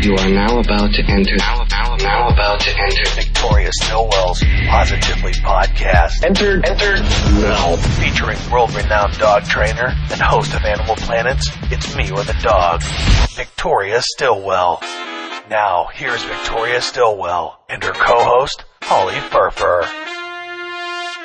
You 0.00 0.14
are 0.14 0.28
now 0.28 0.60
about 0.60 0.92
to 0.92 1.02
enter. 1.08 1.36
Now, 1.36 1.64
now, 1.70 1.96
now 1.96 2.28
about 2.28 2.60
to 2.60 2.70
enter. 2.70 3.10
Victoria 3.10 3.70
Stilwell's 3.82 4.42
Positively 4.68 5.32
Podcast. 5.32 6.24
Enter. 6.24 6.64
Enter. 6.64 6.96
Now. 7.42 7.76
Featuring 7.76 8.38
world-renowned 8.50 9.18
dog 9.18 9.44
trainer 9.44 9.88
and 10.10 10.20
host 10.20 10.54
of 10.54 10.62
Animal 10.62 10.96
Planets, 10.96 11.50
It's 11.64 11.94
Me 11.96 12.10
or 12.10 12.22
the 12.24 12.36
Dog, 12.42 12.82
Victoria 13.34 14.00
Stilwell. 14.02 14.80
Now, 15.50 15.88
here's 15.92 16.22
Victoria 16.22 16.80
Stilwell 16.80 17.60
and 17.68 17.82
her 17.82 17.92
co-host, 17.92 18.64
Holly 18.82 19.14
Furfer. 19.14 19.86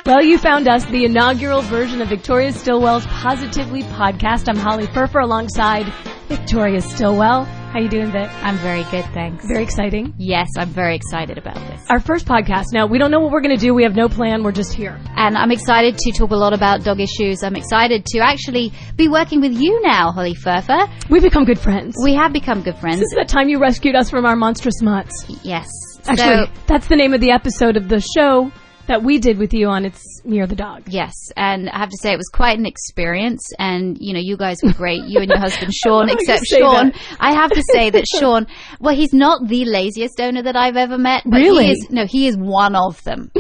Well, 0.06 0.24
you 0.24 0.38
found 0.38 0.68
us, 0.68 0.84
the 0.86 1.06
inaugural 1.06 1.62
version 1.62 2.02
of 2.02 2.10
Victoria 2.10 2.52
Stilwell's 2.52 3.06
Positively 3.06 3.84
podcast. 3.84 4.50
I'm 4.50 4.58
Holly 4.58 4.88
Furfer 4.88 5.24
alongside 5.24 5.86
Victoria 6.28 6.82
Stilwell. 6.82 7.48
How 7.74 7.80
you 7.80 7.90
doing, 7.90 8.12
Vic? 8.12 8.30
I'm 8.44 8.56
very 8.58 8.84
good, 8.92 9.04
thanks. 9.16 9.48
Very 9.48 9.64
exciting. 9.64 10.14
Yes, 10.20 10.48
I'm 10.60 10.70
very 10.70 10.96
excited 10.96 11.40
about 11.40 11.56
this. 11.56 11.84
Our 11.90 12.00
first 12.00 12.28
podcast. 12.28 12.66
Now, 12.72 12.86
we 12.86 13.00
don't 13.00 13.10
know 13.10 13.20
what 13.20 13.32
we're 13.32 13.42
going 13.42 13.58
to 13.58 13.60
do. 13.60 13.74
We 13.74 13.82
have 13.82 13.96
no 13.96 14.08
plan. 14.08 14.44
We're 14.44 14.52
just 14.52 14.76
here. 14.76 15.00
And 15.16 15.36
I'm 15.36 15.50
excited 15.50 15.98
to 15.98 16.12
talk 16.12 16.30
a 16.30 16.36
lot 16.36 16.54
about 16.54 16.84
dog 16.84 17.00
issues. 17.00 17.42
I'm 17.42 17.56
excited 17.56 18.06
to 18.06 18.20
actually 18.20 18.72
be 18.96 19.08
working 19.08 19.42
with 19.42 19.54
you 19.54 19.82
now, 19.82 20.12
Holly 20.12 20.36
Furfer. 20.36 20.88
We've 21.10 21.24
become 21.24 21.46
good 21.46 21.58
friends. 21.58 21.96
We 22.04 22.14
have 22.14 22.32
become 22.32 22.62
good 22.62 22.78
friends. 22.78 23.00
This 23.00 23.08
is 23.08 23.18
the 23.18 23.26
time 23.26 23.50
you 23.50 23.60
rescued 23.60 23.96
us 23.96 24.08
from 24.08 24.24
our 24.28 24.36
monstrous 24.36 24.80
mutts. 24.84 25.26
Yes. 25.42 25.68
Actually, 26.06 26.46
So, 26.46 26.52
that's 26.68 26.88
the 26.90 26.96
name 26.96 27.16
of 27.16 27.22
the 27.22 27.32
episode 27.32 27.76
of 27.76 27.90
the 27.90 28.02
show 28.16 28.52
that 28.88 29.04
we 29.04 29.18
did 29.18 29.38
with 29.38 29.54
you 29.54 29.68
on 29.68 29.86
It's 29.86 30.04
Me 30.26 30.40
or 30.42 30.48
the 30.48 30.56
Dog. 30.56 30.84
yes, 30.88 31.14
and 31.38 31.70
I 31.70 31.80
have 31.80 31.90
to 31.90 31.98
say 31.98 32.14
it 32.14 32.18
was 32.18 32.30
quite 32.34 32.58
an 32.58 32.66
experience. 32.66 33.42
And 33.58 33.98
you 34.00 34.14
know, 34.14 34.20
you 34.22 34.38
guys 34.38 34.58
were 34.64 34.74
great. 34.74 35.04
You 35.06 35.20
and 35.22 35.30
your 35.30 35.40
husband 35.40 35.74
Sean. 35.84 36.10
Oh, 36.10 36.14
you 36.14 36.18
except 36.20 36.46
Sean, 36.48 36.90
that? 36.90 37.18
I 37.20 37.34
have 37.34 37.52
to 37.52 37.64
say 37.72 37.90
that 37.92 38.06
Sean. 38.20 38.48
Well, 38.80 38.96
he's 38.96 39.14
not 39.14 39.48
the 39.48 39.66
laziest 39.66 40.20
owner 40.20 40.42
that 40.44 40.56
I've 40.56 40.78
ever 40.78 40.98
met. 40.98 41.24
But 41.26 41.38
Really? 41.38 41.66
He 41.66 41.72
is, 41.72 41.88
no, 41.90 42.06
he 42.06 42.28
is 42.28 42.38
one 42.38 42.76
of 42.76 43.02
them. 43.04 43.32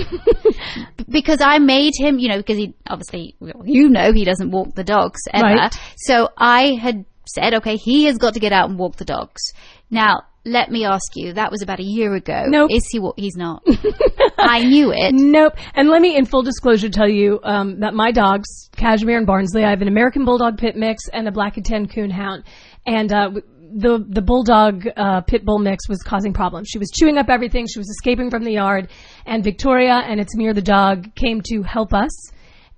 because 1.09 1.41
I 1.41 1.59
made 1.59 1.94
him, 1.97 2.19
you 2.19 2.30
know, 2.30 2.38
because 2.38 2.57
he 2.57 2.73
obviously, 2.88 3.35
you 3.66 3.89
know, 3.89 4.11
he 4.13 4.23
doesn't 4.25 4.52
walk 4.52 4.75
the 4.75 4.83
dogs 4.83 5.19
ever. 5.33 5.45
Right. 5.45 5.73
So 5.97 6.30
I 6.38 6.75
had 6.81 7.05
said, 7.25 7.53
okay, 7.55 7.78
he 7.78 8.05
has 8.05 8.17
got 8.17 8.33
to 8.33 8.39
get 8.39 8.52
out 8.52 8.69
and 8.69 8.78
walk 8.78 8.97
the 8.97 9.05
dogs. 9.05 9.41
Now, 9.89 10.23
let 10.45 10.69
me 10.69 10.86
ask 10.86 11.16
you, 11.16 11.33
that 11.33 11.52
was 11.52 11.61
about 11.61 11.80
a 11.80 11.83
year 11.83 12.13
ago. 12.16 12.44
Nope. 12.47 12.72
Is 12.72 12.88
he? 12.91 12.99
what? 12.99 13.17
He's 13.17 13.36
not. 13.36 13.63
I 14.38 14.63
knew 14.63 14.91
it. 14.91 15.13
Nope. 15.13 15.53
And 15.73 15.89
let 15.89 16.02
me, 16.02 16.17
in 16.17 16.25
full 16.25 16.44
disclosure, 16.44 16.89
tell 16.89 17.08
you 17.08 17.39
um, 17.44 17.80
that 17.80 17.94
my 17.94 18.11
dogs, 18.11 18.69
Cashmere 18.75 19.17
and 19.17 19.27
Barnsley, 19.27 19.63
I 19.63 19.69
have 19.69 19.81
an 19.81 19.88
American 19.88 20.25
Bulldog 20.25 20.58
Pit 20.58 20.75
mix 20.75 21.08
and 21.08 21.27
a 21.27 21.31
Black 21.31 21.55
and 21.58 21.66
Tan 21.66 21.88
Coon 21.88 22.09
Hound. 22.09 22.44
And 22.85 23.13
uh, 23.13 23.31
the 23.75 24.05
the 24.08 24.22
Bulldog 24.22 24.85
uh, 24.95 25.22
Pit 25.22 25.45
Bull 25.45 25.59
mix 25.59 25.88
was 25.88 26.03
causing 26.03 26.33
problems. 26.33 26.67
She 26.69 26.78
was 26.78 26.91
chewing 26.91 27.17
up 27.17 27.30
everything. 27.30 27.66
She 27.67 27.80
was 27.80 27.89
escaping 27.89 28.30
from 28.30 28.44
the 28.44 28.52
yard. 28.52 28.89
And 29.25 29.44
Victoria 29.44 30.02
and 30.05 30.19
It's 30.19 30.35
Me 30.35 30.52
the 30.52 30.61
Dog 30.61 31.16
came 31.16 31.41
to 31.50 31.63
help 31.63 31.94
us. 31.94 32.11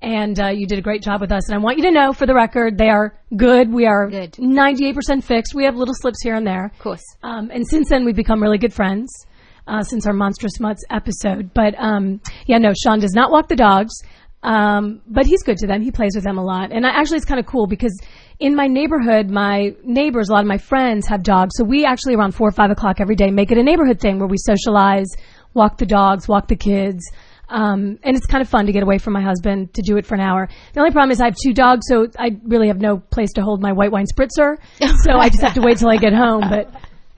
And 0.05 0.39
uh, 0.39 0.49
you 0.49 0.67
did 0.67 0.77
a 0.77 0.83
great 0.83 1.01
job 1.01 1.19
with 1.19 1.31
us. 1.31 1.49
And 1.49 1.55
I 1.55 1.57
want 1.57 1.77
you 1.77 1.83
to 1.85 1.91
know, 1.91 2.13
for 2.13 2.27
the 2.27 2.35
record, 2.35 2.77
they 2.77 2.89
are 2.89 3.17
good. 3.35 3.73
We 3.73 3.87
are 3.87 4.07
Good. 4.07 4.33
98% 4.33 5.23
fixed. 5.23 5.55
We 5.55 5.65
have 5.65 5.75
little 5.75 5.95
slips 5.95 6.21
here 6.21 6.35
and 6.35 6.45
there. 6.45 6.65
Of 6.65 6.77
course. 6.77 7.01
Um, 7.23 7.49
and 7.51 7.67
since 7.67 7.89
then, 7.89 8.05
we've 8.05 8.15
become 8.15 8.39
really 8.39 8.59
good 8.59 8.71
friends 8.71 9.09
uh, 9.65 9.81
since 9.81 10.05
our 10.05 10.13
Monstrous 10.13 10.59
Mutts 10.59 10.83
episode. 10.91 11.55
But 11.55 11.73
um, 11.79 12.21
yeah, 12.45 12.59
no, 12.59 12.71
Sean 12.83 12.99
does 12.99 13.13
not 13.13 13.31
walk 13.31 13.47
the 13.47 13.55
dogs, 13.55 13.95
um, 14.43 15.01
but 15.07 15.25
he's 15.25 15.41
good 15.41 15.57
to 15.57 15.67
them. 15.67 15.81
He 15.81 15.89
plays 15.89 16.11
with 16.13 16.23
them 16.23 16.37
a 16.37 16.43
lot. 16.43 16.71
And 16.71 16.85
I, 16.85 16.89
actually, 16.89 17.17
it's 17.17 17.25
kind 17.25 17.39
of 17.39 17.47
cool 17.47 17.65
because 17.65 17.99
in 18.39 18.55
my 18.55 18.67
neighborhood, 18.67 19.31
my 19.31 19.71
neighbors, 19.83 20.29
a 20.29 20.33
lot 20.33 20.41
of 20.41 20.47
my 20.47 20.59
friends 20.59 21.07
have 21.07 21.23
dogs. 21.23 21.55
So 21.57 21.63
we 21.63 21.83
actually, 21.83 22.13
around 22.13 22.33
4 22.35 22.47
or 22.47 22.51
5 22.51 22.69
o'clock 22.69 23.01
every 23.01 23.15
day, 23.15 23.31
make 23.31 23.51
it 23.51 23.57
a 23.57 23.63
neighborhood 23.63 23.99
thing 23.99 24.19
where 24.19 24.27
we 24.27 24.37
socialize, 24.37 25.07
walk 25.55 25.79
the 25.79 25.87
dogs, 25.87 26.27
walk 26.27 26.47
the 26.47 26.55
kids. 26.55 27.03
Um, 27.49 27.99
and 28.03 28.15
it's 28.15 28.25
kind 28.25 28.41
of 28.41 28.49
fun 28.49 28.65
to 28.65 28.71
get 28.71 28.83
away 28.83 28.97
from 28.97 29.13
my 29.13 29.21
husband 29.21 29.73
to 29.75 29.81
do 29.81 29.97
it 29.97 30.05
for 30.05 30.15
an 30.15 30.21
hour. 30.21 30.49
The 30.73 30.79
only 30.79 30.91
problem 30.91 31.11
is 31.11 31.21
I 31.21 31.25
have 31.25 31.35
two 31.41 31.53
dogs, 31.53 31.85
so 31.87 32.07
I 32.17 32.39
really 32.43 32.67
have 32.67 32.79
no 32.79 32.97
place 32.97 33.33
to 33.33 33.41
hold 33.41 33.61
my 33.61 33.71
white 33.71 33.91
wine 33.91 34.05
spritzer. 34.05 34.57
So 35.05 35.11
I 35.11 35.29
just 35.29 35.41
have 35.43 35.53
to 35.55 35.61
wait 35.61 35.77
till 35.77 35.89
I 35.89 35.97
get 35.97 36.13
home. 36.13 36.41
But 36.49 36.73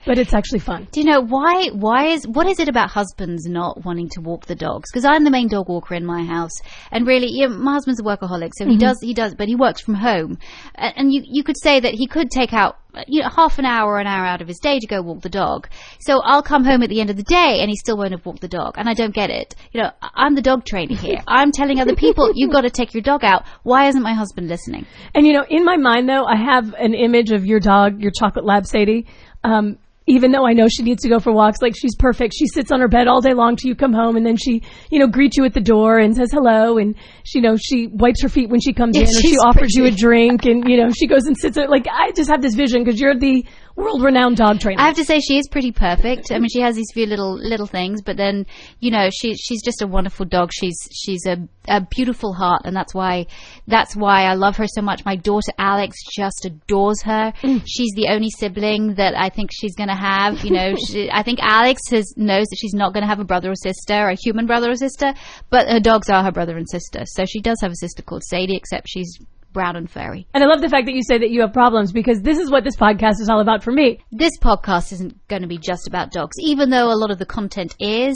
but 0.06 0.18
it's 0.18 0.32
actually 0.34 0.60
fun. 0.60 0.88
Do 0.92 1.00
you 1.00 1.06
know 1.06 1.20
why? 1.20 1.68
Why 1.72 2.06
is 2.08 2.26
what 2.26 2.46
is 2.46 2.58
it 2.60 2.68
about 2.68 2.90
husbands 2.90 3.46
not 3.46 3.84
wanting 3.84 4.08
to 4.10 4.20
walk 4.20 4.46
the 4.46 4.54
dogs? 4.54 4.90
Because 4.90 5.04
I'm 5.04 5.24
the 5.24 5.30
main 5.30 5.48
dog 5.48 5.68
walker 5.68 5.94
in 5.94 6.04
my 6.06 6.24
house, 6.24 6.52
and 6.90 7.06
really, 7.06 7.28
know, 7.40 7.48
my 7.48 7.72
husband's 7.74 8.00
a 8.00 8.04
workaholic, 8.04 8.52
so 8.56 8.64
he 8.64 8.72
Mm-hmm. 8.72 8.78
does 8.78 8.98
he 9.02 9.14
does, 9.14 9.34
but 9.34 9.48
he 9.48 9.54
works 9.56 9.80
from 9.80 9.94
home, 9.94 10.38
and 10.74 11.12
you 11.12 11.22
you 11.24 11.42
could 11.42 11.56
say 11.62 11.80
that 11.80 11.94
he 11.94 12.06
could 12.06 12.30
take 12.30 12.52
out 12.52 12.76
you 13.06 13.22
know 13.22 13.28
half 13.28 13.58
an 13.58 13.64
hour 13.64 13.92
or 13.92 14.00
an 14.00 14.06
hour 14.06 14.24
out 14.24 14.40
of 14.40 14.48
his 14.48 14.58
day 14.58 14.78
to 14.78 14.86
go 14.86 15.02
walk 15.02 15.20
the 15.20 15.28
dog. 15.28 15.68
So 16.00 16.20
I'll 16.24 16.42
come 16.42 16.64
home 16.64 16.82
at 16.82 16.88
the 16.88 17.00
end 17.00 17.10
of 17.10 17.16
the 17.16 17.22
day, 17.22 17.58
and 17.60 17.68
he 17.68 17.76
still 17.76 17.96
won't 17.96 18.12
have 18.12 18.24
walked 18.24 18.40
the 18.40 18.48
dog, 18.48 18.74
and 18.78 18.88
I 18.88 18.94
don't 18.94 19.14
get 19.14 19.30
it. 19.30 19.54
You 19.72 19.82
know, 19.82 19.90
I'm 20.00 20.34
the 20.34 20.42
dog 20.42 20.64
trainer 20.64 20.94
here. 21.06 21.18
I'm 21.26 21.52
telling 21.52 21.80
other 21.80 21.94
people 21.96 22.30
you've 22.34 22.52
got 22.52 22.62
to 22.62 22.70
take 22.70 22.94
your 22.94 23.02
dog 23.02 23.24
out. 23.24 23.44
Why 23.62 23.88
isn't 23.88 24.02
my 24.02 24.14
husband 24.14 24.48
listening? 24.48 24.86
And 25.14 25.26
you 25.26 25.32
know, 25.32 25.44
in 25.48 25.64
my 25.64 25.76
mind 25.76 26.08
though, 26.08 26.24
I 26.24 26.36
have 26.36 26.72
an 26.74 26.94
image 26.94 27.30
of 27.30 27.44
your 27.44 27.60
dog, 27.60 28.00
your 28.00 28.12
chocolate 28.12 28.44
lab 28.44 28.66
Sadie. 28.66 29.06
Um, 29.44 29.78
even 30.08 30.32
though 30.32 30.46
I 30.46 30.52
know 30.52 30.66
she 30.68 30.82
needs 30.82 31.02
to 31.02 31.08
go 31.08 31.20
for 31.20 31.32
walks, 31.32 31.58
like 31.62 31.74
she's 31.76 31.94
perfect. 31.96 32.34
She 32.36 32.46
sits 32.46 32.72
on 32.72 32.80
her 32.80 32.88
bed 32.88 33.06
all 33.06 33.20
day 33.20 33.34
long 33.34 33.56
till 33.56 33.68
you 33.68 33.76
come 33.76 33.92
home, 33.92 34.16
and 34.16 34.26
then 34.26 34.36
she, 34.36 34.62
you 34.90 34.98
know, 34.98 35.06
greets 35.06 35.36
you 35.36 35.44
at 35.44 35.54
the 35.54 35.60
door 35.60 35.98
and 35.98 36.16
says 36.16 36.30
hello, 36.32 36.78
and 36.78 36.96
she, 37.24 37.38
you 37.38 37.42
know, 37.42 37.56
she 37.56 37.86
wipes 37.86 38.22
her 38.22 38.28
feet 38.28 38.48
when 38.48 38.60
she 38.60 38.72
comes 38.72 38.96
Yeah, 38.96 39.02
in, 39.02 39.08
and 39.08 39.16
she 39.16 39.36
offers 39.36 39.74
you 39.74 39.84
a 39.84 39.90
drink, 39.90 40.44
and 40.44 40.68
you 40.68 40.76
know, 40.76 40.90
she 40.90 41.06
goes 41.06 41.26
and 41.26 41.36
sits. 41.36 41.56
Like 41.56 41.86
I 41.86 42.10
just 42.12 42.30
have 42.30 42.42
this 42.42 42.54
vision 42.54 42.82
because 42.82 43.00
you're 43.00 43.16
the 43.18 43.44
world-renowned 43.78 44.36
dog 44.36 44.60
trainer. 44.60 44.80
I 44.80 44.86
have 44.86 44.96
to 44.96 45.04
say 45.04 45.20
she 45.20 45.38
is 45.38 45.48
pretty 45.48 45.72
perfect. 45.72 46.32
I 46.32 46.38
mean, 46.38 46.48
she 46.48 46.60
has 46.60 46.76
these 46.76 46.90
few 46.92 47.06
little 47.06 47.38
little 47.38 47.66
things, 47.66 48.02
but 48.02 48.16
then 48.16 48.44
you 48.80 48.90
know 48.90 49.08
she 49.10 49.34
she's 49.34 49.62
just 49.62 49.80
a 49.80 49.86
wonderful 49.86 50.26
dog. 50.26 50.50
She's 50.52 50.76
she's 50.92 51.24
a, 51.26 51.38
a 51.68 51.80
beautiful 51.80 52.32
heart, 52.34 52.62
and 52.64 52.74
that's 52.74 52.94
why 52.94 53.26
that's 53.66 53.94
why 53.96 54.24
I 54.24 54.34
love 54.34 54.56
her 54.56 54.66
so 54.66 54.82
much. 54.82 55.04
My 55.04 55.16
daughter 55.16 55.52
Alex 55.58 55.96
just 56.14 56.44
adores 56.44 57.02
her. 57.02 57.32
Mm. 57.42 57.62
She's 57.66 57.92
the 57.94 58.08
only 58.08 58.30
sibling 58.30 58.94
that 58.94 59.14
I 59.16 59.28
think 59.28 59.50
she's 59.52 59.76
going 59.76 59.88
to 59.88 59.94
have. 59.94 60.44
You 60.44 60.50
know, 60.50 60.74
she, 60.88 61.10
I 61.10 61.22
think 61.22 61.38
Alex 61.40 61.82
has 61.90 62.14
knows 62.16 62.46
that 62.48 62.56
she's 62.58 62.74
not 62.74 62.92
going 62.92 63.02
to 63.02 63.08
have 63.08 63.20
a 63.20 63.24
brother 63.24 63.52
or 63.52 63.56
sister, 63.56 64.08
a 64.08 64.14
human 64.14 64.46
brother 64.46 64.70
or 64.70 64.76
sister, 64.76 65.14
but 65.50 65.68
her 65.68 65.80
dogs 65.80 66.10
are 66.10 66.24
her 66.24 66.32
brother 66.32 66.56
and 66.56 66.68
sister. 66.68 67.04
So 67.06 67.24
she 67.24 67.40
does 67.40 67.58
have 67.62 67.70
a 67.70 67.76
sister 67.76 68.02
called 68.02 68.24
Sadie, 68.24 68.56
except 68.56 68.88
she's 68.88 69.18
brown 69.52 69.76
and 69.76 69.90
furry. 69.90 70.26
and 70.34 70.44
I 70.44 70.46
love 70.46 70.60
the 70.60 70.68
fact 70.68 70.86
that 70.86 70.94
you 70.94 71.02
say 71.02 71.18
that 71.18 71.30
you 71.30 71.40
have 71.40 71.52
problems 71.52 71.92
because 71.92 72.20
this 72.22 72.38
is 72.38 72.50
what 72.50 72.64
this 72.64 72.76
podcast 72.76 73.20
is 73.20 73.28
all 73.28 73.40
about 73.40 73.62
for 73.62 73.72
me. 73.72 73.98
this 74.12 74.38
podcast 74.38 74.92
isn't 74.92 75.26
going 75.28 75.42
to 75.42 75.48
be 75.48 75.58
just 75.58 75.88
about 75.88 76.10
dogs, 76.12 76.36
even 76.40 76.70
though 76.70 76.90
a 76.92 76.98
lot 76.98 77.10
of 77.10 77.18
the 77.18 77.26
content 77.26 77.74
is. 77.80 78.14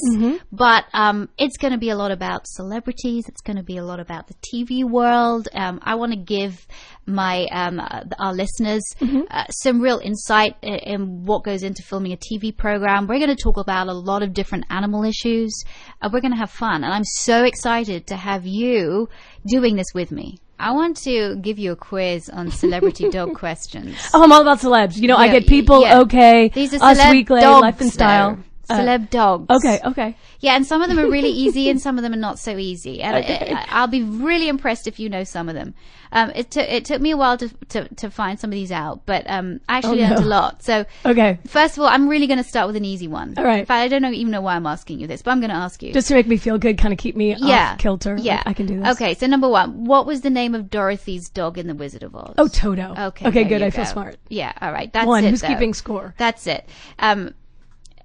But 0.53 0.85
um, 0.93 1.29
it's 1.39 1.57
going 1.57 1.73
to 1.73 1.79
be 1.79 1.91
a 1.91 1.97
lot 1.97 2.11
about 2.11 2.47
celebrities. 2.47 3.29
It's 3.29 3.41
going 3.41 3.57
to 3.57 3.63
be 3.63 3.77
a 3.79 3.85
lot 3.85 4.01
about 4.01 4.29
the 4.29 4.35
TV 4.53 4.85
world. 4.89 5.49
Um, 5.55 5.81
I 5.83 5.95
want 5.97 6.13
to 6.13 6.19
give 6.19 6.67
my 7.07 7.47
um, 7.51 7.81
uh, 7.81 8.05
our 8.19 8.33
listeners 8.33 8.83
uh, 9.31 9.45
some 9.51 9.81
real 9.81 9.99
insight 9.99 10.57
in, 10.63 10.75
in 10.75 11.25
what 11.25 11.43
goes 11.45 11.63
into 11.63 11.83
filming 11.83 12.13
a 12.13 12.17
TV 12.17 12.57
program. 12.57 13.07
We're 13.07 13.19
going 13.19 13.35
to 13.35 13.43
talk 13.43 13.57
about 13.57 13.89
a 13.89 13.93
lot 13.93 14.23
of 14.23 14.33
different 14.33 14.67
animal 14.71 15.05
issues. 15.05 15.65
Uh, 16.01 16.09
we're 16.13 16.21
going 16.21 16.33
to 16.33 16.39
have 16.39 16.51
fun, 16.51 16.85
and 16.85 16.93
I'm 16.93 17.05
so 17.05 17.45
excited 17.45 18.07
to 18.09 18.17
have 18.17 18.47
you 18.47 19.09
doing 19.47 19.77
this 19.77 19.89
with 19.95 20.13
me. 20.13 20.39
I 20.63 20.71
want 20.71 20.97
to 20.99 21.35
give 21.37 21.59
you 21.59 21.73
a 21.73 21.77
quiz 21.77 22.31
on 22.31 22.53
celebrity 22.53 23.11
dog 23.11 23.35
questions. 23.45 23.97
Oh, 24.15 24.23
I'm 24.23 24.31
all 24.31 24.43
about 24.43 24.61
celebs. 24.61 24.97
You 24.97 25.09
know, 25.09 25.17
I 25.17 25.27
get 25.27 25.49
people 25.49 25.83
yeah. 25.83 25.99
okay. 26.03 26.51
These 26.55 26.75
are 26.75 26.91
Us 26.91 27.11
Weekly, 27.11 27.41
Life 27.41 27.81
and 27.81 27.91
Style. 27.91 28.39
Though. 28.77 28.83
Celeb 28.85 29.11
dogs. 29.11 29.47
Okay, 29.51 29.81
okay. 29.85 30.17
Yeah, 30.41 30.57
and 30.57 30.67
some 30.67 30.83
of 30.83 30.89
them 30.89 30.99
are 30.99 31.09
really 31.09 31.31
easy, 31.31 31.69
and 31.71 31.81
some 31.87 31.99
of 31.99 32.03
them 32.03 32.13
are 32.13 32.17
not 32.17 32.39
so 32.39 32.57
easy. 32.57 33.03
And 33.03 33.17
Okay. 33.25 33.53
I, 33.55 33.67
I'll 33.69 33.87
be 33.87 34.03
really 34.03 34.49
impressed 34.49 34.87
if 34.87 34.99
you 34.99 35.09
know 35.09 35.25
some 35.25 35.49
of 35.49 35.55
them. 35.55 35.75
Um, 36.15 36.31
it 36.35 36.51
took 36.51 36.69
it 36.69 36.85
took 36.85 37.01
me 37.01 37.13
a 37.13 37.17
while 37.17 37.39
to, 37.39 37.49
to 37.71 37.89
to 37.95 38.11
find 38.11 38.39
some 38.39 38.51
of 38.51 38.55
these 38.55 38.71
out, 38.71 39.07
but 39.07 39.25
um, 39.31 39.61
I 39.69 39.79
actually 39.79 40.03
Oh, 40.03 40.09
no. 40.09 40.15
learned 40.15 40.25
a 40.27 40.29
lot. 40.29 40.63
So 40.63 40.85
Okay. 41.07 41.39
first 41.47 41.77
of 41.79 41.83
all, 41.83 41.89
I'm 41.89 42.07
really 42.07 42.27
going 42.27 42.37
to 42.43 42.45
start 42.45 42.67
with 42.67 42.77
an 42.77 42.85
easy 42.85 43.09
one. 43.09 43.33
All 43.39 43.45
right. 43.45 43.61
In 43.61 43.67
fact, 43.67 43.81
I 43.83 43.89
don't 43.89 44.03
know, 44.03 44.11
even 44.11 44.31
know 44.31 44.43
why 44.43 44.57
I'm 44.57 44.67
asking 44.67 45.01
you 45.01 45.07
this, 45.07 45.23
but 45.23 45.31
I'm 45.31 45.41
going 45.41 45.51
to 45.51 45.57
ask 45.57 45.83
you. 45.83 45.93
Just 45.95 46.09
to 46.09 46.15
make 46.15 46.27
me 46.27 46.37
feel 46.37 46.59
good, 46.59 46.77
kind 46.77 46.93
of 46.93 46.99
keep 46.99 47.17
me 47.17 47.35
yeah, 47.39 47.73
off 47.73 47.79
kilter. 47.79 48.17
Yeah, 48.21 48.43
I 48.45 48.53
can 48.53 48.67
do 48.67 48.81
this. 48.81 48.89
Okay, 48.97 49.15
so 49.15 49.27
number 49.27 49.49
one, 49.49 49.85
what 49.85 50.05
was 50.05 50.21
the 50.21 50.29
name 50.31 50.55
of 50.55 50.69
Dorothy's 50.69 51.31
dog 51.31 51.57
in 51.57 51.67
The 51.67 51.75
Wizard 51.75 52.03
of 52.03 52.15
Oz? 52.15 52.35
Oh, 52.37 52.47
Toto. 52.49 52.95
Okay. 53.09 53.29
Okay, 53.29 53.45
good. 53.45 53.63
I 53.63 53.71
feel 53.71 53.87
smart. 53.87 54.17
Yeah. 54.29 54.53
All 54.61 54.71
right. 54.73 54.93
That's 54.93 55.07
One. 55.07 55.25
it. 55.25 55.31
Who's 55.31 55.41
though. 55.41 55.49
keeping 55.49 55.73
score? 55.73 56.15
That's 56.19 56.47
it. 56.47 56.69
Um, 56.99 57.33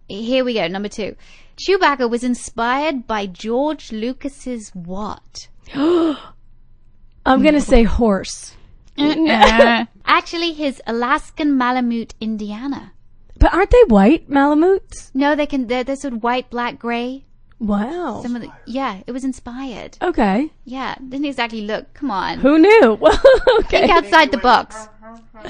here 0.07 0.43
we 0.43 0.53
go. 0.53 0.67
Number 0.67 0.89
two. 0.89 1.15
Chewbacca 1.57 2.09
was 2.09 2.23
inspired 2.23 3.07
by 3.07 3.25
George 3.25 3.91
Lucas's 3.91 4.69
what? 4.75 5.47
I'm 5.73 7.43
gonna 7.43 7.61
say 7.61 7.83
horse. 7.83 8.55
Actually, 8.97 10.53
his 10.53 10.81
Alaskan 10.87 11.57
Malamute, 11.57 12.13
Indiana. 12.21 12.93
But 13.39 13.53
aren't 13.53 13.71
they 13.71 13.83
white 13.87 14.29
Malamutes? 14.29 15.11
No, 15.13 15.35
they 15.35 15.45
can. 15.45 15.67
They're, 15.67 15.83
they're 15.83 15.95
sort 15.95 16.13
of 16.13 16.23
white, 16.23 16.49
black, 16.49 16.79
gray. 16.79 17.25
Wow. 17.59 18.21
Some 18.21 18.35
of 18.35 18.43
the, 18.43 18.51
yeah, 18.65 19.01
it 19.07 19.11
was 19.11 19.23
inspired. 19.23 19.97
Okay. 20.01 20.51
Yeah, 20.63 20.95
didn't 20.95 21.25
exactly 21.25 21.61
look. 21.61 21.91
Come 21.95 22.11
on, 22.11 22.39
Who 22.39 22.59
knew? 22.59 22.97
Well, 22.99 23.19
okay. 23.59 23.87
think 23.87 23.91
outside 23.91 24.31
the 24.31 24.37
box. 24.37 24.87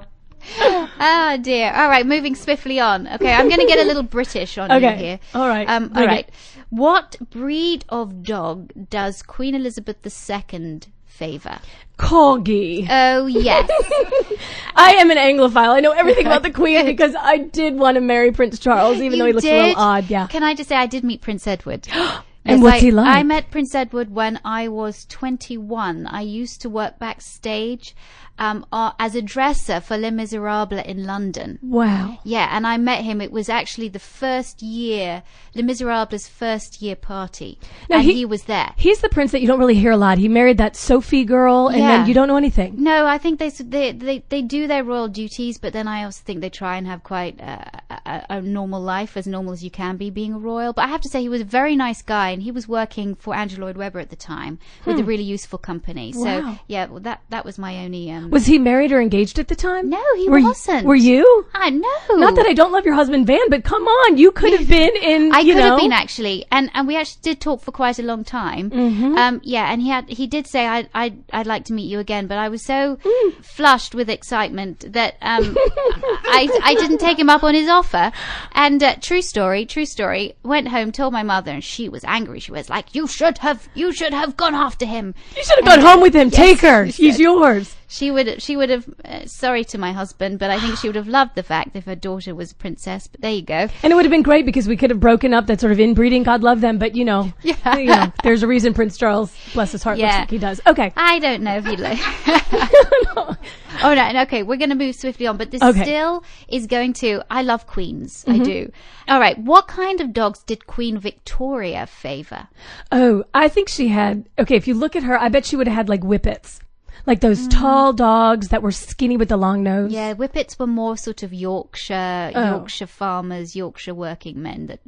oh 0.60 1.38
dear. 1.42 1.72
All 1.74 1.88
right, 1.88 2.06
moving 2.06 2.36
swiftly 2.36 2.80
on. 2.80 3.07
Okay, 3.07 3.34
I'm 3.34 3.48
going 3.48 3.60
to 3.62 3.66
get 3.68 3.80
a 3.80 3.88
little 3.88 4.04
British 4.04 4.57
on 4.57 4.69
you 4.81 4.90
here. 4.90 5.19
All 5.34 5.48
right. 5.48 5.68
Um, 5.68 5.92
all 5.95 6.06
Bring 6.06 6.19
it. 6.19 6.31
What 6.69 7.18
breed 7.30 7.86
of 7.90 8.24
dog 8.24 8.72
does 8.90 9.22
Queen 9.22 9.54
Elizabeth 9.54 9.98
II 10.06 10.81
favour? 11.06 11.60
Corgi. 11.98 12.88
Oh 12.90 13.28
yes. 13.28 13.69
I 14.75 14.95
am 14.95 15.12
an 15.12 15.18
Anglophile. 15.18 15.69
I 15.69 15.80
know 15.80 15.92
everything 15.92 16.25
about 16.25 16.42
the 16.44 16.51
Queen 16.62 16.86
because 16.86 17.16
I 17.16 17.38
did 17.38 17.78
want 17.78 17.95
to 17.95 18.01
marry 18.01 18.31
Prince 18.31 18.57
Charles, 18.60 18.98
even 18.98 19.19
though 19.19 19.25
he 19.25 19.30
You 19.30 19.36
looks 19.36 19.45
a 19.45 19.68
little 19.68 19.81
odd. 19.81 20.10
Yeah. 20.10 20.28
Can 20.28 20.44
I 20.44 20.56
just 20.56 20.69
say 20.69 20.75
I 20.75 20.88
did 20.88 21.04
meet 21.04 21.22
Prince 21.22 21.48
Edward. 21.48 21.88
And 22.45 22.57
Yes, 22.57 22.63
what's 22.63 22.75
I, 22.75 22.80
he 22.80 22.92
like? 22.92 23.07
I 23.07 23.24
met 23.24 23.51
Prince 23.51 23.74
Edward 23.74 24.13
when 24.13 24.38
I 24.44 24.68
was 24.68 25.06
21. 25.06 26.07
I 26.07 26.19
used 26.19 26.60
to 26.63 26.69
work 26.69 27.00
backstage 27.00 27.95
um, 28.39 28.65
as 29.00 29.15
a 29.15 29.21
dresser 29.21 29.80
for 29.80 29.95
Les 29.97 30.09
Miserables 30.12 30.83
in 30.85 31.06
London. 31.06 31.59
Wow. 31.62 32.18
Yeah, 32.24 32.47
and 32.51 32.65
I 32.65 32.77
met 32.77 33.03
him. 33.03 33.21
It 33.21 33.31
was 33.31 33.47
actually 33.47 33.89
the 33.89 34.00
first 34.00 34.62
year, 34.62 35.24
Les 35.56 35.62
Miserables' 35.63 36.27
first 36.27 36.81
year 36.81 36.95
party, 36.95 37.59
Now, 37.89 37.97
and 37.97 38.06
he- 38.06 38.13
he, 38.13 38.25
was 38.25 38.44
there. 38.45 38.71
He's 38.77 39.01
the 39.01 39.09
prince 39.09 39.31
that 39.31 39.41
you 39.41 39.47
don't 39.47 39.59
really 39.59 39.75
hear 39.75 39.91
a 39.91 39.97
lot. 39.97 40.18
He 40.18 40.27
married 40.27 40.57
that 40.57 40.75
Sophie 40.75 41.25
girl, 41.25 41.68
and 41.68 41.77
Yeah. 41.80 41.97
then 41.97 42.07
you 42.07 42.13
don't 42.13 42.27
know 42.27 42.38
anything. 42.38 42.75
No, 42.83 43.06
I 43.06 43.18
think 43.18 43.39
they, 43.39 43.50
they 43.50 43.91
they 43.91 44.24
they 44.30 44.41
do 44.41 44.65
their 44.68 44.83
royal 44.83 45.07
duties, 45.07 45.57
but 45.59 45.71
then 45.74 45.88
I 45.88 46.03
also 46.03 46.21
think 46.25 46.41
they 46.41 46.50
try 46.50 46.77
and 46.77 46.88
have 46.88 47.03
quite 47.03 47.39
uh, 47.39 47.63
a, 48.06 48.25
a 48.30 48.41
normal 48.41 48.81
life, 48.81 49.15
as 49.15 49.27
normal 49.27 49.53
as 49.53 49.63
you 49.63 49.69
can 49.71 49.97
be 49.97 50.09
being 50.09 50.33
a 50.33 50.39
royal. 50.39 50.74
But 50.74 50.85
I 50.85 50.88
have 50.88 51.01
to 51.01 51.09
say, 51.09 51.21
he 51.21 51.30
was 51.30 51.41
a 51.41 51.45
very 51.45 51.75
nice 51.75 52.01
guy, 52.01 52.30
and 52.31 52.41
he 52.41 52.51
was 52.51 52.68
working 52.68 53.15
for 53.15 53.35
Andrew 53.35 53.63
Lloyd 53.63 53.77
Webber 53.77 54.00
at 54.00 54.09
the 54.09 54.15
time 54.15 54.57
with 54.85 55.00
a 55.00 55.03
really 55.03 55.24
useful 55.24 55.59
company. 55.59 56.12
So 56.13 56.19
Hmm. 56.41 56.47
Wow. 56.47 56.59
yeah, 56.68 56.85
well, 56.88 57.00
that 57.01 57.21
that 57.30 57.45
was 57.45 57.57
my 57.59 57.77
only. 57.85 58.09
Um, 58.12 58.23
Was 58.30 58.46
he 58.46 58.58
married 58.60 58.92
or 58.92 59.02
engaged 59.02 59.40
at 59.40 59.48
the 59.48 59.56
time? 59.56 59.90
No, 59.90 60.04
he 60.16 60.30
were 60.30 60.42
wasn't. 60.42 60.86
were 60.86 60.96
you? 60.96 61.46
I 61.54 61.70
know. 61.70 62.16
Not 62.16 62.36
that 62.36 62.46
I 62.46 62.54
don't 62.54 62.72
love 62.72 62.86
your 62.86 62.96
husband 62.96 63.28
Van, 63.28 63.50
but 63.50 63.64
come 63.64 63.84
on, 63.84 64.18
you 64.18 64.31
could 64.31 64.54
have 64.58 64.68
been 64.68 64.96
in. 65.02 65.34
I 65.34 65.40
you 65.40 65.54
could 65.54 65.60
know, 65.60 65.72
have 65.72 65.80
been 65.80 65.92
actually, 65.94 66.46
and 66.52 66.70
and 66.74 66.88
we 66.88 66.96
actually 66.98 67.20
did 67.22 67.42
talk 67.42 67.62
for 67.62 67.72
quite 67.72 68.00
a 68.00 68.04
long 68.04 68.24
time. 68.24 68.70
Mm-hmm. 68.70 69.18
Um, 69.18 69.42
yeah, 69.44 69.72
and 69.72 69.81
he 69.81 69.90
had 69.90 70.10
he 70.10 70.28
did 70.28 70.48
say 70.48 70.66
I 70.68 70.88
I 70.94 71.14
I'd 71.31 71.48
like 71.48 71.66
to 71.66 71.74
meet 71.74 71.90
you 71.90 72.00
again, 72.00 72.28
but 72.28 72.38
I 72.38 72.50
was 72.50 72.62
so 72.64 72.98
Mm. 73.04 73.44
flushed 73.44 73.94
with 73.96 74.10
excitement 74.10 74.94
that 74.94 75.16
um 75.22 75.58
I 76.26 76.48
I 76.64 76.76
didn't 76.76 77.00
take 77.00 77.19
him 77.19 77.30
up 77.30 77.44
on 77.44 77.54
his 77.54 77.69
offer. 77.69 78.12
And 78.54 78.81
uh, 78.81 78.96
true 79.02 79.22
story, 79.22 79.66
true 79.66 79.86
story. 79.86 80.36
Went 80.44 80.68
home, 80.69 80.92
told 80.92 81.14
my 81.14 81.24
mother, 81.24 81.52
and 81.52 81.64
she 81.64 81.90
was 81.90 82.04
angry. 82.04 82.40
She 82.40 82.52
was 82.52 82.69
like, 82.69 82.94
"You 82.96 83.08
should 83.08 83.40
have 83.40 83.68
you 83.74 83.92
should 83.92 84.14
have 84.14 84.38
gone 84.38 84.56
after 84.56 84.86
him." 84.86 85.14
You 85.36 85.44
should 85.44 85.58
have 85.64 85.66
gone 85.66 85.80
home 85.86 86.02
with 86.02 86.16
him. 86.16 86.30
Take 86.30 86.60
her. 86.62 86.86
yes, 86.86 86.96
She's 86.96 87.19
yours. 87.19 87.76
She 87.94 88.10
would 88.10 88.42
she 88.42 88.57
would 88.57 88.72
have 88.72 88.90
uh, 89.06 89.28
sorry 89.28 89.63
to 89.66 89.78
my 89.78 89.92
husband, 89.92 90.40
but 90.40 90.50
I 90.50 90.60
think 90.60 90.80
she 90.80 90.88
would 90.88 90.95
have 90.95 91.07
loved 91.07 91.36
the 91.36 91.44
fact 91.44 91.75
if 91.75 91.86
her 91.86 91.94
daughter 91.94 92.34
was 92.34 92.51
a 92.51 92.56
princess. 92.56 93.06
But 93.06 93.22
there 93.22 93.31
you 93.31 93.44
go. 93.44 93.68
And 93.84 93.94
it 93.94 93.95
would 93.95 94.04
have 94.06 94.10
been 94.12 94.24
great 94.24 94.48
because 94.48 94.68
we 94.68 94.75
could 94.75 94.90
have 94.90 95.00
broken 95.00 95.31
up 95.31 95.45
that 95.45 95.60
sort 95.60 95.72
of 95.72 95.80
inbreeding. 95.80 96.24
God 96.24 96.42
love 96.42 96.60
them, 96.60 96.80
but 96.80 96.95
you 96.95 97.06
know, 97.06 97.31
Yeah. 97.44 97.78
you 97.78 97.86
know, 97.86 98.12
there's 98.24 98.42
a 98.42 98.48
reason 98.48 98.74
Prince 98.74 98.98
Charles, 98.98 99.31
bless 99.54 99.74
his 99.74 99.84
heart, 99.84 100.00
looks 100.00 100.12
Yeah. 100.12 100.19
like 100.22 100.31
he 100.31 100.40
does. 100.40 100.60
Okay. 100.66 100.92
I 100.98 101.19
don't 101.19 101.44
know 101.44 101.56
if 101.57 101.68
you'd 101.68 101.80
like. 101.80 102.00
oh 103.16 103.94
no, 103.94 104.22
okay, 104.24 104.42
we're 104.42 104.57
going 104.57 104.69
to 104.69 104.75
move 104.75 104.95
swiftly 104.95 105.28
on, 105.28 105.38
but 105.38 105.51
this 105.51 105.62
Okay. 105.62 105.84
still 105.84 106.24
is 106.48 106.66
going 106.68 106.94
to. 106.94 107.22
I 107.30 107.44
love 107.44 107.68
queens, 107.68 108.25
I 108.28 108.40
do. 108.40 108.72
All 109.07 109.19
right, 109.19 109.38
what 109.38 109.68
kind 109.68 110.01
of 110.01 110.13
dogs 110.13 110.42
did 110.44 110.66
Queen 110.66 110.98
Victoria 110.98 111.86
favour? 111.86 112.48
Oh, 112.92 113.24
I 113.34 113.50
think 113.50 113.69
she 113.69 113.90
had. 113.90 114.28
Okay, 114.40 114.56
if 114.56 114.68
you 114.68 114.74
look 114.74 114.95
at 114.95 115.04
her, 115.04 115.19
I 115.19 115.30
bet 115.30 115.45
she 115.45 115.56
would 115.56 115.68
have 115.68 115.75
had 115.75 115.90
like 115.90 116.01
whippets, 116.01 116.60
like 117.06 117.20
those 117.22 117.48
Mm. 117.48 117.52
tall 117.52 117.94
dogs 117.94 118.48
that 118.50 118.62
were 118.62 118.72
skinny 118.72 119.18
with 119.18 119.30
the 119.30 119.38
long 119.38 119.64
nose. 119.64 119.92
Yeah, 119.92 120.14
whippets 120.14 120.58
were 120.58 120.68
more 120.68 120.96
sort 120.98 121.24
of 121.24 121.34
Yorkshire, 121.34 122.32
Oh. 122.36 122.50
Yorkshire 122.52 122.88
farmers, 122.88 123.56
Yorkshire 123.56 123.94
working 123.94 124.42
men. 124.42 124.68
That 124.68 124.80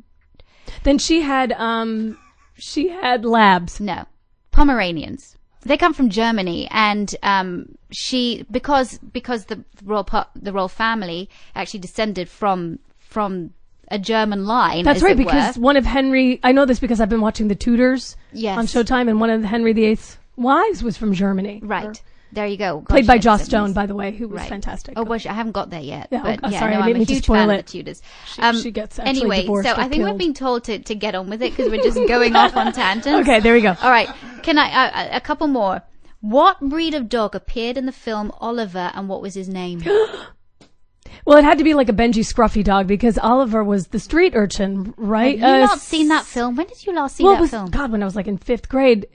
Then 0.84 0.98
she 0.98 1.22
had 1.22 1.52
um, 1.54 2.18
she 2.58 2.90
had 2.90 3.26
labs. 3.26 3.80
no, 3.80 4.06
Pomeranians. 4.52 5.36
They 5.64 5.78
come 5.78 5.94
from 5.94 6.10
Germany, 6.10 6.68
and 6.72 7.14
um, 7.24 7.76
she 7.92 8.46
because 8.52 9.00
because 9.12 9.46
the 9.46 9.64
royal 9.84 10.08
the 10.36 10.54
royal 10.54 10.68
family 10.68 11.28
actually 11.56 11.80
descended 11.80 12.30
from 12.30 12.80
from 13.00 13.52
a 13.90 13.98
German 14.00 14.46
line. 14.46 14.84
That's 14.86 15.02
right, 15.02 15.12
it 15.12 15.18
were. 15.18 15.24
because 15.26 15.58
one 15.58 15.76
of 15.76 15.86
Henry. 15.86 16.40
I 16.44 16.52
know 16.52 16.66
this 16.66 16.80
because 16.80 17.02
I've 17.02 17.10
been 17.10 17.22
watching 17.22 17.48
The 17.48 17.56
Tudors 17.56 18.16
Yes. 18.32 18.58
on 18.58 18.66
Showtime, 18.68 19.10
and 19.10 19.20
one 19.20 19.30
of 19.32 19.44
Henry 19.44 19.74
VIII's 19.74 20.18
wives 20.38 20.84
was 20.84 20.98
from 20.98 21.14
Germany. 21.14 21.60
Right. 21.64 22.02
There 22.32 22.46
you 22.48 22.58
go. 22.58 22.82
Played 22.82 23.08
by 23.08 23.18
Joss 23.18 23.46
Stone, 23.46 23.72
by 23.74 23.86
the 23.86 23.96
way, 23.96 24.12
who 24.12 24.28
was 24.28 24.42
Right. 24.42 24.50
fantastic. 24.50 24.96
Oh, 24.98 25.04
well, 25.04 25.20
I 25.26 25.32
haven't 25.32 25.54
got 25.54 25.70
there 25.70 25.80
yet. 25.80 26.10
Yeah, 26.12 26.22
but 26.24 26.40
oh, 26.44 26.50
yeah, 26.50 26.60
sorry, 26.60 26.74
no, 26.74 26.80
I 26.80 26.84
I'm 26.88 26.88
didn't 26.94 27.10
a 27.10 27.14
huge 27.14 27.24
spoil 27.24 27.38
fan 27.38 27.50
it. 27.52 27.60
of 27.60 27.66
the 27.66 27.72
Tudors. 27.72 28.02
She- 28.28 28.62
she 28.62 28.72
gets 28.72 29.00
anyway, 29.00 29.46
so 29.46 29.52
or 29.54 29.66
I 29.66 29.88
think 29.88 30.02
we're 30.02 30.08
killed. 30.10 30.18
being 30.18 30.34
told 30.34 30.64
to, 30.66 30.80
to 30.80 30.96
get 30.96 31.16
on 31.16 31.30
with 31.30 31.42
it 31.42 31.52
because 31.56 31.72
we're 31.72 31.82
just 31.84 31.98
going 32.10 32.36
off 32.36 32.58
on 32.58 32.74
tangents. 32.74 33.08
Okay, 33.30 33.40
there 33.40 33.54
we 33.54 33.62
go. 33.62 33.76
All 33.82 33.90
right. 33.92 34.10
Can 34.44 34.58
I 34.58 34.70
uh, 34.88 35.10
a 35.14 35.22
couple 35.22 35.48
more? 35.48 35.82
What 36.20 36.60
breed 36.60 36.94
of 36.96 37.08
dog 37.08 37.36
appeared 37.36 37.78
in 37.78 37.86
the 37.86 37.92
film 37.94 38.34
Oliver, 38.42 38.92
and 38.96 39.08
what 39.08 39.22
was 39.22 39.34
his 39.36 39.48
name? 39.48 39.84
Well, 41.26 41.40
it 41.40 41.44
had 41.44 41.58
to 41.58 41.64
be 41.64 41.74
like 41.74 41.90
a 41.90 41.94
Benji 41.94 42.20
Scruffy 42.24 42.64
dog 42.64 42.86
because 42.86 43.18
Oliver 43.18 43.64
was 43.64 43.88
the 43.88 44.00
street 44.00 44.34
urchin, 44.36 44.94
right? 44.96 45.40
Have 45.40 45.50
you 45.58 45.64
Uh, 45.64 45.66
not 45.68 45.80
seen 45.80 46.08
that 46.10 46.24
film? 46.24 46.56
When 46.56 46.68
did 46.68 46.86
you 46.86 46.94
last 46.94 47.16
see 47.16 47.24
well, 47.24 47.34
that 47.34 47.42
was, 47.42 47.50
film? 47.50 47.72
God, 47.72 47.92
when 47.92 48.04
I 48.04 48.06
was 48.06 48.16
like 48.16 48.28
in 48.28 48.38
fifth 48.38 48.70
grade. 48.70 49.08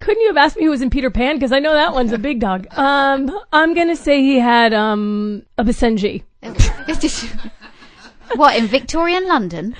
Couldn't 0.00 0.20
you 0.22 0.28
have 0.28 0.36
asked 0.36 0.56
me 0.56 0.64
who 0.64 0.70
was 0.70 0.82
in 0.82 0.90
Peter 0.90 1.10
Pan? 1.10 1.36
Because 1.36 1.52
I 1.52 1.58
know 1.58 1.72
that 1.74 1.92
one's 1.92 2.12
a 2.12 2.18
big 2.18 2.40
dog. 2.40 2.66
Um, 2.76 3.30
I'm 3.52 3.74
gonna 3.74 3.96
say 3.96 4.20
he 4.22 4.38
had 4.38 4.72
um 4.74 5.42
a 5.58 5.64
Basenji. 5.64 6.22
what 8.36 8.56
in 8.56 8.66
Victorian 8.66 9.26
London? 9.26 9.74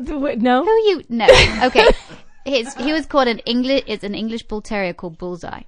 No, 0.00 0.64
Who 0.64 0.70
you? 0.70 1.02
No. 1.08 1.26
Okay. 1.64 1.86
His, 2.44 2.74
he 2.76 2.92
was 2.92 3.04
called 3.04 3.28
an 3.28 3.40
English. 3.40 3.82
It's 3.86 4.04
an 4.04 4.14
English 4.14 4.44
bull 4.44 4.62
terrier 4.62 4.94
called 4.94 5.18
Bullseye. 5.18 5.62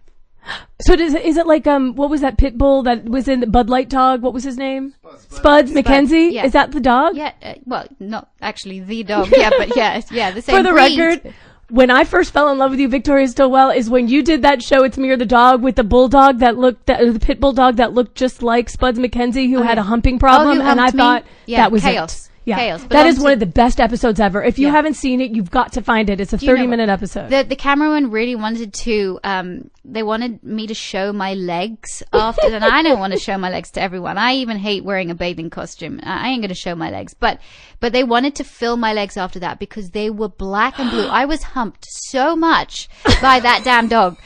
So 0.81 0.97
does 0.97 1.13
it, 1.13 1.23
is 1.27 1.37
it 1.37 1.47
like 1.47 1.67
um 1.67 1.95
what 1.95 2.09
was 2.09 2.23
that 2.23 2.39
pit 2.39 2.57
bull 2.57 2.83
that 2.85 3.05
was 3.05 3.29
in 3.29 3.41
the 3.41 3.47
Bud 3.47 3.69
Light 3.69 3.91
dog? 3.91 4.23
What 4.23 4.33
was 4.33 4.43
his 4.45 4.57
name? 4.57 4.95
Spuds 5.29 5.73
MacKenzie. 5.73 6.33
yeah. 6.33 6.47
Is 6.47 6.53
that 6.53 6.73
the 6.73 6.81
dog? 6.81 7.15
Yeah, 7.17 7.33
uh, 7.43 7.55
well, 7.67 7.87
not 7.99 8.31
actually 8.41 8.81
the 8.81 9.03
dog. 9.03 9.29
Yeah, 9.37 9.51
but 9.59 9.77
yeah, 9.77 10.01
yeah, 10.11 10.31
the 10.31 10.41
same. 10.47 10.57
For 10.57 10.63
the 10.63 10.73
breed. 10.73 10.99
record, 10.99 11.35
when 11.71 11.91
I 11.91 12.05
first 12.05 12.33
fell 12.33 12.51
in 12.51 12.59
love 12.59 12.73
with 12.73 12.81
you, 12.81 12.89
Victoria 12.89 13.29
Stilwell, 13.29 13.71
is 13.71 13.89
when 13.89 14.09
you 14.09 14.23
did 14.23 14.43
that 14.43 14.63
show. 14.63 14.83
It's 14.85 14.99
me 14.99 15.11
or 15.11 15.17
the 15.17 15.27
dog 15.27 15.63
with 15.63 15.77
the 15.77 15.85
bulldog 15.85 16.39
that 16.41 16.57
looked, 16.59 16.87
that, 16.87 17.01
the 17.01 17.21
pit 17.21 17.41
bulldog 17.41 17.77
that 17.77 17.93
looked 17.93 18.15
just 18.15 18.43
like 18.43 18.69
Spuds 18.69 18.99
MacKenzie, 18.99 19.49
who 19.49 19.59
oh, 19.59 19.63
had 19.63 19.77
yeah. 19.79 19.83
a 19.83 19.85
humping 19.85 20.17
oh, 20.17 20.19
problem, 20.19 20.59
Oh, 20.61 20.65
and 20.65 20.81
I 20.81 20.87
me? 20.87 20.93
thought 20.93 21.25
Yeah, 21.47 21.59
that 21.59 21.73
was 21.73 21.83
chaos. 21.83 22.27
it. 22.27 22.30
Yeah, 22.51 22.57
Chaos. 22.59 22.83
that 22.83 22.89
Belonged 22.89 23.23
one 23.23 23.33
of 23.33 23.41
the 23.41 23.47
best 23.47 23.81
episodes 23.81 24.21
ever. 24.21 24.43
If 24.43 24.59
you 24.59 24.67
Yeah. 24.67 24.73
haven't 24.73 24.95
seen 24.95 25.21
it, 25.21 25.31
you've 25.31 25.51
got 25.51 25.73
to 25.73 25.83
find 25.83 26.11
it. 26.11 26.21
It's 26.21 26.33
a 26.33 26.37
you 26.37 26.47
know 26.47 26.53
thirty-minute 26.55 26.89
episode. 26.89 27.31
The 27.31 27.43
the 27.45 27.57
cameraman 27.57 28.11
really 28.11 28.37
wanted 28.37 28.73
to. 28.75 29.19
Um, 29.25 29.71
they 29.85 30.03
wanted 30.03 30.43
me 30.45 30.67
to 30.67 30.75
show 30.75 31.13
my 31.13 31.35
legs 31.35 32.03
after, 32.13 32.47
and 32.49 32.65
I 32.65 32.83
don't 32.83 32.99
want 32.99 33.13
to 33.15 33.19
show 33.19 33.39
my 33.39 33.51
legs 33.51 33.71
to 33.73 33.81
everyone. 33.83 34.19
I 34.19 34.35
even 34.35 34.59
hate 34.59 34.85
wearing 34.85 35.11
a 35.11 35.15
bathing 35.15 35.49
costume. 35.51 36.01
I 36.03 36.29
ain't 36.29 36.43
going 36.43 36.51
to 36.51 36.55
show 36.55 36.75
my 36.75 36.91
legs, 36.91 37.15
but 37.15 37.39
but 37.81 37.93
they 37.93 38.05
wanted 38.05 38.35
to 38.37 38.45
film 38.45 38.81
my 38.81 38.93
legs 38.93 39.17
after 39.17 39.39
that 39.41 39.59
because 39.59 39.91
they 39.91 40.11
were 40.11 40.29
black 40.29 40.79
and 40.79 40.91
blue. 40.91 41.07
I 41.07 41.25
was 41.25 41.43
humped 41.43 41.87
so 41.89 42.37
much 42.37 42.89
by 43.23 43.41
that 43.41 43.63
damn 43.65 43.89
dog 43.89 44.19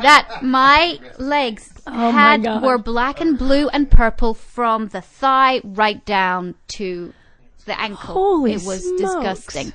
that 0.00 0.42
my 0.42 0.98
legs 1.18 1.70
Oh 1.86 2.12
had 2.12 2.44
were 2.62 2.78
black 2.78 3.20
and 3.20 3.36
blue 3.36 3.68
and 3.68 3.90
purple 3.90 4.34
from 4.34 4.88
the 4.88 5.00
thigh 5.00 5.60
right 5.64 6.04
down 6.04 6.54
to 6.76 7.12
the 7.62 7.78
ankle. 7.80 8.14
Holy 8.14 8.52
it 8.52 8.62
was 8.62 8.82
smokes. 8.82 9.00
disgusting. 9.00 9.72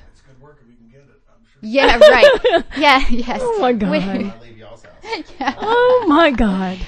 Yeah, 1.60 1.98
right. 1.98 2.64
Yeah, 2.76 3.04
yes. 3.10 3.40
oh 3.42 3.58
my 3.60 3.72
god! 3.72 3.90
Lady 4.40 4.62
All's 4.62 4.82
house. 4.84 5.54
oh 5.60 6.04
my 6.06 6.30
god! 6.30 6.78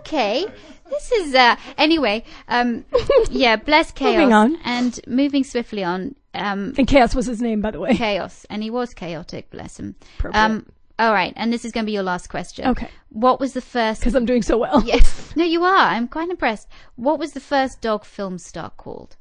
Okay. 0.00 0.46
This 0.88 1.12
is 1.12 1.34
uh 1.34 1.56
anyway, 1.78 2.24
um 2.48 2.84
yeah, 3.30 3.56
bless 3.56 3.92
chaos. 3.92 4.12
Moving 4.14 4.32
on. 4.32 4.56
And 4.64 4.98
moving 5.06 5.44
swiftly 5.44 5.84
on, 5.84 6.14
um 6.34 6.74
And 6.78 6.86
Chaos 6.88 7.14
was 7.14 7.26
his 7.26 7.40
name, 7.42 7.60
by 7.60 7.70
the 7.72 7.80
way. 7.80 7.94
chaos. 7.96 8.46
And 8.50 8.62
he 8.62 8.70
was 8.70 8.94
chaotic, 8.94 9.50
bless 9.50 9.78
him. 9.78 9.94
Appropriate. 10.18 10.42
Um 10.42 10.66
all 10.98 11.12
right, 11.12 11.32
and 11.36 11.52
this 11.52 11.64
is 11.64 11.72
gonna 11.72 11.84
be 11.86 11.92
your 11.92 12.02
last 12.02 12.28
question. 12.28 12.66
Okay. 12.68 12.88
What 13.10 13.38
was 13.38 13.52
the 13.52 13.60
first 13.60 14.00
Because 14.00 14.14
I'm 14.14 14.26
doing 14.26 14.42
so 14.42 14.58
well. 14.58 14.82
Yes. 14.84 15.32
No, 15.36 15.44
you 15.44 15.62
are. 15.64 15.86
I'm 15.88 16.08
quite 16.08 16.30
impressed. 16.30 16.68
What 16.96 17.18
was 17.18 17.32
the 17.32 17.40
first 17.40 17.80
dog 17.80 18.04
film 18.04 18.38
star 18.38 18.70
called? 18.70 19.16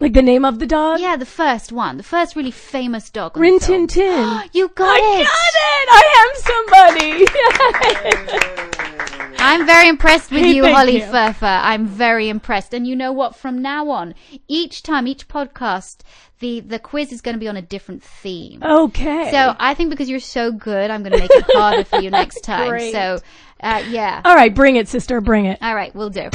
Like 0.00 0.12
the 0.12 0.22
name 0.22 0.44
of 0.44 0.58
the 0.58 0.66
dog? 0.66 1.00
Yeah, 1.00 1.16
the 1.16 1.24
first 1.26 1.72
one. 1.72 1.96
The 1.96 2.02
first 2.02 2.34
really 2.36 2.50
famous 2.50 3.10
dog. 3.10 3.36
Rin. 3.36 3.58
Tin 3.58 3.86
Tin. 3.86 4.40
You 4.52 4.68
got 4.68 4.98
I 5.00 5.20
it. 5.20 5.24
got 5.24 5.54
it! 5.70 5.88
I 5.90 6.04
am 6.22 6.30
somebody! 7.78 9.34
I'm 9.38 9.66
very 9.66 9.88
impressed 9.88 10.30
with 10.30 10.40
Hey, 10.42 10.52
you, 10.54 10.66
Holly 10.66 10.96
you. 10.98 11.02
Furfer. 11.04 11.60
I'm 11.62 11.86
very 11.86 12.28
impressed. 12.28 12.72
And 12.74 12.86
you 12.86 12.96
know 12.96 13.12
what? 13.12 13.36
From 13.36 13.60
now 13.62 13.88
on, 13.90 14.14
each 14.48 14.82
time, 14.82 15.06
each 15.06 15.28
podcast, 15.28 15.98
the, 16.38 16.60
the 16.60 16.78
quiz 16.78 17.12
is 17.12 17.20
going 17.20 17.34
to 17.34 17.40
be 17.40 17.48
on 17.48 17.56
a 17.56 17.62
different 17.62 18.02
theme. 18.02 18.62
okay. 18.62 19.30
So 19.30 19.54
I 19.58 19.74
think 19.74 19.90
because 19.90 20.08
you're 20.08 20.18
so 20.20 20.50
good, 20.50 20.90
I'm 20.90 21.02
going 21.02 21.12
to 21.12 21.18
make 21.18 21.30
it 21.30 21.44
harder 21.48 21.84
for 21.84 22.00
you 22.00 22.10
next 22.10 22.40
time. 22.44 22.68
Great. 22.70 22.92
So 22.92 23.20
Uh, 23.64 23.82
yeah. 23.88 24.20
All 24.22 24.34
right, 24.34 24.54
bring 24.54 24.76
it, 24.76 24.88
sister, 24.88 25.22
bring 25.22 25.46
it. 25.46 25.56
All 25.62 25.74
right, 25.74 25.94
we'll 25.94 26.10
do. 26.10 26.28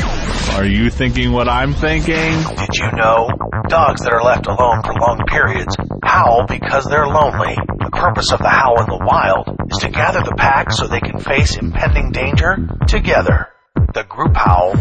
Are 0.53 0.65
you 0.65 0.89
thinking 0.89 1.31
what 1.31 1.47
I'm 1.47 1.75
thinking? 1.75 2.15
Did 2.15 2.73
you 2.73 2.91
know? 2.93 3.29
Dogs 3.67 4.01
that 4.01 4.11
are 4.11 4.23
left 4.23 4.47
alone 4.47 4.81
for 4.81 4.93
long 4.99 5.21
periods 5.27 5.77
howl 6.03 6.47
because 6.47 6.85
they're 6.85 7.05
lonely. 7.05 7.55
The 7.85 7.91
purpose 7.93 8.31
of 8.31 8.39
the 8.39 8.49
howl 8.49 8.81
in 8.81 8.87
the 8.87 9.05
wild 9.05 9.59
is 9.71 9.77
to 9.79 9.89
gather 9.89 10.21
the 10.21 10.33
pack 10.35 10.71
so 10.71 10.87
they 10.87 11.01
can 11.01 11.19
face 11.19 11.55
impending 11.55 12.11
danger 12.11 12.57
together. 12.87 13.49
The 13.93 14.05
group 14.05 14.35
howl 14.35 14.73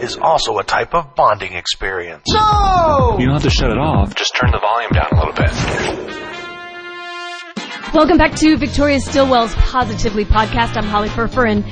is 0.00 0.16
also 0.16 0.58
a 0.58 0.64
type 0.64 0.94
of 0.94 1.16
bonding 1.16 1.54
experience. 1.54 2.26
No! 2.28 3.16
You 3.18 3.26
don't 3.26 3.34
have 3.34 3.42
to 3.42 3.50
shut 3.50 3.70
it 3.70 3.78
off. 3.78 4.14
Just 4.14 4.36
turn 4.36 4.52
the 4.52 4.60
volume 4.60 4.92
down 4.92 5.08
a 5.10 5.18
little 5.18 5.34
bit. 5.34 6.29
Welcome 7.92 8.18
back 8.18 8.36
to 8.36 8.56
Victoria 8.56 9.00
Stilwell's 9.00 9.52
Positively 9.56 10.24
podcast. 10.24 10.76
I'm 10.76 10.84
Holly 10.84 11.08
Furfer, 11.08 11.50
and 11.50 11.64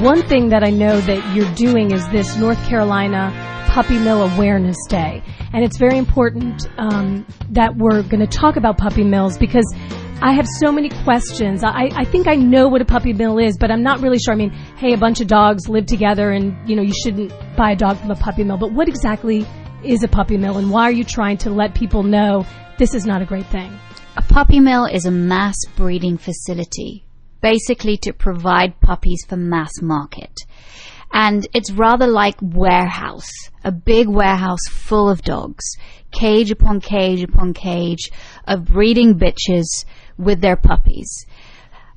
one 0.00 0.22
thing 0.22 0.50
that 0.50 0.62
I 0.62 0.70
know 0.70 1.00
that 1.00 1.34
you're 1.34 1.52
doing 1.54 1.90
is 1.90 2.08
this 2.10 2.36
North 2.36 2.64
Carolina 2.68 3.32
Puppy 3.70 3.98
Mill 3.98 4.22
Awareness 4.22 4.76
Day. 4.88 5.20
And 5.52 5.64
it's 5.64 5.76
very 5.76 5.98
important 5.98 6.68
um, 6.78 7.26
that 7.50 7.74
we're 7.76 8.04
going 8.04 8.20
to 8.20 8.26
talk 8.28 8.54
about 8.54 8.78
puppy 8.78 9.02
mills 9.02 9.36
because 9.36 9.64
I 10.22 10.34
have 10.34 10.46
so 10.60 10.70
many 10.70 10.90
questions. 11.02 11.64
I, 11.64 11.90
I 11.92 12.04
think 12.04 12.28
I 12.28 12.36
know 12.36 12.68
what 12.68 12.80
a 12.80 12.84
puppy 12.84 13.12
mill 13.12 13.38
is, 13.38 13.58
but 13.58 13.72
I'm 13.72 13.82
not 13.82 14.00
really 14.00 14.18
sure. 14.20 14.32
I 14.32 14.36
mean, 14.36 14.50
hey, 14.50 14.92
a 14.92 14.96
bunch 14.96 15.20
of 15.20 15.26
dogs 15.26 15.68
live 15.68 15.86
together 15.86 16.30
and, 16.30 16.56
you 16.68 16.76
know, 16.76 16.82
you 16.82 16.94
shouldn't 17.02 17.32
buy 17.56 17.72
a 17.72 17.76
dog 17.76 17.98
from 17.98 18.12
a 18.12 18.16
puppy 18.16 18.44
mill. 18.44 18.58
But 18.58 18.72
what 18.72 18.86
exactly 18.86 19.44
is 19.82 20.04
a 20.04 20.08
puppy 20.08 20.36
mill 20.36 20.56
and 20.56 20.70
why 20.70 20.84
are 20.84 20.92
you 20.92 21.02
trying 21.02 21.38
to 21.38 21.50
let 21.50 21.74
people 21.74 22.04
know 22.04 22.46
this 22.78 22.94
is 22.94 23.04
not 23.04 23.22
a 23.22 23.24
great 23.24 23.46
thing? 23.46 23.76
A 24.16 24.22
puppy 24.22 24.60
mill 24.60 24.84
is 24.84 25.06
a 25.06 25.10
mass 25.10 25.56
breeding 25.74 26.18
facility, 26.18 27.04
basically 27.40 27.96
to 27.98 28.12
provide 28.12 28.80
puppies 28.80 29.24
for 29.28 29.36
mass 29.36 29.82
market. 29.82 30.32
And 31.12 31.48
it's 31.52 31.72
rather 31.72 32.06
like 32.06 32.36
warehouse, 32.40 33.30
a 33.64 33.72
big 33.72 34.08
warehouse 34.08 34.64
full 34.70 35.10
of 35.10 35.22
dogs, 35.22 35.64
cage 36.12 36.52
upon 36.52 36.80
cage 36.80 37.24
upon 37.24 37.54
cage 37.54 38.12
of 38.46 38.66
breeding 38.66 39.18
bitches 39.18 39.84
with 40.16 40.40
their 40.40 40.56
puppies. 40.56 41.26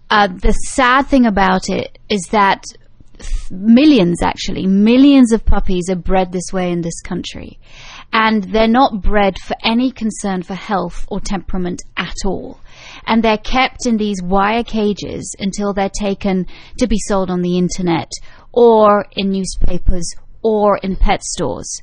Uh, 0.10 0.28
the 0.28 0.54
sad 0.54 1.04
thing 1.04 1.28
about 1.28 1.70
it 1.70 2.00
is 2.10 2.22
that 2.32 2.64
millions, 3.52 4.24
actually, 4.24 4.66
millions 4.66 5.32
of 5.32 5.46
puppies 5.46 5.88
are 5.90 5.96
bred 5.96 6.32
this 6.32 6.52
way 6.52 6.72
in 6.72 6.82
this 6.82 7.00
country 7.02 7.60
and 8.14 8.44
they're 8.46 8.68
not 8.68 9.02
bred 9.02 9.38
for 9.40 9.56
any 9.64 9.92
concern 9.92 10.44
for 10.44 10.56
health 10.56 11.06
or 11.10 11.20
temperament 11.20 11.82
at 11.98 12.16
all. 12.26 12.60
And 13.06 13.24
they're 13.24 13.38
kept 13.38 13.86
in 13.86 13.98
these 13.98 14.22
wire 14.24 14.64
cages 14.64 15.36
until 15.40 15.74
they're 15.74 15.90
taken 15.90 16.48
to 16.80 16.88
be 16.88 16.98
sold 17.00 17.30
on 17.30 17.42
the 17.42 17.58
internet 17.58 18.12
or 18.52 19.06
in 19.16 19.30
newspapers 19.32 20.10
or 20.42 20.78
in 20.78 20.96
pet 20.96 21.24
stores. 21.24 21.82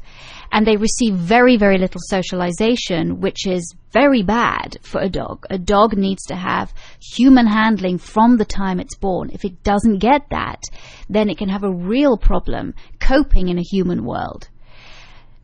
And 0.51 0.67
they 0.67 0.77
receive 0.77 1.15
very, 1.15 1.57
very 1.57 1.79
little 1.79 2.01
socialization, 2.05 3.21
which 3.21 3.47
is 3.47 3.75
very 3.93 4.23
bad 4.23 4.79
for 4.83 5.01
a 5.01 5.09
dog. 5.09 5.45
A 5.51 5.59
dog 5.59 5.97
needs 5.97 6.25
to 6.27 6.37
have 6.37 6.73
human 7.01 7.47
handling 7.47 7.99
from 7.99 8.37
the 8.37 8.45
time 8.45 8.79
it's 8.79 8.97
born. 8.97 9.31
If 9.33 9.45
it 9.45 9.63
doesn't 9.65 9.99
get 9.99 10.23
that, 10.31 10.63
then 11.09 11.29
it 11.29 11.39
can 11.39 11.49
have 11.49 11.65
a 11.65 11.73
real 11.73 12.17
problem 12.17 12.75
coping 13.01 13.49
in 13.49 13.59
a 13.59 13.63
human 13.63 14.05
world. 14.05 14.49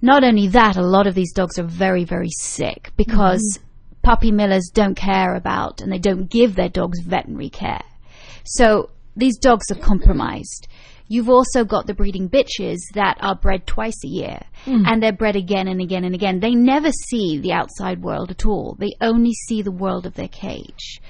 Not 0.02 0.24
only 0.24 0.48
that, 0.48 0.76
a 0.76 0.82
lot 0.82 1.06
of 1.06 1.14
these 1.14 1.32
dogs 1.32 1.58
are 1.58 1.64
very, 1.64 2.04
very 2.04 2.30
sick 2.30 2.92
because 2.96 3.58
mm-hmm. 3.58 4.00
puppy 4.02 4.32
millers 4.32 4.70
don't 4.72 4.96
care 4.96 5.34
about 5.34 5.80
and 5.80 5.92
they 5.92 5.98
don't 5.98 6.30
give 6.30 6.54
their 6.54 6.68
dogs 6.68 7.00
veterinary 7.00 7.50
care. 7.50 7.82
So 8.44 8.90
these 9.16 9.38
dogs 9.38 9.70
are 9.70 9.78
compromised. 9.78 10.68
You've 11.08 11.28
also 11.28 11.64
got 11.64 11.86
the 11.86 11.94
breeding 11.94 12.28
bitches 12.28 12.78
that 12.94 13.18
are 13.20 13.34
bred 13.34 13.66
twice 13.66 13.98
a 14.04 14.08
year 14.08 14.40
mm. 14.64 14.84
and 14.86 15.02
they're 15.02 15.12
bred 15.12 15.34
again 15.34 15.66
and 15.66 15.80
again 15.80 16.04
and 16.04 16.14
again. 16.14 16.38
They 16.38 16.54
never 16.54 16.92
see 16.92 17.38
the 17.38 17.52
outside 17.52 18.00
world 18.00 18.30
at 18.30 18.46
all. 18.46 18.76
They 18.78 18.94
only 19.00 19.32
see 19.32 19.60
the 19.60 19.72
world 19.72 20.06
of 20.06 20.14
their 20.14 20.28
cage. 20.28 21.00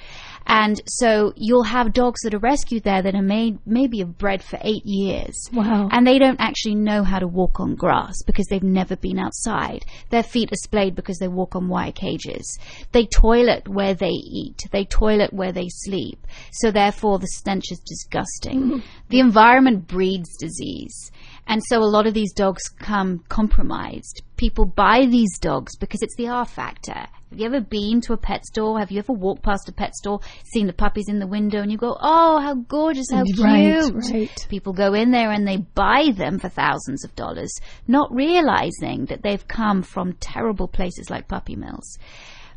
And 0.53 0.83
so 0.85 1.33
you'll 1.37 1.63
have 1.63 1.93
dogs 1.93 2.23
that 2.23 2.35
are 2.35 2.39
rescued 2.39 2.83
there 2.83 3.03
that 3.03 3.15
are 3.15 3.23
made 3.23 3.61
maybe 3.65 4.01
have 4.01 4.19
bred 4.19 4.43
for 4.43 4.59
eight 4.63 4.85
years. 4.85 5.49
Wow. 5.53 5.89
And 5.93 6.05
they 6.05 6.19
don't 6.19 6.41
actually 6.41 6.75
know 6.75 7.05
how 7.05 7.21
to 7.21 7.29
walk 7.29 7.61
on 7.61 7.77
grass 7.77 8.17
because 8.27 8.47
they've 8.47 8.61
never 8.61 8.97
been 8.97 9.21
outside. 9.21 9.85
Their 10.09 10.25
feet 10.25 10.51
are 10.51 10.57
splayed 10.57 10.97
because 10.97 11.19
they 11.19 11.29
walk 11.29 11.55
on 11.55 11.69
wire 11.69 11.93
cages. 11.93 12.59
They 12.91 13.07
toilet 13.07 13.69
where 13.69 13.95
they 13.95 14.09
eat. 14.09 14.65
They 14.73 14.85
toilet 14.87 15.33
where 15.33 15.53
they 15.53 15.69
sleep. 15.69 16.27
So 16.51 16.73
therefore 16.73 17.21
the 17.21 17.29
stench 17.29 17.71
is 17.71 17.79
disgusting. 17.79 18.61
Mm-hmm. 18.61 18.79
The 19.09 19.21
environment 19.21 19.87
breeds 19.87 20.37
disease. 20.37 21.13
And 21.47 21.63
so 21.69 21.79
a 21.79 21.85
lot 21.85 22.09
of 22.09 22.15
these 22.15 22.33
dogs 22.33 22.69
come 22.69 23.21
compromised. 23.29 24.23
People 24.37 24.65
buy 24.65 25.07
these 25.07 25.39
dogs 25.39 25.77
because 25.77 26.03
it's 26.03 26.17
the 26.17 26.27
R 26.27 26.45
factor. 26.45 27.07
Have 27.31 27.39
you 27.39 27.47
ever 27.47 27.61
been 27.61 28.01
to 28.03 28.13
a 28.13 28.17
pet 28.17 28.45
store? 28.45 28.81
Have 28.81 28.91
you 28.91 28.99
ever 28.99 29.13
walked 29.13 29.43
past 29.43 29.69
a 29.69 29.73
pet 29.73 29.95
store, 29.95 30.19
seen 30.53 30.67
the 30.67 30.73
puppies 30.73 31.09
in 31.09 31.21
the 31.21 31.29
window, 31.29 31.63
and 31.63 31.71
you 31.71 31.79
go, 31.79 31.97
"Oh, 32.01 32.41
how 32.41 32.55
gorgeous, 32.55 33.07
how 33.13 33.23
right, 33.39 33.85
cute!" 33.85 34.11
Right. 34.11 34.47
People 34.49 34.73
go 34.73 34.95
in 34.95 35.13
there 35.13 35.31
and 35.31 35.47
they 35.47 35.59
buy 35.59 36.11
them 36.13 36.41
for 36.41 36.49
thousands 36.49 37.05
of 37.05 37.15
dollars, 37.15 37.53
not 37.87 38.13
realizing 38.13 39.05
that 39.07 39.23
they've 39.23 39.47
come 39.47 39.83
from 39.83 40.15
terrible 40.15 40.67
places 40.67 41.09
like 41.09 41.29
puppy 41.29 41.55
mills. 41.55 41.99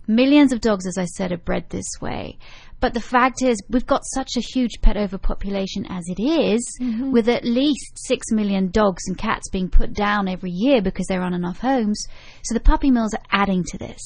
Millions 0.07 0.51
of 0.51 0.59
dogs, 0.59 0.87
as 0.87 0.97
I 0.97 1.05
said, 1.05 1.31
are 1.31 1.37
bred 1.37 1.69
this 1.69 2.01
way. 2.01 2.39
But 2.83 2.93
the 2.93 2.99
fact 2.99 3.41
is, 3.41 3.61
we've 3.69 3.85
got 3.85 4.03
such 4.03 4.35
a 4.35 4.41
huge 4.41 4.81
pet 4.81 4.97
overpopulation 4.97 5.85
as 5.85 6.03
it 6.09 6.21
is, 6.21 6.61
mm-hmm. 6.81 7.13
with 7.13 7.29
at 7.29 7.45
least 7.45 7.93
six 7.95 8.29
million 8.29 8.71
dogs 8.71 9.03
and 9.07 9.17
cats 9.17 9.49
being 9.49 9.69
put 9.69 9.93
down 9.93 10.27
every 10.27 10.51
year 10.51 10.81
because 10.81 11.05
there 11.07 11.21
aren't 11.21 11.33
enough 11.33 11.59
homes. 11.59 12.05
So 12.43 12.53
the 12.53 12.59
puppy 12.59 12.91
mills 12.91 13.13
are 13.13 13.23
adding 13.31 13.63
to 13.69 13.77
this. 13.77 14.01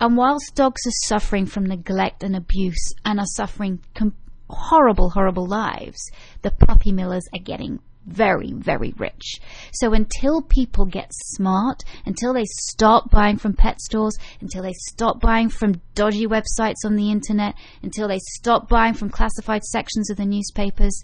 And 0.00 0.16
whilst 0.16 0.56
dogs 0.56 0.84
are 0.84 1.06
suffering 1.06 1.46
from 1.46 1.66
neglect 1.66 2.24
and 2.24 2.34
abuse 2.34 2.92
and 3.04 3.20
are 3.20 3.34
suffering 3.36 3.78
com- 3.94 4.16
horrible, 4.50 5.10
horrible 5.10 5.46
lives, 5.46 6.10
the 6.42 6.50
puppy 6.50 6.90
millers 6.90 7.28
are 7.32 7.40
getting 7.40 7.78
very, 8.08 8.52
very 8.52 8.94
rich. 8.96 9.40
So 9.72 9.92
until 9.92 10.42
people 10.42 10.86
get 10.86 11.10
smart, 11.12 11.82
until 12.06 12.32
they 12.32 12.44
stop 12.46 13.10
buying 13.10 13.36
from 13.36 13.52
pet 13.54 13.80
stores, 13.80 14.16
until 14.40 14.62
they 14.62 14.72
stop 14.88 15.20
buying 15.20 15.48
from 15.48 15.80
dodgy 15.94 16.26
websites 16.26 16.84
on 16.84 16.96
the 16.96 17.10
internet, 17.10 17.54
until 17.82 18.08
they 18.08 18.20
stop 18.36 18.68
buying 18.68 18.94
from 18.94 19.10
classified 19.10 19.62
sections 19.64 20.10
of 20.10 20.16
the 20.16 20.24
newspapers, 20.24 21.02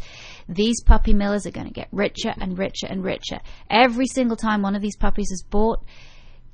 these 0.48 0.82
puppy 0.82 1.12
millers 1.12 1.46
are 1.46 1.50
going 1.50 1.66
to 1.66 1.72
get 1.72 1.88
richer 1.92 2.34
and 2.40 2.58
richer 2.58 2.86
and 2.88 3.04
richer. 3.04 3.40
Every 3.70 4.06
single 4.06 4.36
time 4.36 4.62
one 4.62 4.74
of 4.74 4.82
these 4.82 4.96
puppies 4.96 5.30
is 5.30 5.44
bought, 5.48 5.84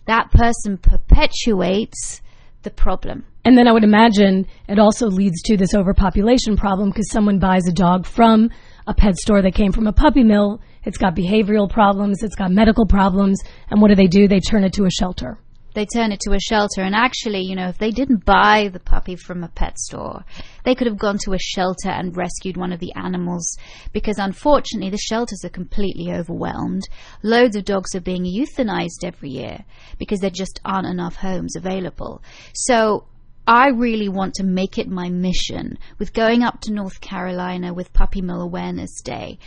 that 0.06 0.30
person 0.30 0.78
perpetuates 0.78 2.20
the 2.62 2.70
problem. 2.70 3.24
And 3.44 3.56
then 3.56 3.66
I 3.66 3.72
would 3.72 3.84
imagine 3.84 4.46
it 4.68 4.78
also 4.78 5.06
leads 5.06 5.40
to 5.42 5.56
this 5.56 5.74
overpopulation 5.74 6.56
problem 6.56 6.90
because 6.90 7.10
someone 7.10 7.38
buys 7.38 7.66
a 7.66 7.72
dog 7.72 8.06
from 8.06 8.50
a 8.86 8.94
pet 8.94 9.16
store 9.16 9.42
that 9.42 9.54
came 9.54 9.72
from 9.72 9.86
a 9.86 9.92
puppy 9.92 10.24
mill. 10.24 10.60
It's 10.84 10.98
got 10.98 11.14
behavioral 11.14 11.70
problems, 11.70 12.22
it's 12.22 12.36
got 12.36 12.50
medical 12.50 12.86
problems, 12.86 13.42
and 13.70 13.80
what 13.80 13.88
do 13.88 13.94
they 13.94 14.06
do? 14.06 14.28
They 14.28 14.40
turn 14.40 14.64
it 14.64 14.72
to 14.74 14.84
a 14.84 14.90
shelter. 14.90 15.38
They 15.72 15.86
turn 15.86 16.10
it 16.10 16.18
to 16.20 16.32
a 16.32 16.40
shelter, 16.40 16.82
and 16.82 16.96
actually, 16.96 17.42
you 17.42 17.54
know, 17.54 17.68
if 17.68 17.78
they 17.78 17.92
didn't 17.92 18.24
buy 18.24 18.70
the 18.72 18.80
puppy 18.80 19.14
from 19.14 19.44
a 19.44 19.48
pet 19.48 19.78
store, 19.78 20.24
they 20.64 20.74
could 20.74 20.88
have 20.88 20.98
gone 20.98 21.18
to 21.18 21.32
a 21.32 21.38
shelter 21.38 21.90
and 21.90 22.16
rescued 22.16 22.56
one 22.56 22.72
of 22.72 22.80
the 22.80 22.92
animals 22.96 23.56
because 23.92 24.18
unfortunately 24.18 24.90
the 24.90 24.98
shelters 24.98 25.44
are 25.44 25.50
completely 25.50 26.12
overwhelmed. 26.12 26.82
Loads 27.22 27.54
of 27.54 27.64
dogs 27.64 27.94
are 27.94 28.00
being 28.00 28.24
euthanized 28.24 29.04
every 29.04 29.30
year 29.30 29.64
because 29.98 30.18
there 30.18 30.30
just 30.30 30.60
aren't 30.64 30.88
enough 30.88 31.14
homes 31.14 31.54
available. 31.54 32.20
So 32.52 33.06
I 33.50 33.70
really 33.70 34.08
want 34.08 34.34
to 34.34 34.44
make 34.44 34.78
it 34.78 34.88
my 34.88 35.08
mission 35.08 35.76
with 35.98 36.12
going 36.12 36.44
up 36.44 36.60
to 36.60 36.72
North 36.72 37.00
Carolina 37.00 37.74
with 37.74 37.92
Puppy 37.92 38.22
Mill 38.22 38.42
Awareness 38.42 39.02
Day 39.02 39.40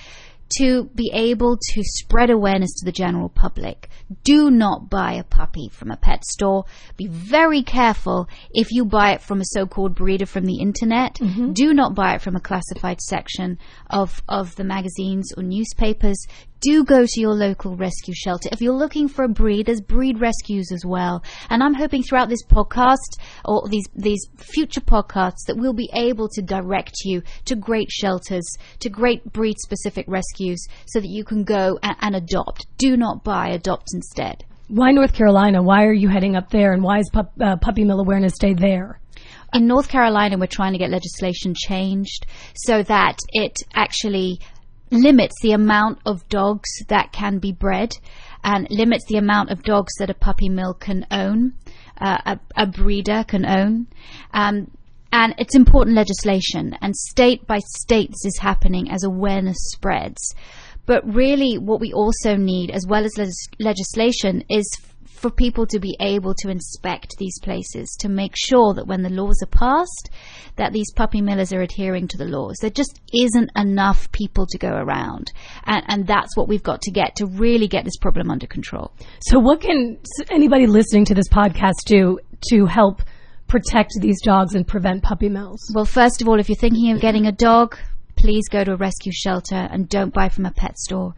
to 0.58 0.90
be 0.94 1.10
able 1.14 1.58
to 1.58 1.82
spread 1.84 2.30
awareness 2.30 2.74
to 2.74 2.86
the 2.86 2.92
general 2.92 3.30
public. 3.30 3.90
Do 4.26 4.52
not 4.52 4.90
buy 4.90 5.14
a 5.14 5.24
puppy 5.24 5.70
from 5.70 5.90
a 5.90 5.96
pet 5.96 6.26
store. 6.26 6.66
Be 6.98 7.08
very 7.08 7.64
careful 7.64 8.28
if 8.52 8.72
you 8.72 8.84
buy 8.84 9.14
it 9.14 9.22
from 9.22 9.40
a 9.40 9.46
so-called 9.46 9.96
breeder 9.96 10.26
from 10.26 10.44
the 10.44 10.60
internet. 10.60 11.16
Mm-hmm. 11.16 11.54
Do 11.54 11.74
not 11.74 11.96
buy 11.96 12.16
it 12.16 12.22
from 12.22 12.36
a 12.36 12.42
classified 12.42 13.00
section 13.00 13.58
of, 13.90 14.22
of 14.28 14.54
the 14.58 14.66
magazines 14.66 15.32
or 15.38 15.44
newspapers 15.44 16.28
do 16.64 16.86
go 16.86 17.06
to 17.06 17.22
your 17.22 17.34
local 17.34 17.76
rescue 17.76 18.14
shelter. 18.16 18.50
If 18.52 18.62
you're 18.62 18.74
looking 18.74 19.10
for 19.10 19.26
a 19.26 19.30
breed, 19.30 19.66
there's 19.66 19.82
breed 19.82 20.22
rescues 20.22 20.72
as 20.72 20.86
well. 20.86 21.24
And 21.50 21.62
I'm 21.62 21.74
hoping 21.74 22.04
throughout 22.04 22.30
this 22.30 22.44
podcast 22.46 23.20
or 23.44 23.68
these, 23.68 23.86
these 23.96 24.26
future 24.38 24.82
podcasts 24.82 25.46
that 25.48 25.58
we'll 25.58 25.74
be 25.74 25.90
able 25.94 26.30
to 26.30 26.42
direct 26.42 26.94
you 27.04 27.22
to 27.46 27.56
great 27.56 27.92
shelters, 27.92 28.50
to 28.80 28.90
great 28.90 29.32
breed 29.34 29.58
specific 29.60 30.06
rescues 30.08 30.66
so 30.88 31.02
that 31.02 31.10
you 31.10 31.26
can 31.26 31.44
go 31.44 31.78
and, 31.84 31.96
and 32.00 32.16
adopt. 32.16 32.66
Do 32.78 32.96
not 32.96 33.24
buy, 33.24 33.50
adopt 33.50 33.90
instead. 33.94 34.46
Why 34.70 34.92
North 34.92 35.14
Carolina? 35.14 35.62
Why 35.62 35.84
are 35.84 35.94
you 35.94 36.08
heading 36.08 36.38
up 36.38 36.50
there? 36.50 36.72
And 36.72 36.82
why 36.82 37.00
is 37.00 37.10
pup, 37.12 37.34
uh, 37.42 37.58
Puppy 37.58 37.84
Mill 37.84 38.00
Awareness 38.00 38.38
Day 38.40 38.54
there? 38.54 39.00
In 39.54 39.68
North 39.68 39.88
Carolina, 39.88 40.38
we're 40.38 40.48
trying 40.48 40.72
to 40.72 40.80
get 40.80 40.90
legislation 40.90 41.54
changed 41.56 42.26
so 42.56 42.82
that 42.82 43.18
it 43.34 43.58
actually 43.76 44.40
limits 44.94 45.36
the 45.42 45.52
amount 45.52 46.00
of 46.06 46.28
dogs 46.30 46.70
that 46.88 47.12
can 47.12 47.40
be 47.40 47.52
bred 47.52 47.98
and 48.44 48.68
limits 48.70 49.06
the 49.08 49.18
amount 49.18 49.50
of 49.50 49.64
dogs 49.64 49.94
that 50.00 50.10
a 50.10 50.14
puppy 50.14 50.50
mill 50.50 50.74
can 50.74 51.06
own, 51.12 51.54
uh, 52.00 52.18
a, 52.26 52.40
a, 52.64 52.68
breeder 52.68 53.24
can 53.28 53.46
own. 53.46 53.88
Um, 54.34 54.70
and 55.12 55.36
it's 55.38 55.56
important 55.56 55.96
legislation, 55.96 56.76
and 56.82 56.96
state 56.96 57.46
by 57.46 57.60
state 57.60 58.10
this 58.10 58.26
is 58.26 58.40
happening 58.40 58.90
as 58.90 59.04
awareness 59.04 59.58
spreads. 59.74 60.34
But 60.86 61.04
really, 61.06 61.58
what 61.58 61.80
we 61.80 61.94
also 61.94 62.36
need, 62.36 62.72
as 62.72 62.86
well 62.88 63.06
as 63.06 63.14
legislation, 63.60 64.44
is 64.50 64.68
for 65.24 65.32
people 65.32 65.66
to 65.66 65.80
be 65.80 65.96
able 66.02 66.34
to 66.36 66.50
inspect 66.50 67.16
these 67.18 67.40
places 67.42 67.96
to 68.02 68.10
make 68.10 68.34
sure 68.36 68.74
that 68.74 68.88
when 68.88 69.04
the 69.04 69.10
laws 69.10 69.42
are 69.42 69.48
passed, 69.48 70.10
that 70.58 70.74
these 70.74 70.92
puppy 70.92 71.22
millers 71.22 71.54
are 71.54 71.62
adhering 71.62 72.10
to 72.10 72.18
the 72.18 72.26
laws. 72.26 72.58
There 72.60 72.70
just 72.70 73.00
isn't 73.14 73.50
enough 73.56 74.12
people 74.12 74.46
to 74.48 74.58
go 74.58 74.68
around, 74.68 75.32
and, 75.66 75.82
and 75.88 76.06
that's 76.06 76.36
what 76.36 76.50
we've 76.50 76.62
got 76.62 76.82
to 76.82 76.92
get 76.92 77.16
to 77.16 77.26
really 77.26 77.70
get 77.70 77.86
this 77.86 77.96
problem 77.96 78.30
under 78.30 78.48
control. 78.48 78.92
So, 79.22 79.40
what 79.40 79.62
can 79.62 79.98
anybody 80.30 80.68
listening 80.68 81.06
to 81.06 81.16
this 81.16 81.30
podcast 81.30 81.86
do 81.86 82.20
to 82.50 82.66
help? 82.66 83.02
protect 83.46 83.92
these 84.00 84.20
dogs 84.24 84.56
and 84.56 84.66
prevent 84.66 85.04
puppy 85.04 85.30
mills? 85.30 85.60
Well, 85.76 85.86
first 85.86 86.24
of 86.24 86.28
all, 86.28 86.40
if 86.40 86.50
you're 86.50 86.56
thinking 86.56 86.92
of 86.92 87.00
getting 87.00 87.28
a 87.28 87.32
dog, 87.32 87.78
please 88.16 88.50
go 88.50 88.64
to 88.64 88.72
a 88.72 88.78
rescue 88.78 89.12
shelter 89.14 89.68
and 89.70 89.88
don't 89.88 90.12
buy 90.12 90.30
from 90.30 90.48
a 90.48 90.52
pet 90.52 90.76
store. 90.80 91.14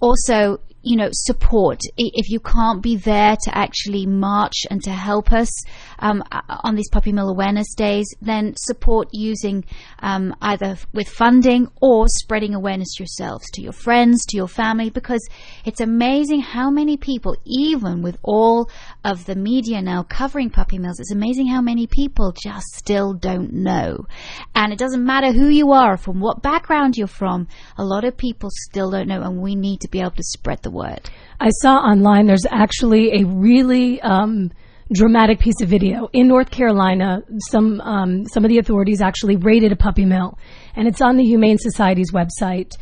Also, 0.00 0.58
you 0.82 0.96
know, 0.96 1.08
support. 1.12 1.80
If 1.96 2.30
you 2.30 2.40
can't 2.40 2.82
be 2.82 2.96
there 2.96 3.36
to 3.44 3.56
actually 3.56 4.06
march 4.06 4.66
and 4.70 4.82
to 4.84 4.90
help 4.90 5.32
us 5.32 5.50
um, 5.98 6.22
on 6.48 6.74
these 6.74 6.88
puppy 6.90 7.12
mill 7.12 7.28
awareness 7.28 7.74
days, 7.74 8.06
then 8.22 8.54
support 8.56 9.08
using 9.12 9.64
um, 10.00 10.34
either 10.40 10.76
with 10.92 11.08
funding 11.08 11.68
or 11.82 12.06
spreading 12.08 12.54
awareness 12.54 12.98
yourselves 12.98 13.44
to 13.52 13.62
your 13.62 13.72
friends, 13.72 14.24
to 14.26 14.36
your 14.36 14.48
family, 14.48 14.90
because 14.90 15.26
it's 15.64 15.80
amazing 15.80 16.40
how 16.40 16.70
many 16.70 16.96
people, 16.96 17.36
even 17.44 18.02
with 18.02 18.16
all 18.22 18.70
of 19.04 19.26
the 19.26 19.34
media 19.34 19.82
now 19.82 20.02
covering 20.02 20.50
puppy 20.50 20.78
mills, 20.78 21.00
it's 21.00 21.12
amazing 21.12 21.46
how 21.46 21.60
many 21.60 21.86
people 21.86 22.32
just 22.32 22.66
still 22.74 23.12
don't 23.12 23.52
know. 23.52 24.06
And 24.54 24.72
it 24.72 24.78
doesn't 24.78 25.04
matter 25.04 25.32
who 25.32 25.48
you 25.48 25.72
are, 25.72 25.96
from 25.96 26.20
what 26.20 26.42
background 26.42 26.96
you're 26.96 27.06
from, 27.06 27.48
a 27.76 27.84
lot 27.84 28.04
of 28.04 28.16
people 28.16 28.48
still 28.52 28.90
don't 28.90 29.08
know, 29.08 29.22
and 29.22 29.40
we 29.40 29.54
need 29.54 29.80
to 29.80 29.88
be 29.88 30.00
able 30.00 30.10
to 30.12 30.22
spread 30.22 30.62
the 30.62 30.69
the 30.70 30.76
word. 30.76 31.10
I 31.38 31.50
saw 31.62 31.76
online 31.76 32.26
there's 32.26 32.46
actually 32.50 33.20
a 33.20 33.26
really 33.26 34.00
um, 34.02 34.50
dramatic 34.92 35.38
piece 35.38 35.60
of 35.62 35.68
video 35.68 36.08
in 36.12 36.26
North 36.28 36.50
Carolina. 36.50 37.22
Some 37.50 37.80
um, 37.80 38.26
some 38.26 38.44
of 38.44 38.50
the 38.50 38.58
authorities 38.58 39.00
actually 39.00 39.36
raided 39.36 39.72
a 39.72 39.76
puppy 39.76 40.04
mill, 40.04 40.38
and 40.74 40.86
it's 40.86 41.00
on 41.00 41.16
the 41.16 41.24
Humane 41.24 41.56
Society's 41.58 42.12
website. 42.12 42.76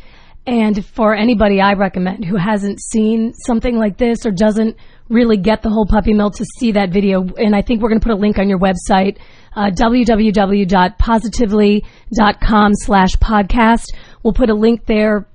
And 0.47 0.85
for 0.85 1.15
anybody 1.15 1.61
I 1.61 1.73
recommend 1.73 2.25
who 2.25 2.37
hasn't 2.37 2.81
seen 2.81 3.33
something 3.45 3.77
like 3.77 3.97
this 3.97 4.25
or 4.25 4.31
doesn't 4.31 4.77
really 5.07 5.37
get 5.37 5.61
the 5.61 5.69
whole 5.69 5.85
puppy 5.85 6.13
mill 6.13 6.31
to 6.31 6.45
see 6.57 6.71
that 6.71 6.91
video, 6.91 7.27
and 7.37 7.55
I 7.55 7.61
think 7.61 7.81
we're 7.81 7.89
going 7.89 7.99
to 7.99 8.05
put 8.05 8.13
a 8.13 8.19
link 8.19 8.39
on 8.39 8.49
your 8.49 8.59
website, 8.59 9.17
uh, 9.55 9.69
www.positively.com 9.71 12.71
slash 12.75 13.11
podcast. 13.11 13.85
We'll 14.23 14.33
put 14.33 14.49
a 14.49 14.55
link 14.55 14.85
there 14.85 15.28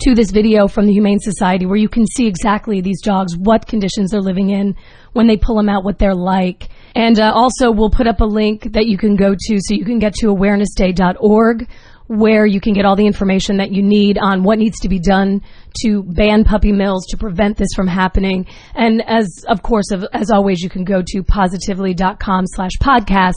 to 0.00 0.14
this 0.14 0.30
video 0.30 0.68
from 0.68 0.86
the 0.86 0.92
Humane 0.92 1.18
Society 1.18 1.66
where 1.66 1.76
you 1.76 1.88
can 1.88 2.06
see 2.06 2.26
exactly 2.26 2.80
these 2.80 3.00
dogs, 3.02 3.36
what 3.36 3.66
conditions 3.66 4.10
they're 4.10 4.20
living 4.20 4.50
in, 4.50 4.74
when 5.12 5.26
they 5.26 5.36
pull 5.36 5.56
them 5.56 5.68
out, 5.68 5.84
what 5.84 5.98
they're 5.98 6.14
like. 6.14 6.68
And 6.94 7.18
uh, 7.18 7.32
also, 7.34 7.70
we'll 7.70 7.90
put 7.90 8.06
up 8.06 8.20
a 8.20 8.24
link 8.24 8.72
that 8.72 8.86
you 8.86 8.98
can 8.98 9.16
go 9.16 9.34
to 9.34 9.58
so 9.60 9.74
you 9.74 9.84
can 9.84 9.98
get 9.98 10.14
to 10.14 10.26
awarenessday.org 10.26 11.68
where 12.08 12.46
you 12.46 12.60
can 12.60 12.72
get 12.72 12.84
all 12.84 12.96
the 12.96 13.06
information 13.06 13.56
that 13.56 13.72
you 13.72 13.82
need 13.82 14.16
on 14.18 14.44
what 14.44 14.58
needs 14.58 14.78
to 14.80 14.88
be 14.88 14.98
done 14.98 15.42
to 15.82 16.02
ban 16.04 16.44
puppy 16.44 16.72
mills 16.72 17.04
to 17.06 17.16
prevent 17.16 17.56
this 17.56 17.68
from 17.74 17.86
happening. 17.86 18.46
And 18.74 19.02
as, 19.08 19.44
of 19.48 19.62
course, 19.62 19.86
as 20.12 20.30
always, 20.30 20.60
you 20.60 20.70
can 20.70 20.84
go 20.84 21.02
to 21.04 21.22
positively.com 21.22 22.44
slash 22.46 22.72
podcast 22.80 23.34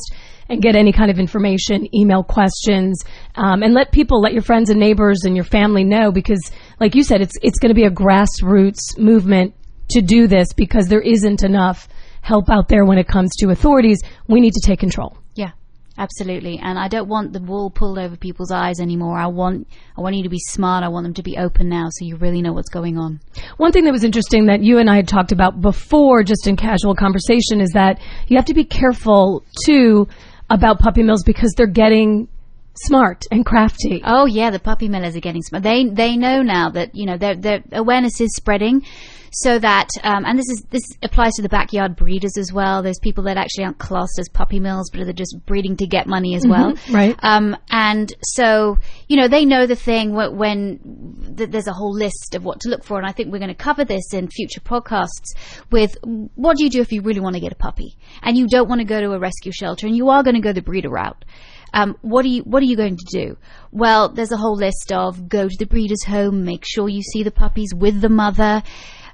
and 0.49 0.61
get 0.61 0.75
any 0.75 0.91
kind 0.91 1.11
of 1.11 1.19
information, 1.19 1.87
email 1.95 2.23
questions, 2.23 3.03
um, 3.35 3.63
and 3.63 3.73
let 3.73 3.91
people, 3.91 4.19
let 4.19 4.33
your 4.33 4.41
friends 4.41 4.69
and 4.69 4.79
neighbors 4.79 5.19
and 5.23 5.35
your 5.35 5.45
family 5.45 5.83
know 5.83 6.11
because, 6.11 6.51
like 6.79 6.95
you 6.95 7.03
said, 7.03 7.21
it's 7.21 7.35
it's 7.41 7.59
going 7.59 7.69
to 7.69 7.75
be 7.75 7.85
a 7.85 7.91
grassroots 7.91 8.97
movement 8.97 9.53
to 9.89 10.01
do 10.01 10.27
this 10.27 10.53
because 10.53 10.87
there 10.87 11.01
isn't 11.01 11.43
enough 11.43 11.87
help 12.21 12.49
out 12.49 12.67
there 12.67 12.85
when 12.85 12.97
it 12.97 13.07
comes 13.07 13.35
to 13.37 13.49
authorities. 13.49 14.01
We 14.27 14.41
need 14.41 14.53
to 14.53 14.61
take 14.65 14.79
control. 14.79 15.17
Yeah. 15.35 15.51
Absolutely, 15.97 16.57
and 16.63 16.79
I 16.79 16.87
don't 16.87 17.09
want 17.09 17.33
the 17.33 17.41
wool 17.41 17.69
pulled 17.69 17.99
over 17.99 18.15
people's 18.15 18.51
eyes 18.51 18.79
anymore. 18.79 19.19
I 19.19 19.27
want 19.27 19.67
I 19.97 20.01
want 20.01 20.15
you 20.15 20.23
to 20.23 20.29
be 20.29 20.39
smart. 20.39 20.81
I 20.81 20.87
want 20.87 21.03
them 21.03 21.13
to 21.15 21.23
be 21.23 21.37
open 21.37 21.67
now, 21.67 21.87
so 21.89 22.05
you 22.05 22.15
really 22.15 22.41
know 22.41 22.53
what's 22.53 22.69
going 22.69 22.97
on. 22.97 23.19
One 23.57 23.73
thing 23.73 23.83
that 23.83 23.91
was 23.91 24.05
interesting 24.05 24.45
that 24.45 24.63
you 24.63 24.77
and 24.77 24.89
I 24.89 24.95
had 24.95 25.09
talked 25.09 25.33
about 25.33 25.59
before, 25.59 26.23
just 26.23 26.47
in 26.47 26.55
casual 26.55 26.95
conversation, 26.95 27.59
is 27.59 27.71
that 27.71 27.99
you 28.29 28.37
have 28.37 28.45
to 28.45 28.53
be 28.53 28.63
careful 28.63 29.43
too 29.65 30.07
about 30.49 30.79
puppy 30.79 31.03
mills 31.03 31.23
because 31.23 31.53
they're 31.55 31.67
getting 31.67 32.27
smart 32.85 33.25
and 33.31 33.45
crafty. 33.45 34.01
Oh 34.03 34.25
yeah, 34.25 34.49
the 34.49 34.59
puppy 34.59 34.87
millers 34.87 35.15
are 35.15 35.21
getting 35.21 35.41
smart. 35.41 35.63
They 35.63 35.85
they 35.85 36.17
know 36.17 36.41
now 36.41 36.69
that 36.69 36.95
you 36.95 37.05
know 37.05 37.17
their 37.17 37.35
their 37.35 37.63
awareness 37.71 38.19
is 38.21 38.35
spreading, 38.35 38.83
so 39.31 39.59
that 39.59 39.89
um, 40.03 40.25
and 40.25 40.37
this 40.37 40.49
is 40.49 40.65
this 40.69 40.83
applies 41.03 41.33
to 41.33 41.41
the 41.41 41.49
backyard 41.49 41.95
breeders 41.95 42.37
as 42.37 42.51
well. 42.51 42.81
There's 42.81 42.99
people 42.99 43.23
that 43.25 43.37
actually 43.37 43.65
aren't 43.65 43.77
classed 43.77 44.17
as 44.19 44.29
puppy 44.29 44.59
mills, 44.59 44.89
but 44.91 45.03
they're 45.03 45.13
just 45.13 45.37
breeding 45.45 45.77
to 45.77 45.87
get 45.87 46.07
money 46.07 46.35
as 46.35 46.45
well. 46.47 46.73
Mm-hmm, 46.73 46.95
right. 46.95 47.19
Um, 47.21 47.57
and 47.69 48.13
so 48.23 48.77
you 49.07 49.17
know 49.17 49.27
they 49.27 49.45
know 49.45 49.65
the 49.65 49.75
thing 49.75 50.13
when, 50.13 50.37
when 50.37 51.35
th- 51.37 51.49
there's 51.49 51.67
a 51.67 51.73
whole 51.73 51.93
list 51.93 52.35
of 52.35 52.43
what 52.43 52.61
to 52.61 52.69
look 52.69 52.83
for, 52.83 52.97
and 52.97 53.07
I 53.07 53.11
think 53.11 53.31
we're 53.31 53.39
going 53.39 53.49
to 53.49 53.55
cover 53.55 53.85
this 53.85 54.13
in 54.13 54.27
future 54.29 54.61
podcasts. 54.61 55.35
With 55.71 55.95
what 56.03 56.57
do 56.57 56.63
you 56.63 56.69
do 56.69 56.81
if 56.81 56.91
you 56.91 57.01
really 57.01 57.19
want 57.19 57.35
to 57.35 57.39
get 57.39 57.51
a 57.51 57.55
puppy 57.55 57.97
and 58.21 58.37
you 58.37 58.47
don't 58.47 58.69
want 58.69 58.79
to 58.79 58.85
go 58.85 58.99
to 58.99 59.11
a 59.11 59.19
rescue 59.19 59.51
shelter 59.51 59.87
and 59.87 59.95
you 59.95 60.09
are 60.09 60.23
going 60.23 60.35
to 60.35 60.41
go 60.41 60.53
the 60.53 60.61
breeder 60.61 60.89
route. 60.89 61.25
Um, 61.73 61.97
what 62.01 62.25
are 62.25 62.29
you 62.29 62.43
What 62.43 62.61
are 62.61 62.65
you 62.65 62.75
going 62.75 62.97
to 62.97 63.05
do? 63.11 63.37
Well, 63.71 64.09
there's 64.09 64.31
a 64.31 64.37
whole 64.37 64.55
list 64.55 64.91
of 64.91 65.29
go 65.29 65.47
to 65.47 65.55
the 65.57 65.65
breeder's 65.65 66.03
home, 66.03 66.43
make 66.43 66.63
sure 66.65 66.89
you 66.89 67.01
see 67.01 67.23
the 67.23 67.31
puppies 67.31 67.73
with 67.75 68.01
the 68.01 68.09
mother, 68.09 68.63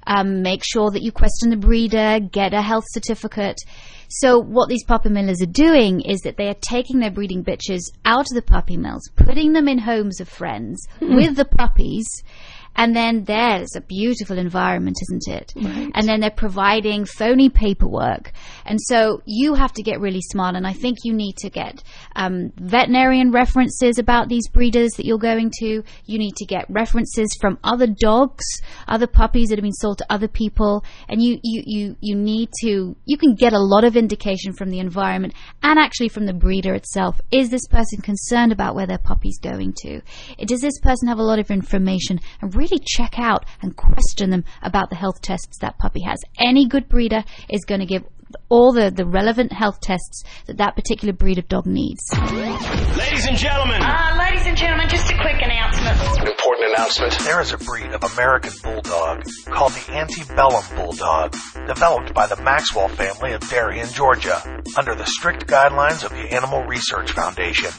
um, 0.07 0.41
make 0.41 0.63
sure 0.63 0.91
that 0.91 1.01
you 1.01 1.11
question 1.11 1.49
the 1.49 1.57
breeder, 1.57 2.19
get 2.19 2.53
a 2.53 2.61
health 2.61 2.85
certificate. 2.89 3.57
So 4.07 4.39
what 4.39 4.69
these 4.69 4.85
puppy 4.85 5.09
millers 5.09 5.41
are 5.41 5.47
doing 5.47 6.01
is 6.01 6.21
that 6.21 6.37
they 6.37 6.47
are 6.47 6.55
taking 6.61 6.99
their 6.99 7.11
breeding 7.11 7.43
bitches 7.43 7.91
out 8.05 8.27
of 8.31 8.35
the 8.35 8.41
puppy 8.41 8.77
mills, 8.77 9.09
putting 9.15 9.53
them 9.53 9.67
in 9.67 9.79
homes 9.79 10.21
of 10.21 10.29
friends 10.29 10.87
mm. 11.01 11.15
with 11.15 11.35
the 11.35 11.45
puppies, 11.45 12.07
and 12.75 12.95
then 12.95 13.23
there's 13.23 13.75
a 13.75 13.81
beautiful 13.81 14.37
environment, 14.37 14.97
isn't 15.03 15.27
it? 15.27 15.53
Right. 15.55 15.91
And 15.95 16.07
then 16.07 16.19
they're 16.19 16.29
providing 16.29 17.05
phony 17.05 17.49
paperwork. 17.49 18.33
And 18.65 18.79
so 18.81 19.21
you 19.25 19.53
have 19.53 19.71
to 19.73 19.83
get 19.83 19.99
really 19.99 20.21
smart. 20.21 20.55
And 20.55 20.67
I 20.67 20.73
think 20.73 20.97
you 21.03 21.13
need 21.13 21.37
to 21.37 21.49
get 21.49 21.81
um, 22.15 22.51
veterinarian 22.57 23.31
references 23.31 23.97
about 23.97 24.27
these 24.27 24.49
breeders 24.49 24.91
that 24.97 25.05
you're 25.05 25.17
going 25.17 25.51
to. 25.59 25.83
You 26.05 26.17
need 26.17 26.35
to 26.35 26.45
get 26.45 26.65
references 26.69 27.29
from 27.39 27.57
other 27.63 27.87
dogs, 27.87 28.43
other 28.87 29.07
puppies 29.07 29.49
that 29.49 29.57
have 29.57 29.63
been 29.63 29.71
sold 29.71 29.99
to 29.99 30.05
other 30.09 30.27
people. 30.27 30.83
And 31.07 31.21
you, 31.21 31.39
you, 31.43 31.63
you, 31.65 31.95
you 32.01 32.15
need 32.15 32.49
to, 32.61 32.95
you 33.05 33.17
can 33.17 33.35
get 33.35 33.53
a 33.53 33.59
lot 33.59 33.85
of 33.85 33.95
indication 33.95 34.51
from 34.53 34.69
the 34.69 34.79
environment 34.79 35.33
and 35.63 35.79
actually 35.79 36.09
from 36.09 36.25
the 36.25 36.33
breeder 36.33 36.73
itself. 36.73 37.21
Is 37.31 37.49
this 37.49 37.67
person 37.67 38.01
concerned 38.01 38.51
about 38.51 38.75
where 38.75 38.87
their 38.87 38.97
puppy's 38.97 39.39
going 39.39 39.73
to? 39.83 40.01
Does 40.45 40.61
this 40.61 40.79
person 40.81 41.07
have 41.07 41.19
a 41.19 41.23
lot 41.23 41.39
of 41.39 41.49
information 41.51 42.19
and 42.41 42.53
really 42.53 42.64
really 42.65 42.83
check 42.85 43.19
out 43.19 43.45
and 43.61 43.75
question 43.75 44.29
them 44.29 44.43
about 44.61 44.89
the 44.89 44.95
health 44.95 45.21
tests 45.21 45.59
that 45.59 45.77
puppy 45.77 46.01
has. 46.01 46.19
Any 46.37 46.67
good 46.67 46.87
breeder 46.89 47.23
is 47.49 47.65
going 47.65 47.79
to 47.81 47.85
give 47.85 48.03
all 48.49 48.73
the, 48.73 48.91
the 48.91 49.05
relevant 49.05 49.51
health 49.51 49.79
tests 49.81 50.23
that 50.47 50.57
that 50.57 50.75
particular 50.75 51.13
breed 51.13 51.37
of 51.37 51.47
dog 51.47 51.65
needs. 51.65 52.01
Ladies 52.13 53.27
and 53.27 53.37
gentlemen. 53.37 53.81
Uh, 53.81 54.17
ladies 54.17 54.45
and 54.47 54.57
gentlemen, 54.57 54.89
just 54.89 55.11
a 55.11 55.15
quick 55.15 55.24
announcement. 55.24 55.24
Important 55.24 55.24
announcement. 56.75 57.17
There 57.19 57.41
is 57.41 57.53
a 57.53 57.57
breed 57.57 57.91
of 57.91 58.03
American 58.13 58.51
Bulldog 58.61 59.23
called 59.45 59.71
the 59.73 59.93
Antebellum 59.93 60.63
Bulldog, 60.75 61.35
developed 61.67 62.13
by 62.13 62.27
the 62.27 62.41
Maxwell 62.41 62.89
family 62.89 63.33
of 63.33 63.41
Darien, 63.49 63.87
Georgia, 63.89 64.41
under 64.77 64.95
the 64.95 65.05
strict 65.05 65.47
guidelines 65.47 66.03
of 66.03 66.11
the 66.11 66.33
Animal 66.33 66.63
Research 66.63 67.11
Foundation. 67.11 67.71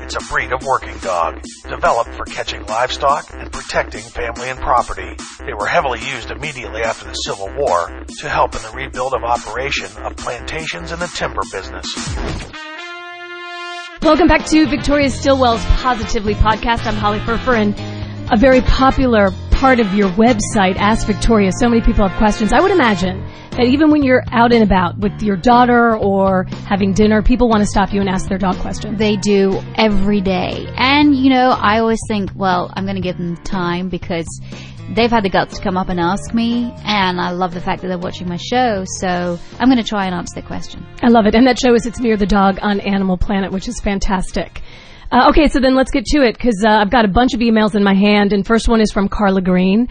It's 0.00 0.14
a 0.14 0.32
breed 0.32 0.52
of 0.52 0.64
working 0.64 0.96
dog, 0.98 1.42
developed 1.68 2.14
for 2.14 2.24
catching 2.24 2.64
livestock 2.66 3.26
and 3.32 3.50
protecting 3.50 4.02
family 4.02 4.48
and 4.48 4.60
property. 4.60 5.16
They 5.44 5.54
were 5.54 5.66
heavily 5.66 6.00
used 6.00 6.30
immediately 6.30 6.82
after 6.82 7.06
the 7.06 7.14
Civil 7.14 7.52
War 7.56 8.04
to 8.20 8.28
help 8.28 8.54
in 8.54 8.62
the 8.62 8.70
rebuild 8.70 9.14
of 9.14 9.24
operation 9.24 9.90
of 10.02 10.16
plantations 10.16 10.92
in 10.92 11.00
the 11.00 11.08
timber 11.08 11.42
business. 11.50 11.86
Welcome 14.02 14.28
back 14.28 14.44
to 14.46 14.66
Victoria 14.66 15.08
Stilwell's 15.08 15.64
Positively 15.64 16.34
podcast. 16.34 16.84
I'm 16.84 16.94
Holly 16.94 17.20
Furfer, 17.20 17.56
and 17.56 17.93
a 18.30 18.36
very 18.36 18.62
popular 18.62 19.30
part 19.50 19.80
of 19.80 19.94
your 19.94 20.08
website, 20.10 20.76
Ask 20.76 21.06
Victoria, 21.06 21.50
so 21.52 21.68
many 21.68 21.80
people 21.82 22.06
have 22.08 22.16
questions. 22.18 22.52
I 22.52 22.60
would 22.60 22.70
imagine 22.70 23.24
that 23.52 23.64
even 23.64 23.90
when 23.90 24.02
you're 24.02 24.24
out 24.32 24.52
and 24.52 24.62
about 24.62 24.98
with 24.98 25.22
your 25.22 25.36
daughter 25.36 25.96
or 25.96 26.44
having 26.66 26.92
dinner, 26.92 27.22
people 27.22 27.48
want 27.48 27.60
to 27.60 27.66
stop 27.66 27.92
you 27.92 28.00
and 28.00 28.08
ask 28.08 28.28
their 28.28 28.38
dog 28.38 28.56
questions. 28.56 28.98
They 28.98 29.16
do 29.16 29.60
every 29.76 30.20
day. 30.20 30.66
And, 30.76 31.14
you 31.14 31.30
know, 31.30 31.50
I 31.50 31.78
always 31.78 32.00
think, 32.08 32.30
well, 32.34 32.72
I'm 32.74 32.84
going 32.84 32.96
to 32.96 33.02
give 33.02 33.16
them 33.18 33.36
time 33.36 33.88
because 33.90 34.26
they've 34.94 35.10
had 35.10 35.24
the 35.24 35.30
guts 35.30 35.58
to 35.58 35.62
come 35.62 35.76
up 35.76 35.88
and 35.88 36.00
ask 36.00 36.34
me. 36.34 36.72
And 36.84 37.20
I 37.20 37.30
love 37.30 37.54
the 37.54 37.60
fact 37.60 37.82
that 37.82 37.88
they're 37.88 37.98
watching 37.98 38.28
my 38.28 38.38
show. 38.38 38.84
So 38.98 39.38
I'm 39.58 39.68
going 39.68 39.82
to 39.82 39.88
try 39.88 40.06
and 40.06 40.14
answer 40.14 40.40
their 40.40 40.46
question. 40.48 40.84
I 41.02 41.08
love 41.08 41.26
it. 41.26 41.34
And 41.34 41.46
that 41.46 41.58
show 41.58 41.74
is 41.74 41.86
It's 41.86 42.00
Me 42.00 42.14
the 42.16 42.26
Dog 42.26 42.58
on 42.60 42.80
Animal 42.80 43.18
Planet, 43.18 43.52
which 43.52 43.68
is 43.68 43.80
fantastic. 43.80 44.62
Uh, 45.14 45.28
okay, 45.28 45.46
so 45.46 45.60
then 45.60 45.76
let's 45.76 45.92
get 45.92 46.04
to 46.04 46.22
it 46.22 46.36
because 46.36 46.64
uh, 46.66 46.68
I've 46.68 46.90
got 46.90 47.04
a 47.04 47.08
bunch 47.08 47.34
of 47.34 47.40
emails 47.40 47.76
in 47.76 47.84
my 47.84 47.94
hand, 47.94 48.32
and 48.32 48.44
first 48.44 48.66
one 48.68 48.80
is 48.80 48.90
from 48.90 49.08
Carla 49.08 49.42
Green. 49.42 49.86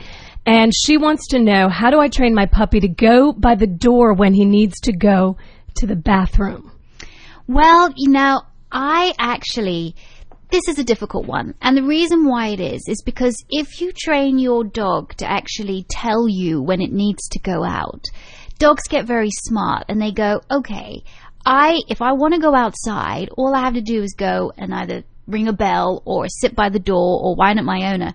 And 0.45 0.73
she 0.75 0.97
wants 0.97 1.29
to 1.29 1.39
know 1.39 1.69
how 1.69 1.91
do 1.91 1.99
I 2.01 2.09
train 2.09 2.35
my 2.35 2.45
puppy 2.45 2.81
to 2.81 2.89
go 2.89 3.31
by 3.31 3.55
the 3.55 3.65
door 3.65 4.13
when 4.13 4.33
he 4.33 4.43
needs 4.43 4.81
to 4.81 4.91
go 4.91 5.37
to 5.77 5.87
the 5.87 5.95
bathroom? 5.95 6.73
Well, 7.47 7.93
you 7.95 8.11
know, 8.11 8.41
I 8.69 9.13
actually, 9.17 9.95
this 10.51 10.67
is 10.67 10.77
a 10.77 10.83
difficult 10.83 11.25
one. 11.25 11.53
And 11.61 11.77
the 11.77 11.83
reason 11.83 12.27
why 12.27 12.47
it 12.47 12.59
is, 12.59 12.83
is 12.89 13.01
because 13.01 13.37
if 13.49 13.79
you 13.79 13.93
train 13.93 14.39
your 14.39 14.65
dog 14.65 15.15
to 15.19 15.25
actually 15.25 15.85
tell 15.89 16.27
you 16.27 16.61
when 16.61 16.81
it 16.81 16.91
needs 16.91 17.29
to 17.29 17.39
go 17.39 17.63
out, 17.63 18.03
dogs 18.59 18.89
get 18.89 19.05
very 19.05 19.31
smart 19.31 19.85
and 19.87 20.01
they 20.01 20.11
go, 20.11 20.41
okay, 20.51 21.01
I, 21.45 21.79
if 21.87 22.01
I 22.01 22.11
want 22.11 22.33
to 22.33 22.41
go 22.41 22.53
outside, 22.53 23.29
all 23.37 23.55
I 23.55 23.61
have 23.61 23.73
to 23.75 23.81
do 23.81 24.01
is 24.01 24.15
go 24.17 24.51
and 24.57 24.73
either 24.73 25.03
ring 25.27 25.47
a 25.47 25.53
bell 25.53 26.01
or 26.05 26.27
sit 26.27 26.55
by 26.55 26.69
the 26.69 26.79
door 26.79 27.21
or 27.23 27.35
whine 27.35 27.57
at 27.57 27.65
my 27.65 27.93
owner. 27.93 28.13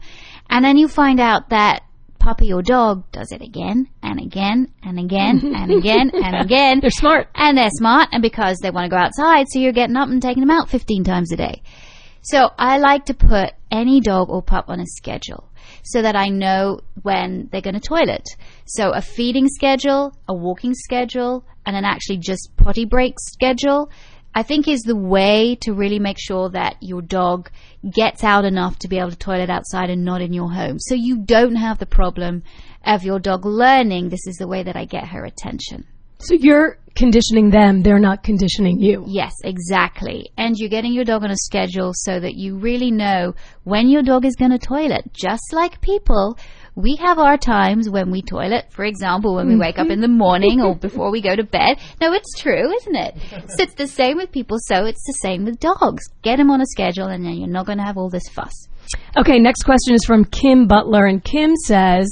And 0.51 0.65
then 0.65 0.77
you 0.77 0.89
find 0.89 1.21
out 1.21 1.51
that 1.51 1.83
puppy 2.19 2.53
or 2.53 2.63
dog 2.63 3.11
does 3.13 3.33
it 3.33 3.41
again 3.41 3.89
and 4.03 4.21
again 4.21 4.73
and 4.83 4.99
again 4.99 5.41
and 5.57 5.73
again 5.73 6.11
and 6.13 6.37
again. 6.37 6.81
They're 6.81 6.91
smart. 6.91 7.29
And 7.35 7.57
they're 7.57 7.71
smart 7.71 8.09
and 8.13 8.23
because 8.23 8.59
they 8.59 8.71
want 8.71 8.85
to 8.85 8.91
go 8.91 9.01
outside, 9.01 9.47
so 9.49 9.59
you're 9.59 9.73
getting 9.73 9.97
up 9.97 10.09
and 10.09 10.21
taking 10.21 10.43
them 10.43 10.51
out 10.51 10.69
15 10.69 11.05
times 11.05 11.33
a 11.33 11.37
day. 11.37 11.63
So 12.23 12.51
I 12.59 12.79
like 12.79 13.07
to 13.07 13.15
put 13.15 13.53
any 13.71 14.01
dog 14.01 14.29
or 14.29 14.43
pup 14.43 14.67
on 14.69 14.81
a 14.81 14.87
schedule 14.87 15.49
so 15.85 16.03
that 16.03 16.17
I 16.17 16.29
know 16.29 16.81
when 17.03 17.49
they're 17.51 17.63
going 17.63 17.75
to 17.75 17.81
toilet. 17.81 18.25
So 18.67 18.91
a 18.91 19.01
feeding 19.01 19.49
schedule, 19.49 20.15
a 20.29 20.35
walking 20.35 20.75
schedule, 20.75 21.45
and 21.65 21.77
an 21.77 21.85
actually 21.85 22.19
just 22.19 22.51
potty 22.57 22.85
break 22.85 23.15
schedule, 23.19 23.91
I 24.39 24.45
think 24.45 24.69
is 24.69 24.83
the 24.83 24.95
way 24.95 25.57
to 25.63 25.73
really 25.73 25.99
make 25.99 26.17
sure 26.17 26.49
that 26.51 26.77
your 26.81 27.03
dog 27.03 27.51
gets 27.91 28.23
out 28.23 28.45
enough 28.45 28.79
to 28.79 28.89
be 28.89 28.97
able 28.97 29.11
to 29.11 29.17
toilet 29.17 29.51
outside 29.51 29.91
and 29.91 30.05
not 30.05 30.23
in 30.23 30.33
your 30.33 30.49
home. 30.49 30.79
So 30.79 30.95
you 30.95 31.19
don't 31.19 31.57
have 31.57 31.81
the 31.81 31.87
problem 31.87 32.45
of 32.87 33.03
your 33.03 33.19
dog 33.19 33.45
learning 33.45 34.11
this 34.11 34.29
is 34.29 34.37
the 34.37 34.47
way 34.47 34.63
that 34.63 34.77
I 34.77 34.85
get 34.85 35.09
her 35.09 35.25
attention. 35.25 35.89
So 36.21 36.35
you're 36.35 36.79
conditioning 36.95 37.51
them, 37.51 37.83
they're 37.83 37.99
not 37.99 38.23
conditioning 38.23 38.79
you. 38.79 39.05
Yes, 39.09 39.33
exactly. 39.43 40.31
And 40.37 40.57
you're 40.57 40.69
getting 40.69 40.93
your 40.93 41.05
dog 41.05 41.25
on 41.25 41.33
a 41.33 41.37
schedule 41.37 41.91
so 41.93 42.21
that 42.21 42.37
you 42.37 42.59
really 42.59 42.93
know 42.93 43.35
when 43.65 43.89
your 43.89 44.03
dog 44.03 44.25
is 44.25 44.37
going 44.37 44.53
to 44.53 44.59
toilet. 44.59 45.13
Just 45.13 45.53
like 45.53 45.81
people, 45.81 46.39
we 46.79 46.95
have 46.95 47.19
our 47.19 47.37
times 47.37 47.91
when 47.91 48.13
we 48.13 48.23
toilet, 48.23 48.67
for 48.71 48.85
example, 48.85 49.35
when 49.35 49.49
we 49.49 49.55
mm-hmm. 49.55 49.63
wake 49.63 49.79
up 49.81 49.91
in 49.91 50.01
the 50.01 50.07
morning 50.07 50.63
or 50.63 50.77
before 50.77 51.11
we 51.11 51.21
go 51.21 51.35
to 51.35 51.43
bed. 51.43 51.77
No, 52.01 52.13
it's 52.13 52.39
true, 52.39 52.73
isn't 52.73 52.95
it? 52.95 53.17
So 53.49 53.65
it's 53.65 53.75
the 53.75 53.89
same 53.89 54.17
with 54.17 54.31
people, 54.31 54.59
so 54.61 54.85
it's 54.85 55.05
the 55.05 55.15
same 55.21 55.45
with 55.45 55.59
dogs. 55.59 56.05
Get 56.23 56.37
them 56.37 56.53
on 56.53 56.61
a 56.61 56.67
schedule 56.67 57.09
and 57.09 57.25
then 57.25 57.35
you're 57.35 57.49
not 57.49 57.67
going 57.67 57.79
to 57.79 57.85
have 57.85 57.99
all 57.99 58.09
this 58.09 58.29
fuss. 58.29 58.69
Okay, 59.17 59.41
next 59.41 59.65
question 59.65 59.93
is 59.93 60.05
from 60.07 60.25
Kim 60.25 60.69
Butler, 60.69 61.07
and 61.07 61.23
Kim 61.23 61.57
says, 61.67 62.09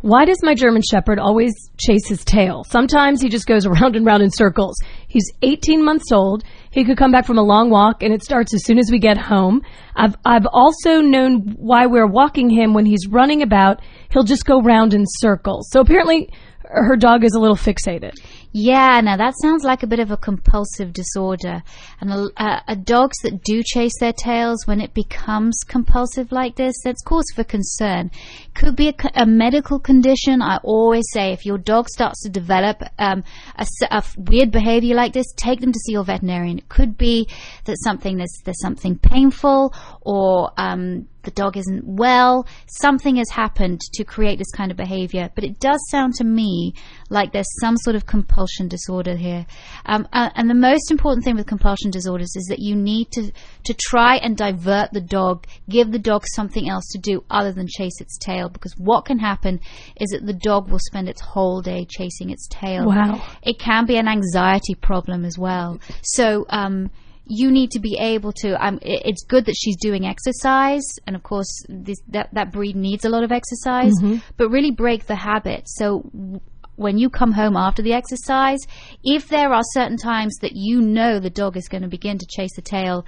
Why 0.00 0.24
does 0.24 0.38
my 0.42 0.54
German 0.54 0.80
Shepherd 0.80 1.18
always 1.18 1.52
chase 1.78 2.08
his 2.08 2.24
tail? 2.24 2.64
Sometimes 2.64 3.20
he 3.20 3.28
just 3.28 3.46
goes 3.46 3.66
around 3.66 3.96
and 3.96 4.06
round 4.06 4.22
in 4.22 4.30
circles. 4.30 4.76
He's 5.08 5.30
18 5.42 5.84
months 5.84 6.10
old. 6.10 6.42
He 6.76 6.84
could 6.84 6.98
come 6.98 7.10
back 7.10 7.24
from 7.24 7.38
a 7.38 7.42
long 7.42 7.70
walk, 7.70 8.02
and 8.02 8.12
it 8.12 8.22
starts 8.22 8.52
as 8.52 8.62
soon 8.62 8.78
as 8.78 8.90
we 8.90 8.98
get 8.98 9.16
home. 9.16 9.62
I've, 9.94 10.14
I've 10.26 10.46
also 10.52 11.00
known 11.00 11.54
why 11.56 11.86
we're 11.86 12.06
walking 12.06 12.50
him 12.50 12.74
when 12.74 12.84
he's 12.84 13.06
running 13.08 13.40
about. 13.40 13.80
He'll 14.10 14.24
just 14.24 14.44
go 14.44 14.60
round 14.60 14.92
in 14.92 15.04
circles. 15.06 15.70
So 15.70 15.80
apparently, 15.80 16.28
her 16.64 16.96
dog 16.96 17.24
is 17.24 17.32
a 17.32 17.40
little 17.40 17.56
fixated. 17.56 18.12
Yeah, 18.58 19.02
now 19.02 19.18
that 19.18 19.34
sounds 19.42 19.64
like 19.64 19.82
a 19.82 19.86
bit 19.86 19.98
of 19.98 20.10
a 20.10 20.16
compulsive 20.16 20.94
disorder. 20.94 21.62
And 22.00 22.10
a, 22.10 22.62
a 22.66 22.74
dogs 22.74 23.18
that 23.22 23.44
do 23.44 23.62
chase 23.62 23.92
their 24.00 24.14
tails, 24.14 24.66
when 24.66 24.80
it 24.80 24.94
becomes 24.94 25.60
compulsive 25.68 26.32
like 26.32 26.56
this, 26.56 26.74
that's 26.82 27.02
cause 27.02 27.26
for 27.34 27.44
concern. 27.44 28.10
Could 28.54 28.74
be 28.74 28.88
a, 28.88 28.94
a 29.14 29.26
medical 29.26 29.78
condition. 29.78 30.40
I 30.40 30.56
always 30.62 31.04
say 31.12 31.34
if 31.34 31.44
your 31.44 31.58
dog 31.58 31.90
starts 31.90 32.22
to 32.22 32.30
develop 32.30 32.82
um, 32.98 33.24
a, 33.56 33.66
a 33.90 34.02
weird 34.16 34.52
behavior 34.52 34.94
like 34.94 35.12
this, 35.12 35.26
take 35.36 35.60
them 35.60 35.72
to 35.72 35.78
see 35.78 35.92
your 35.92 36.04
veterinarian. 36.04 36.56
It 36.56 36.70
could 36.70 36.96
be 36.96 37.28
that 37.66 37.76
something 37.84 38.16
there's, 38.16 38.40
there's 38.46 38.62
something 38.62 38.96
painful 38.96 39.74
or 40.00 40.52
um, 40.56 41.06
the 41.26 41.30
dog 41.32 41.58
isn't 41.58 41.84
well. 41.84 42.46
Something 42.66 43.16
has 43.16 43.28
happened 43.30 43.82
to 43.92 44.04
create 44.04 44.38
this 44.38 44.50
kind 44.52 44.70
of 44.70 44.78
behavior. 44.78 45.30
But 45.34 45.44
it 45.44 45.60
does 45.60 45.78
sound 45.90 46.14
to 46.14 46.24
me 46.24 46.72
like 47.10 47.32
there's 47.32 47.46
some 47.60 47.76
sort 47.76 47.96
of 47.96 48.06
compulsion 48.06 48.68
disorder 48.68 49.14
here. 49.14 49.44
Um, 49.84 50.08
uh, 50.12 50.30
and 50.34 50.48
the 50.48 50.54
most 50.54 50.90
important 50.90 51.24
thing 51.24 51.36
with 51.36 51.46
compulsion 51.46 51.90
disorders 51.90 52.34
is 52.34 52.46
that 52.46 52.60
you 52.60 52.74
need 52.74 53.10
to, 53.12 53.30
to 53.64 53.74
try 53.74 54.16
and 54.16 54.36
divert 54.36 54.92
the 54.92 55.02
dog, 55.02 55.46
give 55.68 55.92
the 55.92 55.98
dog 55.98 56.24
something 56.34 56.68
else 56.68 56.86
to 56.92 56.98
do 56.98 57.22
other 57.28 57.52
than 57.52 57.66
chase 57.66 58.00
its 58.00 58.16
tail. 58.18 58.48
Because 58.48 58.72
what 58.78 59.04
can 59.04 59.18
happen 59.18 59.60
is 60.00 60.08
that 60.10 60.24
the 60.24 60.32
dog 60.32 60.70
will 60.70 60.80
spend 60.80 61.08
its 61.08 61.20
whole 61.20 61.60
day 61.60 61.84
chasing 61.84 62.30
its 62.30 62.48
tail. 62.48 62.86
Wow. 62.86 63.22
It 63.42 63.58
can 63.58 63.84
be 63.84 63.96
an 63.98 64.08
anxiety 64.08 64.74
problem 64.74 65.24
as 65.24 65.36
well. 65.38 65.78
So, 66.02 66.46
um, 66.48 66.90
you 67.26 67.50
need 67.50 67.70
to 67.72 67.80
be 67.80 67.96
able 67.98 68.32
to. 68.32 68.64
Um, 68.64 68.78
it's 68.82 69.24
good 69.24 69.46
that 69.46 69.56
she's 69.58 69.76
doing 69.76 70.06
exercise, 70.06 70.84
and 71.06 71.16
of 71.16 71.22
course, 71.22 71.64
this, 71.68 71.98
that 72.08 72.32
that 72.32 72.52
breed 72.52 72.76
needs 72.76 73.04
a 73.04 73.08
lot 73.08 73.24
of 73.24 73.32
exercise. 73.32 73.92
But 74.36 74.50
really 74.50 74.70
break 74.70 75.06
the 75.06 75.16
habit. 75.16 75.64
So 75.66 76.08
w- 76.12 76.40
when 76.76 76.98
you 76.98 77.08
come 77.10 77.32
home 77.32 77.56
after 77.56 77.82
the 77.82 77.94
exercise, 77.94 78.60
if 79.02 79.28
there 79.28 79.52
are 79.52 79.62
certain 79.72 79.96
times 79.96 80.36
that 80.42 80.52
you 80.54 80.80
know 80.80 81.18
the 81.18 81.30
dog 81.30 81.56
is 81.56 81.68
going 81.68 81.82
to 81.82 81.88
begin 81.88 82.18
to 82.18 82.26
chase 82.26 82.54
the 82.54 82.62
tail, 82.62 83.06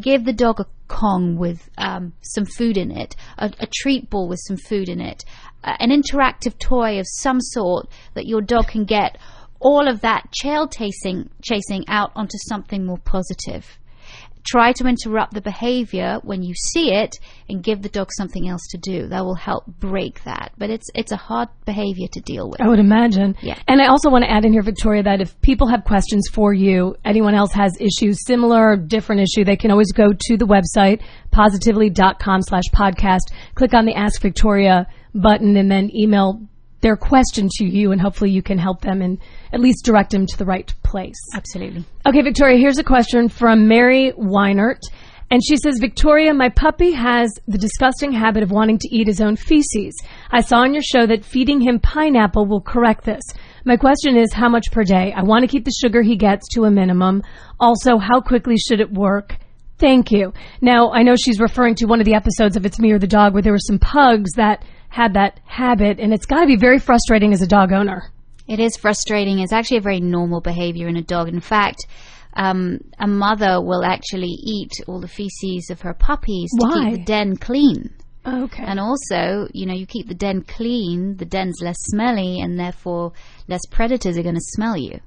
give 0.00 0.24
the 0.24 0.32
dog 0.32 0.58
a 0.60 0.66
Kong 0.88 1.36
with 1.36 1.70
um, 1.78 2.12
some 2.22 2.44
food 2.44 2.76
in 2.76 2.90
it, 2.90 3.14
a, 3.38 3.52
a 3.60 3.68
treat 3.72 4.10
ball 4.10 4.28
with 4.28 4.40
some 4.48 4.56
food 4.56 4.88
in 4.88 5.00
it, 5.00 5.24
uh, 5.62 5.76
an 5.78 5.90
interactive 5.90 6.58
toy 6.58 6.98
of 6.98 7.06
some 7.06 7.40
sort 7.40 7.88
that 8.14 8.26
your 8.26 8.40
dog 8.40 8.66
can 8.66 8.84
get 8.84 9.16
all 9.60 9.88
of 9.88 10.00
that 10.00 10.32
tail 10.32 10.66
chasing 10.66 11.30
chasing 11.42 11.84
out 11.88 12.10
onto 12.16 12.38
something 12.48 12.84
more 12.84 12.98
positive. 12.98 13.78
Try 14.42 14.72
to 14.72 14.86
interrupt 14.86 15.34
the 15.34 15.42
behavior 15.42 16.18
when 16.22 16.42
you 16.42 16.54
see 16.54 16.94
it 16.94 17.16
and 17.48 17.62
give 17.62 17.82
the 17.82 17.90
dog 17.90 18.08
something 18.10 18.48
else 18.48 18.66
to 18.70 18.78
do. 18.78 19.06
That 19.08 19.22
will 19.22 19.34
help 19.34 19.66
break 19.66 20.24
that. 20.24 20.52
But 20.56 20.70
it's 20.70 20.88
it's 20.94 21.12
a 21.12 21.16
hard 21.16 21.50
behavior 21.66 22.08
to 22.12 22.20
deal 22.20 22.48
with. 22.48 22.58
I 22.60 22.66
would 22.66 22.78
imagine. 22.78 23.36
Yeah. 23.42 23.58
And 23.68 23.82
I 23.82 23.88
also 23.88 24.08
want 24.08 24.24
to 24.24 24.30
add 24.30 24.46
in 24.46 24.52
here, 24.52 24.62
Victoria, 24.62 25.02
that 25.02 25.20
if 25.20 25.38
people 25.42 25.68
have 25.68 25.84
questions 25.84 26.26
for 26.32 26.54
you, 26.54 26.96
anyone 27.04 27.34
else 27.34 27.52
has 27.52 27.76
issues, 27.78 28.24
similar, 28.24 28.70
or 28.70 28.76
different 28.76 29.20
issue, 29.20 29.44
they 29.44 29.56
can 29.56 29.70
always 29.70 29.92
go 29.92 30.06
to 30.18 30.36
the 30.38 30.46
website, 30.46 31.02
positively.com 31.32 32.40
slash 32.40 32.64
podcast, 32.74 33.32
click 33.54 33.74
on 33.74 33.84
the 33.84 33.94
Ask 33.94 34.22
Victoria 34.22 34.86
button, 35.14 35.56
and 35.58 35.70
then 35.70 35.94
email 35.94 36.40
their 36.80 36.96
question 36.96 37.48
to 37.58 37.64
you, 37.64 37.92
and 37.92 38.00
hopefully 38.00 38.30
you 38.30 38.42
can 38.42 38.58
help 38.58 38.80
them 38.80 39.02
and 39.02 39.18
at 39.52 39.60
least 39.60 39.84
direct 39.84 40.10
them 40.10 40.26
to 40.26 40.36
the 40.36 40.44
right 40.44 40.72
place. 40.82 41.20
Absolutely. 41.34 41.84
Okay, 42.06 42.22
Victoria, 42.22 42.58
here's 42.58 42.78
a 42.78 42.84
question 42.84 43.28
from 43.28 43.68
Mary 43.68 44.12
Weinert. 44.16 44.80
And 45.32 45.40
she 45.46 45.56
says, 45.56 45.78
Victoria, 45.80 46.34
my 46.34 46.48
puppy 46.48 46.90
has 46.90 47.32
the 47.46 47.56
disgusting 47.56 48.10
habit 48.10 48.42
of 48.42 48.50
wanting 48.50 48.78
to 48.78 48.88
eat 48.90 49.06
his 49.06 49.20
own 49.20 49.36
feces. 49.36 49.96
I 50.32 50.40
saw 50.40 50.62
on 50.62 50.74
your 50.74 50.82
show 50.82 51.06
that 51.06 51.24
feeding 51.24 51.60
him 51.60 51.78
pineapple 51.78 52.46
will 52.46 52.60
correct 52.60 53.04
this. 53.04 53.22
My 53.64 53.76
question 53.76 54.16
is, 54.16 54.32
how 54.32 54.48
much 54.48 54.72
per 54.72 54.82
day? 54.82 55.12
I 55.16 55.22
want 55.22 55.42
to 55.42 55.48
keep 55.48 55.64
the 55.64 55.78
sugar 55.80 56.02
he 56.02 56.16
gets 56.16 56.48
to 56.54 56.64
a 56.64 56.70
minimum. 56.70 57.22
Also, 57.60 57.96
how 57.98 58.20
quickly 58.20 58.56
should 58.56 58.80
it 58.80 58.90
work? 58.90 59.36
Thank 59.78 60.10
you. 60.10 60.32
Now, 60.60 60.90
I 60.90 61.04
know 61.04 61.14
she's 61.14 61.38
referring 61.38 61.76
to 61.76 61.86
one 61.86 62.00
of 62.00 62.06
the 62.06 62.14
episodes 62.14 62.56
of 62.56 62.66
It's 62.66 62.80
Me 62.80 62.90
or 62.90 62.98
the 62.98 63.06
Dog 63.06 63.32
where 63.32 63.42
there 63.42 63.52
were 63.52 63.58
some 63.58 63.78
pugs 63.78 64.32
that 64.32 64.64
had 64.90 65.14
that 65.14 65.40
habit, 65.46 65.98
and 65.98 66.12
it's 66.12 66.26
got 66.26 66.40
to 66.40 66.46
be 66.46 66.56
very 66.56 66.78
frustrating 66.78 67.32
as 67.32 67.40
a 67.40 67.46
dog 67.46 67.72
owner. 67.72 68.10
It 68.46 68.58
is 68.58 68.76
frustrating. 68.76 69.38
It's 69.38 69.52
actually 69.52 69.78
a 69.78 69.82
very 69.82 70.00
normal 70.00 70.40
behavior 70.40 70.88
in 70.88 70.96
a 70.96 71.02
dog. 71.02 71.28
In 71.28 71.40
fact, 71.40 71.86
um, 72.34 72.80
a 72.98 73.06
mother 73.06 73.62
will 73.62 73.84
actually 73.84 74.34
eat 74.42 74.72
all 74.86 75.00
the 75.00 75.08
feces 75.08 75.70
of 75.70 75.80
her 75.82 75.94
puppies 75.94 76.50
to 76.58 76.66
Why? 76.66 76.90
keep 76.90 76.98
the 76.98 77.04
den 77.04 77.36
clean. 77.36 77.94
Okay. 78.26 78.64
And 78.64 78.78
also, 78.78 79.48
you 79.54 79.66
know, 79.66 79.74
you 79.74 79.86
keep 79.86 80.08
the 80.08 80.14
den 80.14 80.42
clean, 80.42 81.16
the 81.16 81.24
den's 81.24 81.60
less 81.62 81.78
smelly, 81.86 82.40
and 82.40 82.58
therefore 82.58 83.12
less 83.48 83.64
predators 83.70 84.18
are 84.18 84.22
going 84.22 84.34
to 84.34 84.40
smell 84.40 84.76
you. 84.76 85.00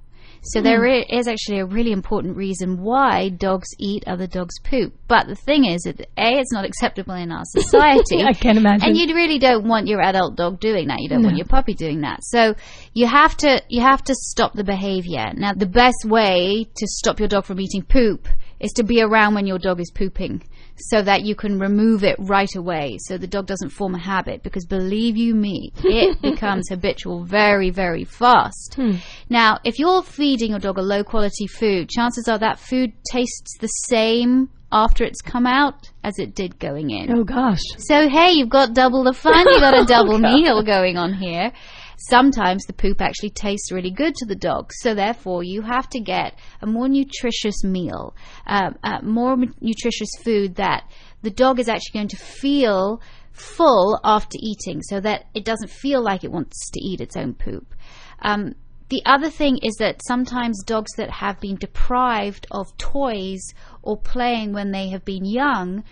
So 0.44 0.62
there 0.62 0.80
hmm. 0.80 1.04
i- 1.12 1.18
is 1.18 1.28
actually 1.28 1.60
a 1.60 1.66
really 1.66 1.92
important 1.92 2.36
reason 2.36 2.82
why 2.82 3.30
dogs 3.30 3.70
eat 3.80 4.04
other 4.08 4.28
dogs' 4.28 4.60
poop. 4.60 4.94
But 5.08 5.28
the 5.28 5.36
thing 5.36 5.66
is 5.66 5.84
that 5.84 6.02
A, 6.18 6.40
it's 6.40 6.52
not 6.52 6.66
acceptable 6.66 7.16
in 7.16 7.32
our 7.32 7.44
society. 7.58 8.24
I 8.24 8.34
can 8.34 8.58
imagine. 8.58 8.90
And 8.90 8.98
you 8.98 9.14
really 9.16 9.40
don't 9.40 9.68
want 9.68 9.88
your 9.88 10.02
adult 10.02 10.36
dog 10.36 10.60
doing 10.60 10.88
that. 10.88 11.00
You 11.00 11.10
don't 11.10 11.24
want 11.24 11.38
your 11.38 11.46
puppy 11.46 11.74
doing 11.74 12.02
that. 12.02 12.24
So 12.24 12.56
you 12.94 13.08
have 13.08 13.38
to 13.38 13.62
you 13.70 13.82
have 13.82 14.04
to 14.04 14.16
stop 14.16 14.54
the 14.54 14.64
behavior. 14.64 15.32
Now 15.34 15.54
the 15.54 15.66
best 15.66 16.06
way 16.06 16.66
to 16.76 16.88
stop 16.88 17.20
your 17.20 17.30
dog 17.30 17.46
from 17.46 17.60
eating 17.60 17.84
poop 17.84 18.28
is 18.60 18.72
to 18.74 18.84
be 18.84 19.02
around 19.02 19.36
when 19.36 19.48
your 19.48 19.60
dog 19.60 19.80
is 19.80 19.92
pooping 19.92 20.44
so 20.78 21.02
that 21.02 21.24
you 21.24 21.36
can 21.36 21.60
remove 21.60 22.04
it 22.04 22.16
right 22.20 22.56
away 22.56 22.98
so 23.00 23.18
the 23.18 23.28
dog 23.28 23.46
doesn't 23.46 23.70
form 23.70 23.96
a 23.96 24.00
habit 24.00 24.44
because 24.44 24.66
believe 24.66 25.16
you 25.16 25.36
me 25.36 25.72
it 25.84 26.22
becomes 26.22 26.68
habitual 26.70 27.24
very 27.24 27.70
very 27.70 28.04
fast 28.04 28.74
hmm. 28.76 28.96
now 29.30 29.58
if 29.64 29.80
you're 29.80 30.04
feeding 30.04 30.52
your 30.52 30.60
dog 30.60 30.78
a 30.78 30.82
low 30.82 31.04
quality 31.04 31.48
food 31.48 31.90
chances 31.90 32.28
are 32.28 32.40
that 32.40 32.60
food 32.60 32.92
tastes 33.12 33.58
the 33.60 33.68
same 33.68 34.50
after 34.72 35.04
it's 35.04 35.22
come 35.22 35.46
out 35.46 35.92
as 36.04 36.18
it 36.18 36.34
did 36.34 36.58
going 36.60 36.90
in 36.90 37.16
Oh 37.16 37.24
gosh. 37.24 37.62
so 37.78 38.10
hey, 38.10 38.32
you've 38.32 38.50
got 38.50 38.74
double 38.74 39.04
the 39.04 39.14
fun. 39.14 39.46
You've 39.48 39.62
got 39.62 39.76
a 39.76 39.82
oh, 39.82 39.86
double 39.86 40.18
meal 40.18 40.64
going 40.64 40.98
on 40.98 41.14
here. 41.14 41.52
Sometimes 41.98 42.66
the 42.66 42.74
poop 42.74 43.02
actually 43.02 43.30
tastes 43.30 43.72
really 43.72 43.92
good 43.92 44.16
to 44.16 44.26
the 44.26 44.36
dog, 44.36 44.72
so 44.74 44.94
therefore 44.94 45.44
you 45.44 45.62
have 45.62 45.90
to 45.90 46.00
get 46.00 46.38
a 46.62 46.68
more 46.68 46.88
nutritious 46.88 47.64
meal, 47.64 48.16
um, 48.48 48.76
uh, 48.84 49.00
more 49.02 49.38
nutritious 49.62 50.10
food 50.24 50.56
that 50.56 50.90
the 51.22 51.30
dog 51.30 51.60
is 51.60 51.70
actually 51.70 51.94
going 51.94 52.08
to 52.10 52.18
feel 52.18 53.02
full 53.32 54.00
after 54.04 54.38
eating, 54.42 54.82
so 54.82 55.00
that 55.00 55.26
it 55.34 55.46
doesn't 55.46 55.70
feel 55.70 56.02
like 56.02 56.24
it 56.24 56.32
wants 56.32 56.70
to 56.72 56.80
eat 56.80 57.02
its 57.02 57.16
own 57.16 57.34
poop. 57.34 57.74
Um, 58.22 58.56
the 58.90 59.02
other 59.06 59.30
thing 59.30 59.58
is 59.64 59.76
that 59.80 60.02
sometimes 60.06 60.64
dogs 60.64 60.92
that 60.98 61.10
have 61.10 61.40
been 61.40 61.56
deprived 61.56 62.46
of 62.52 62.78
toys 62.78 63.42
or 63.82 63.98
playing 63.98 64.54
when 64.54 64.72
they 64.72 64.90
have 64.90 65.04
been 65.04 65.26
young 65.26 65.84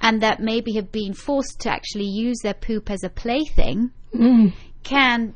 and 0.00 0.22
that 0.22 0.40
maybe 0.40 0.74
have 0.74 0.92
been 0.92 1.14
forced 1.14 1.60
to 1.60 1.70
actually 1.70 2.04
use 2.06 2.38
their 2.42 2.54
poop 2.54 2.90
as 2.90 3.04
a 3.04 3.08
plaything 3.08 3.92
can 4.82 5.34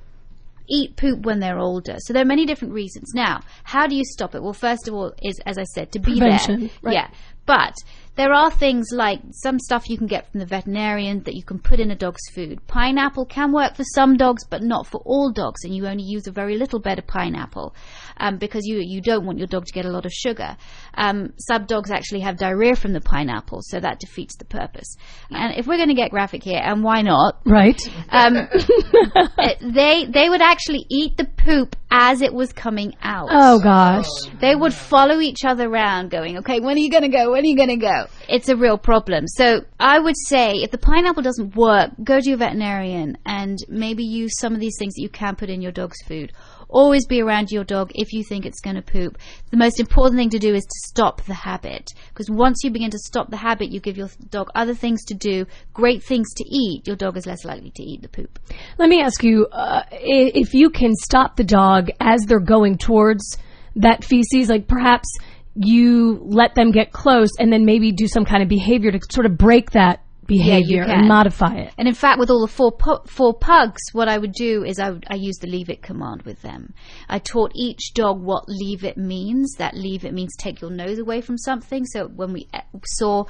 eat 0.69 0.97
poop 0.97 1.25
when 1.25 1.41
they're 1.41 1.59
older. 1.59 1.97
So 1.99 2.13
there 2.13 2.23
are 2.23 2.27
many 2.27 2.47
different 2.47 2.75
reasons. 2.75 3.13
Now, 3.15 3.43
how 3.65 3.87
do 3.87 3.95
you 3.95 4.05
stop 4.05 4.35
it? 4.35 4.43
Well, 4.43 4.53
first 4.53 4.89
of 4.89 4.95
all, 4.95 5.13
is 5.23 5.41
as 5.47 5.59
I 5.59 5.65
said, 5.65 5.93
to 5.93 5.99
be 5.99 6.19
Prevention, 6.19 6.61
there. 6.61 6.71
right. 6.83 6.95
Yeah. 6.95 7.09
But 7.47 7.75
there 8.17 8.33
are 8.33 8.51
things 8.51 8.87
like 8.91 9.21
some 9.33 9.59
stuff 9.59 9.91
you 9.91 9.99
can 9.99 10.07
get 10.07 10.31
from 10.31 10.41
the 10.41 10.47
veterinarian 10.47 11.25
that 11.25 11.35
you 11.35 11.43
can 11.43 11.59
put 11.59 11.79
in 11.79 11.91
a 11.91 11.95
dog's 11.95 12.23
food. 12.35 12.67
Pineapple 12.67 13.27
can 13.27 13.53
work 13.53 13.75
for 13.77 13.85
some 13.85 14.17
dogs, 14.17 14.47
but 14.49 14.63
not 14.63 14.87
for 14.87 15.03
all 15.05 15.31
dogs, 15.31 15.63
and 15.65 15.75
you 15.75 15.87
only 15.87 16.05
use 16.05 16.27
a 16.27 16.33
very 16.33 16.57
little 16.57 16.79
bit 16.79 16.99
of 16.99 17.07
pineapple 17.07 17.75
um, 18.17 18.39
because 18.39 18.65
you 18.65 18.79
you 18.79 19.01
don't 19.01 19.25
want 19.25 19.39
your 19.39 19.47
dog 19.47 19.67
to 19.67 19.73
get 19.73 19.85
a 19.85 19.91
lot 19.91 20.07
of 20.07 20.13
sugar. 20.13 20.57
Um, 20.95 21.33
some 21.39 21.67
dogs 21.67 21.91
actually 21.91 22.21
have 22.21 22.37
diarrhea 22.37 22.77
from 22.77 22.93
the 22.93 23.01
pineapple, 23.01 23.61
so 23.63 23.81
that 23.81 24.01
defeats 24.01 24.37
the 24.37 24.45
purpose. 24.45 24.97
And 25.31 25.59
if 25.59 25.67
we're 25.67 25.77
going 25.77 25.89
to 25.89 25.95
get 25.95 26.11
graphic 26.11 26.43
here, 26.43 26.61
and 26.63 26.83
why 26.83 27.03
not? 27.03 27.41
Right. 27.45 27.81
um, 28.11 28.37
uh, 28.37 29.49
they 29.61 30.07
they 30.07 30.29
would 30.29 30.43
actually 30.43 30.87
eat 30.91 31.17
the 31.17 31.25
poop 31.25 31.77
as 31.91 32.23
it 32.23 32.35
was 32.35 32.53
coming 32.53 32.95
out. 33.03 33.29
Oh 33.31 33.61
gosh. 33.61 34.07
They 34.41 34.55
would 34.55 34.75
follow 34.75 35.21
each 35.21 35.45
other 35.45 35.69
around, 35.69 36.11
going, 36.11 36.39
"Okay, 36.39 36.61
when 36.61 36.77
are 36.77 36.81
you 36.81 36.91
going 36.91 37.03
to 37.03 37.09
go? 37.09 37.33
When 37.33 37.45
are 37.45 37.47
you 37.47 37.57
going 37.57 37.69
to 37.69 37.77
go?" 37.77 38.07
It's 38.29 38.49
a 38.49 38.57
real 38.57 38.79
problem. 38.79 39.27
So 39.29 39.65
I 39.79 39.99
would 39.99 40.17
say, 40.27 40.55
if 40.55 40.71
the 40.71 40.79
pineapple 40.79 41.23
doesn't 41.23 41.55
work, 41.57 41.91
go 42.03 42.21
to 42.21 42.29
your 42.29 42.39
veterinarian 42.39 43.19
and 43.27 43.59
maybe 43.69 44.05
use 44.05 44.39
some 44.39 44.55
of 44.55 44.61
these 44.61 44.77
things 44.79 44.95
that 44.95 45.03
you 45.03 45.09
can 45.09 45.37
put 45.37 45.51
in 45.51 45.63
your 45.63 45.73
dog's 45.73 46.03
food. 46.07 46.33
Always 46.69 47.07
be 47.07 47.21
around 47.21 47.51
your 47.51 47.65
dog 47.65 47.91
if 47.95 48.13
you 48.13 48.25
think 48.25 48.47
it's 48.47 48.61
going 48.61 48.77
to 48.77 48.83
poop. 48.83 49.19
The 49.51 49.57
most 49.57 49.81
important 49.81 50.19
thing 50.19 50.31
to 50.31 50.39
do 50.39 50.55
is 50.55 50.63
to 50.65 50.89
stop 50.89 51.23
the 51.23 51.35
habit. 51.35 51.91
Because 52.09 52.31
once 52.31 52.61
you 52.63 52.71
begin 52.71 52.91
to 52.91 52.99
stop 52.99 53.31
the 53.31 53.37
habit, 53.37 53.71
you 53.71 53.81
give 53.81 53.97
your 53.97 54.11
dog 54.31 54.51
other 54.55 54.75
things 54.75 55.05
to 55.07 55.15
do, 55.15 55.47
great 55.73 56.03
things 56.03 56.33
to 56.35 56.45
eat, 56.45 56.87
your 56.87 56.97
dog 56.97 57.17
is 57.17 57.27
less 57.27 57.45
likely 57.45 57.71
to 57.71 57.83
eat 57.83 58.03
the 58.03 58.09
poop. 58.09 58.39
Let 58.79 58.89
me 58.89 59.01
ask 59.03 59.23
you 59.23 59.47
uh, 59.47 59.83
if 59.91 60.55
you 60.55 60.71
can 60.71 60.95
stop 60.95 61.37
the 61.37 61.45
dog 61.45 61.91
as 62.01 62.23
they're 62.27 62.41
going 62.41 62.79
towards 62.79 63.39
that 63.77 64.05
feces, 64.05 64.49
like 64.49 64.69
perhaps 64.69 65.09
you 65.57 66.21
let 66.25 66.55
them 66.55 66.73
get 66.73 66.93
close 66.93 67.31
and 67.39 67.53
then 67.53 67.65
maybe 67.65 67.93
do 67.93 68.09
some 68.09 68.25
kind 68.25 68.43
of 68.43 68.49
behavior 68.49 68.91
to 68.91 69.01
sort 69.11 69.27
of 69.27 69.39
break 69.39 69.71
that 69.71 70.04
behavior 70.27 70.85
can. 70.85 71.01
and 71.01 71.09
modify 71.09 71.55
it. 71.55 71.75
And 71.79 71.87
in 71.89 71.95
fact, 71.95 72.19
with 72.19 72.31
all 72.31 72.41
the 72.41 72.53
four 72.53 72.73
pu- 72.73 73.05
four 73.07 73.35
pugs, 73.35 73.81
what 73.93 74.09
I 74.09 74.19
would 74.19 74.33
do 74.33 74.65
is 74.65 74.79
I 74.79 74.91
would 74.91 75.05
I 75.09 75.15
use 75.17 75.37
the 75.39 75.47
leave 75.49 75.71
it 75.71 75.83
command 75.83 76.23
with 76.23 76.43
them. 76.43 76.75
I 77.09 77.19
taught 77.19 77.53
each 77.55 77.93
dog 77.95 78.21
what 78.23 78.45
leave 78.49 78.85
it 78.85 78.97
means. 78.97 79.55
That 79.59 79.75
leave 79.75 80.05
it 80.05 80.15
means 80.15 80.35
take 80.37 80.61
your 80.61 80.71
nose 80.71 80.99
away 80.99 81.21
from 81.21 81.39
something. 81.39 81.85
So 81.87 82.07
when 82.09 82.33
we 82.33 82.49
uh, 82.53 82.61
saw 82.85 83.25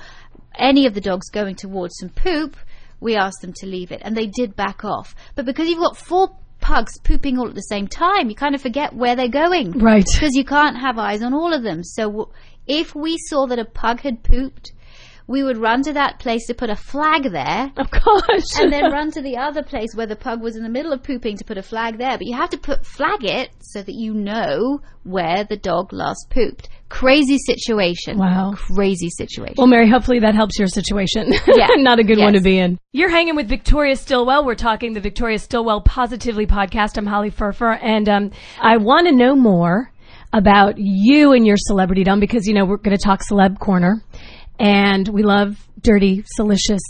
any 0.56 0.86
of 0.86 0.94
the 0.94 1.00
dogs 1.00 1.30
going 1.30 1.56
towards 1.56 1.96
some 1.98 2.10
poop, 2.10 2.56
we 3.00 3.16
asked 3.16 3.40
them 3.42 3.52
to 3.54 3.66
leave 3.66 3.90
it, 3.92 4.00
and 4.04 4.16
they 4.16 4.26
did 4.26 4.56
back 4.56 4.84
off. 4.84 5.14
But 5.34 5.44
because 5.46 5.68
you've 5.68 5.80
got 5.80 5.96
four 5.96 6.36
pugs 6.60 6.98
pooping 7.00 7.38
all 7.38 7.48
at 7.48 7.54
the 7.54 7.60
same 7.60 7.86
time, 7.86 8.30
you 8.30 8.34
kind 8.36 8.54
of 8.54 8.62
forget 8.62 8.94
where 8.94 9.16
they're 9.16 9.28
going 9.28 9.72
Right. 9.72 10.04
because 10.14 10.34
you 10.34 10.44
can't 10.46 10.78
have 10.78 10.98
eyes 10.98 11.22
on 11.22 11.34
all 11.34 11.52
of 11.52 11.62
them. 11.62 11.82
So 11.84 12.04
w- 12.06 12.30
if 12.66 12.94
we 12.94 13.18
saw 13.28 13.46
that 13.48 13.58
a 13.58 13.66
pug 13.66 14.00
had 14.00 14.22
pooped, 14.22 14.72
we 15.26 15.42
would 15.42 15.56
run 15.56 15.82
to 15.82 15.92
that 15.94 16.18
place 16.18 16.46
to 16.46 16.54
put 16.54 16.68
a 16.70 16.76
flag 16.76 17.30
there 17.30 17.72
Of 17.76 17.90
course. 17.90 18.58
and 18.58 18.72
then 18.72 18.92
run 18.92 19.10
to 19.12 19.22
the 19.22 19.38
other 19.38 19.62
place 19.62 19.94
where 19.94 20.06
the 20.06 20.16
pug 20.16 20.42
was 20.42 20.54
in 20.56 20.62
the 20.62 20.68
middle 20.68 20.92
of 20.92 21.02
pooping 21.02 21.38
to 21.38 21.44
put 21.44 21.56
a 21.56 21.62
flag 21.62 21.96
there. 21.98 22.18
But 22.18 22.26
you 22.26 22.36
have 22.36 22.50
to 22.50 22.58
put 22.58 22.84
flag 22.84 23.24
it 23.24 23.48
so 23.60 23.82
that 23.82 23.94
you 23.94 24.12
know 24.12 24.80
where 25.04 25.44
the 25.44 25.56
dog 25.56 25.92
last 25.92 26.26
pooped. 26.30 26.68
Crazy 26.90 27.38
situation. 27.38 28.18
Wow. 28.18 28.52
Crazy 28.54 29.08
situation. 29.08 29.54
Well, 29.56 29.66
Mary, 29.66 29.88
hopefully 29.88 30.20
that 30.20 30.34
helps 30.34 30.58
your 30.58 30.68
situation. 30.68 31.32
Yeah. 31.56 31.68
Not 31.76 31.98
a 32.00 32.04
good 32.04 32.18
one 32.18 32.34
to 32.34 32.40
be 32.40 32.58
in. 32.58 32.78
You're 32.92 33.10
hanging 33.10 33.36
with 33.36 33.48
Victoria 33.48 33.96
Stilwell. 33.96 34.44
We're 34.44 34.54
talking 34.54 34.92
the 34.92 35.00
Victoria 35.00 35.38
Stilwell 35.38 35.80
Positively 35.82 36.46
podcast. 36.46 36.98
I'm 36.98 37.06
Holly 37.06 37.30
Furfer, 37.30 37.78
and 37.82 38.08
um, 38.08 38.30
I 38.60 38.76
want 38.76 39.06
to 39.06 39.12
know 39.14 39.34
more 39.36 39.90
about 40.32 40.74
you 40.78 41.32
and 41.32 41.46
your 41.46 41.56
celebrity 41.58 42.02
dom 42.04 42.18
because, 42.20 42.46
you 42.46 42.54
know, 42.54 42.64
we're 42.64 42.76
going 42.78 42.96
to 42.96 43.02
talk 43.02 43.20
Celeb 43.22 43.58
Corner, 43.60 44.02
and 44.58 45.08
we 45.08 45.22
love 45.22 45.56
dirty, 45.80 46.24
salacious 46.36 46.82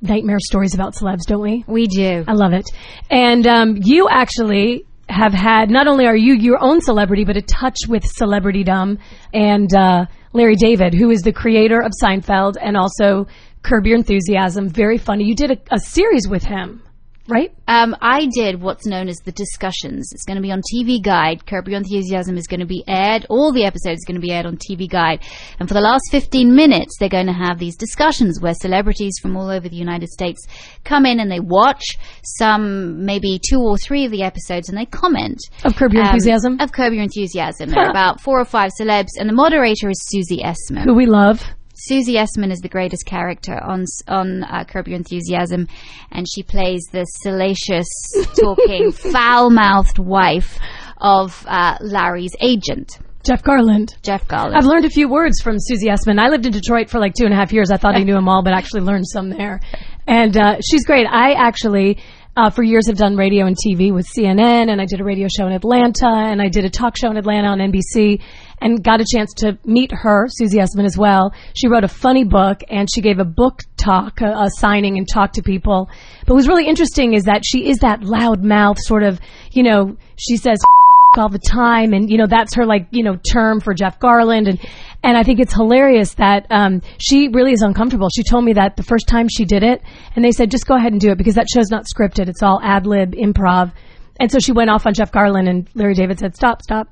nightmare 0.00 0.38
stories 0.40 0.74
about 0.74 0.94
celebs, 0.94 1.26
don't 1.26 1.42
we? 1.42 1.64
we 1.66 1.86
do. 1.86 2.24
I 2.26 2.32
love 2.32 2.52
it. 2.52 2.68
And 3.10 3.46
um, 3.46 3.78
you 3.82 4.08
actually 4.10 4.86
have 5.08 5.32
had 5.32 5.70
not 5.70 5.86
only 5.88 6.06
are 6.06 6.16
you 6.16 6.34
your 6.34 6.62
own 6.62 6.80
celebrity, 6.80 7.24
but 7.24 7.36
a 7.36 7.42
touch 7.42 7.76
with 7.88 8.04
celebritydom 8.04 8.98
and 9.34 9.74
uh, 9.74 10.06
Larry 10.32 10.54
David, 10.54 10.94
who 10.94 11.10
is 11.10 11.22
the 11.22 11.32
creator 11.32 11.80
of 11.80 11.92
Seinfeld 12.02 12.54
and 12.60 12.76
also 12.76 13.26
Curb 13.62 13.86
Your 13.86 13.96
Enthusiasm. 13.96 14.68
Very 14.68 14.98
funny. 14.98 15.24
You 15.24 15.34
did 15.34 15.50
a, 15.50 15.74
a 15.74 15.78
series 15.78 16.28
with 16.28 16.44
him, 16.44 16.82
right? 17.30 17.52
Um, 17.68 17.96
I 18.00 18.26
did 18.26 18.60
what's 18.60 18.86
known 18.86 19.08
as 19.08 19.16
the 19.18 19.32
discussions. 19.32 20.10
It's 20.12 20.24
going 20.24 20.36
to 20.36 20.42
be 20.42 20.50
on 20.50 20.60
TV 20.60 21.02
Guide. 21.02 21.46
Curb 21.46 21.68
Your 21.68 21.78
Enthusiasm 21.78 22.36
is 22.36 22.46
going 22.46 22.60
to 22.60 22.66
be 22.66 22.84
aired. 22.86 23.26
All 23.30 23.52
the 23.52 23.64
episodes 23.64 24.02
are 24.02 24.08
going 24.12 24.20
to 24.20 24.26
be 24.26 24.32
aired 24.32 24.46
on 24.46 24.56
TV 24.56 24.88
Guide. 24.88 25.22
And 25.58 25.68
for 25.68 25.74
the 25.74 25.80
last 25.80 26.02
15 26.10 26.54
minutes, 26.54 26.96
they're 26.98 27.08
going 27.08 27.26
to 27.26 27.32
have 27.32 27.58
these 27.58 27.76
discussions 27.76 28.40
where 28.40 28.54
celebrities 28.54 29.14
from 29.20 29.36
all 29.36 29.48
over 29.48 29.68
the 29.68 29.76
United 29.76 30.08
States 30.08 30.46
come 30.84 31.06
in 31.06 31.20
and 31.20 31.30
they 31.30 31.40
watch 31.40 31.84
some, 32.24 33.04
maybe 33.04 33.38
two 33.48 33.60
or 33.60 33.76
three 33.78 34.04
of 34.04 34.10
the 34.10 34.22
episodes, 34.22 34.68
and 34.68 34.76
they 34.76 34.86
comment. 34.86 35.38
Of 35.64 35.76
Curb 35.76 35.92
Your 35.92 36.02
um, 36.02 36.08
Enthusiasm, 36.08 36.60
Of 36.60 36.72
Curb 36.72 36.92
Your 36.92 37.02
Enthusiasm. 37.02 37.70
There 37.70 37.84
are 37.84 37.90
about 37.90 38.20
four 38.20 38.40
or 38.40 38.44
five 38.44 38.72
celebs, 38.80 39.10
and 39.18 39.28
the 39.28 39.34
moderator 39.34 39.88
is 39.90 40.04
Susie 40.08 40.42
Essman. 40.42 40.84
who 40.84 40.94
we 40.94 41.06
love. 41.06 41.44
Susie 41.82 42.14
Essman 42.14 42.50
is 42.50 42.60
the 42.60 42.68
greatest 42.68 43.06
character 43.06 43.58
on 43.62 43.84
on 44.06 44.44
uh, 44.44 44.64
Curb 44.64 44.88
Your 44.88 44.96
Enthusiasm, 44.96 45.66
and 46.10 46.26
she 46.28 46.42
plays 46.42 46.84
the 46.92 47.04
salacious, 47.04 47.88
talking, 48.40 48.92
foul-mouthed 48.92 49.98
wife 49.98 50.58
of 50.98 51.44
uh, 51.48 51.78
Larry's 51.80 52.36
agent, 52.40 52.98
Jeff 53.24 53.42
Garlin. 53.42 53.88
Jeff 54.02 54.26
Garlin. 54.26 54.54
I've 54.54 54.64
learned 54.64 54.84
a 54.84 54.90
few 54.90 55.08
words 55.08 55.40
from 55.42 55.56
Susie 55.58 55.88
Essman. 55.88 56.18
I 56.18 56.28
lived 56.28 56.46
in 56.46 56.52
Detroit 56.52 56.88
for 56.88 56.98
like 56.98 57.14
two 57.14 57.24
and 57.24 57.32
a 57.32 57.36
half 57.36 57.52
years. 57.52 57.70
I 57.70 57.76
thought 57.76 57.94
I 57.94 58.02
knew 58.02 58.14
them 58.14 58.28
all, 58.28 58.42
but 58.42 58.52
actually 58.52 58.80
learned 58.80 59.06
some 59.06 59.30
there. 59.30 59.60
And 60.06 60.36
uh, 60.36 60.56
she's 60.62 60.84
great. 60.84 61.06
I 61.06 61.32
actually, 61.32 61.98
uh, 62.36 62.50
for 62.50 62.62
years, 62.62 62.86
have 62.88 62.96
done 62.96 63.16
radio 63.16 63.46
and 63.46 63.56
TV 63.56 63.92
with 63.92 64.06
CNN, 64.06 64.70
and 64.70 64.80
I 64.80 64.86
did 64.86 65.00
a 65.00 65.04
radio 65.04 65.28
show 65.34 65.46
in 65.46 65.52
Atlanta, 65.52 66.08
and 66.08 66.40
I 66.40 66.48
did 66.48 66.64
a 66.64 66.70
talk 66.70 66.96
show 66.96 67.10
in 67.10 67.16
Atlanta 67.16 67.48
on 67.48 67.58
NBC, 67.58 68.22
and 68.60 68.82
got 68.82 69.00
a 69.00 69.04
chance 69.10 69.32
to 69.38 69.58
meet 69.64 69.90
her, 69.92 70.26
Susie 70.28 70.58
Essman, 70.58 70.84
as 70.84 70.96
well. 70.96 71.32
She 71.54 71.68
wrote 71.68 71.84
a 71.84 71.88
funny 71.88 72.24
book, 72.24 72.62
and 72.68 72.88
she 72.92 73.00
gave 73.00 73.18
a 73.18 73.24
book 73.24 73.62
talk, 73.76 74.20
a, 74.20 74.26
a 74.26 74.48
signing, 74.58 74.98
and 74.98 75.08
talked 75.08 75.34
to 75.34 75.42
people. 75.42 75.88
But 76.20 76.34
what 76.34 76.36
was 76.36 76.48
really 76.48 76.66
interesting 76.66 77.14
is 77.14 77.24
that 77.24 77.42
she 77.44 77.68
is 77.68 77.78
that 77.78 78.02
loud 78.02 78.44
mouth 78.44 78.78
sort 78.78 79.02
of, 79.02 79.20
you 79.52 79.62
know, 79.62 79.96
she 80.16 80.36
says 80.36 80.58
all 81.18 81.28
the 81.28 81.40
time 81.40 81.92
and 81.92 82.08
you 82.08 82.16
know 82.16 82.28
that's 82.28 82.54
her 82.54 82.64
like 82.64 82.86
you 82.92 83.02
know 83.02 83.16
term 83.16 83.58
for 83.58 83.74
Jeff 83.74 83.98
Garlin 83.98 84.48
and 84.48 84.60
and 85.02 85.16
I 85.16 85.24
think 85.24 85.40
it's 85.40 85.52
hilarious 85.52 86.14
that 86.14 86.46
um, 86.50 86.82
she 86.98 87.26
really 87.28 87.52
is 87.52 87.62
uncomfortable. 87.62 88.08
She 88.14 88.22
told 88.22 88.44
me 88.44 88.52
that 88.52 88.76
the 88.76 88.84
first 88.84 89.08
time 89.08 89.26
she 89.28 89.44
did 89.44 89.64
it 89.64 89.82
and 90.14 90.24
they 90.24 90.30
said 90.30 90.52
just 90.52 90.66
go 90.66 90.76
ahead 90.76 90.92
and 90.92 91.00
do 91.00 91.10
it 91.10 91.18
because 91.18 91.34
that 91.34 91.46
show's 91.52 91.68
not 91.68 91.86
scripted. 91.92 92.28
It's 92.28 92.44
all 92.44 92.60
ad 92.62 92.86
lib 92.86 93.14
improv. 93.14 93.72
And 94.20 94.30
so 94.30 94.38
she 94.38 94.52
went 94.52 94.70
off 94.70 94.86
on 94.86 94.94
Jeff 94.94 95.10
Garlin 95.10 95.48
and 95.48 95.68
Larry 95.74 95.94
David 95.94 96.20
said 96.20 96.36
stop 96.36 96.62
stop. 96.62 96.86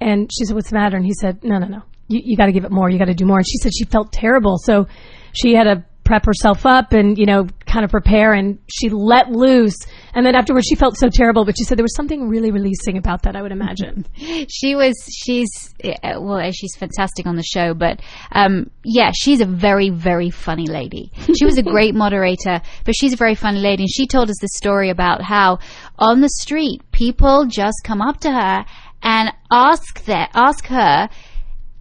And 0.00 0.30
she 0.32 0.44
said, 0.44 0.54
"What's 0.54 0.70
the 0.70 0.76
matter?" 0.76 0.96
And 0.96 1.04
he 1.04 1.14
said, 1.14 1.42
"No, 1.42 1.58
no, 1.58 1.66
no. 1.66 1.82
You, 2.08 2.20
you 2.24 2.36
got 2.36 2.46
to 2.46 2.52
give 2.52 2.64
it 2.64 2.70
more. 2.70 2.90
You 2.90 2.98
got 2.98 3.06
to 3.06 3.14
do 3.14 3.26
more." 3.26 3.38
And 3.38 3.46
she 3.46 3.58
said 3.58 3.72
she 3.74 3.84
felt 3.84 4.12
terrible, 4.12 4.56
so 4.58 4.86
she 5.32 5.54
had 5.54 5.64
to 5.64 5.84
prep 6.08 6.24
herself 6.24 6.64
up 6.64 6.92
and 6.92 7.18
you 7.18 7.26
know 7.26 7.46
kind 7.66 7.84
of 7.84 7.90
prepare 7.90 8.32
and 8.32 8.58
she 8.66 8.88
let 8.88 9.30
loose 9.30 9.76
and 10.14 10.24
then 10.24 10.34
afterwards 10.34 10.66
she 10.66 10.74
felt 10.74 10.96
so 10.96 11.10
terrible 11.10 11.44
but 11.44 11.54
she 11.58 11.64
said 11.64 11.76
there 11.76 11.84
was 11.84 11.94
something 11.94 12.30
really 12.30 12.50
releasing 12.50 12.96
about 12.96 13.24
that 13.24 13.36
i 13.36 13.42
would 13.42 13.52
imagine 13.52 14.06
she 14.48 14.74
was 14.74 14.94
she's 15.14 15.74
uh, 15.84 16.18
well 16.18 16.50
she's 16.50 16.74
fantastic 16.76 17.26
on 17.26 17.36
the 17.36 17.42
show 17.42 17.74
but 17.74 18.00
um 18.32 18.70
yeah 18.84 19.12
she's 19.14 19.42
a 19.42 19.44
very 19.44 19.90
very 19.90 20.30
funny 20.30 20.66
lady 20.66 21.12
she 21.36 21.44
was 21.44 21.58
a 21.58 21.62
great 21.74 21.94
moderator 21.94 22.58
but 22.86 22.94
she's 22.96 23.12
a 23.12 23.16
very 23.16 23.34
funny 23.34 23.60
lady 23.60 23.82
and 23.82 23.90
she 23.92 24.06
told 24.06 24.30
us 24.30 24.36
this 24.40 24.54
story 24.54 24.88
about 24.88 25.20
how 25.20 25.58
on 25.98 26.22
the 26.22 26.30
street 26.30 26.80
people 26.90 27.44
just 27.44 27.76
come 27.84 28.00
up 28.00 28.18
to 28.18 28.32
her 28.32 28.64
and 29.02 29.30
ask 29.50 30.04
that 30.04 30.30
ask 30.34 30.66
her 30.66 31.08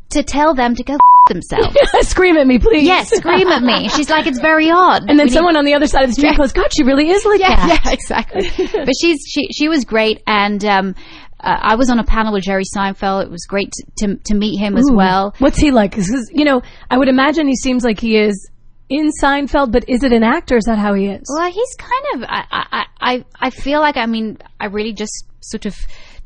to 0.09 0.23
tell 0.23 0.53
them 0.53 0.75
to 0.75 0.83
go 0.83 0.93
f- 0.93 0.99
themselves 1.27 1.75
scream 2.07 2.37
at 2.37 2.47
me 2.47 2.57
please 2.57 2.83
yes 2.83 3.09
scream 3.09 3.47
at 3.49 3.61
me 3.61 3.89
she's 3.89 4.09
like 4.09 4.25
it's 4.27 4.39
very 4.39 4.69
odd 4.69 5.01
and 5.01 5.09
then 5.09 5.17
We 5.17 5.23
need- 5.25 5.33
someone 5.33 5.57
on 5.57 5.65
the 5.65 5.73
other 5.73 5.87
side 5.87 6.03
of 6.03 6.09
the 6.09 6.13
street 6.15 6.37
goes 6.37 6.53
god 6.53 6.71
she 6.73 6.83
really 6.83 7.09
is 7.09 7.25
like 7.25 7.39
yeah, 7.41 7.55
that 7.67 7.81
yeah, 7.85 7.91
exactly. 7.91 8.49
but 8.73 8.93
she's 8.99 9.19
she 9.27 9.47
she 9.51 9.67
was 9.67 9.83
great, 9.83 10.23
and 10.25 10.63
um, 10.63 10.95
uh, 11.39 11.55
I 11.61 11.75
was 11.75 11.89
on 11.89 11.99
a 11.99 12.03
panel 12.03 12.33
with 12.33 12.43
Jerry 12.43 12.63
Seinfeld. 12.75 13.23
It 13.25 13.29
was 13.29 13.45
great 13.45 13.71
to 13.73 14.07
to, 14.07 14.15
to 14.15 14.35
meet 14.35 14.57
him 14.57 14.75
as 14.77 14.89
well. 14.91 15.35
What's 15.39 15.57
he 15.59 15.69
like? 15.71 15.91
Because 15.91 16.31
you 16.33 16.45
know, 16.45 16.61
I 16.89 16.97
would 16.97 17.09
imagine 17.09 17.47
he 17.47 17.55
seems 17.55 17.83
like 17.83 17.99
he 17.99 18.17
is 18.17 18.49
in 18.89 19.09
Seinfeld, 19.21 19.71
but 19.71 19.87
is 19.89 20.03
it 20.03 20.13
an 20.13 20.23
actor? 20.23 20.55
Is 20.57 20.63
that 20.65 20.79
how 20.79 20.93
he 20.95 21.07
is? 21.07 21.21
Well, 21.37 21.51
he's 21.51 21.75
kind 21.77 22.23
of. 22.23 22.29
I 22.29 22.43
I 22.51 22.85
I 22.99 23.25
I 23.39 23.49
feel 23.51 23.81
like 23.81 23.97
I 23.97 24.05
mean 24.07 24.37
I 24.59 24.65
really 24.67 24.93
just 24.93 25.25
sort 25.41 25.65
of 25.67 25.75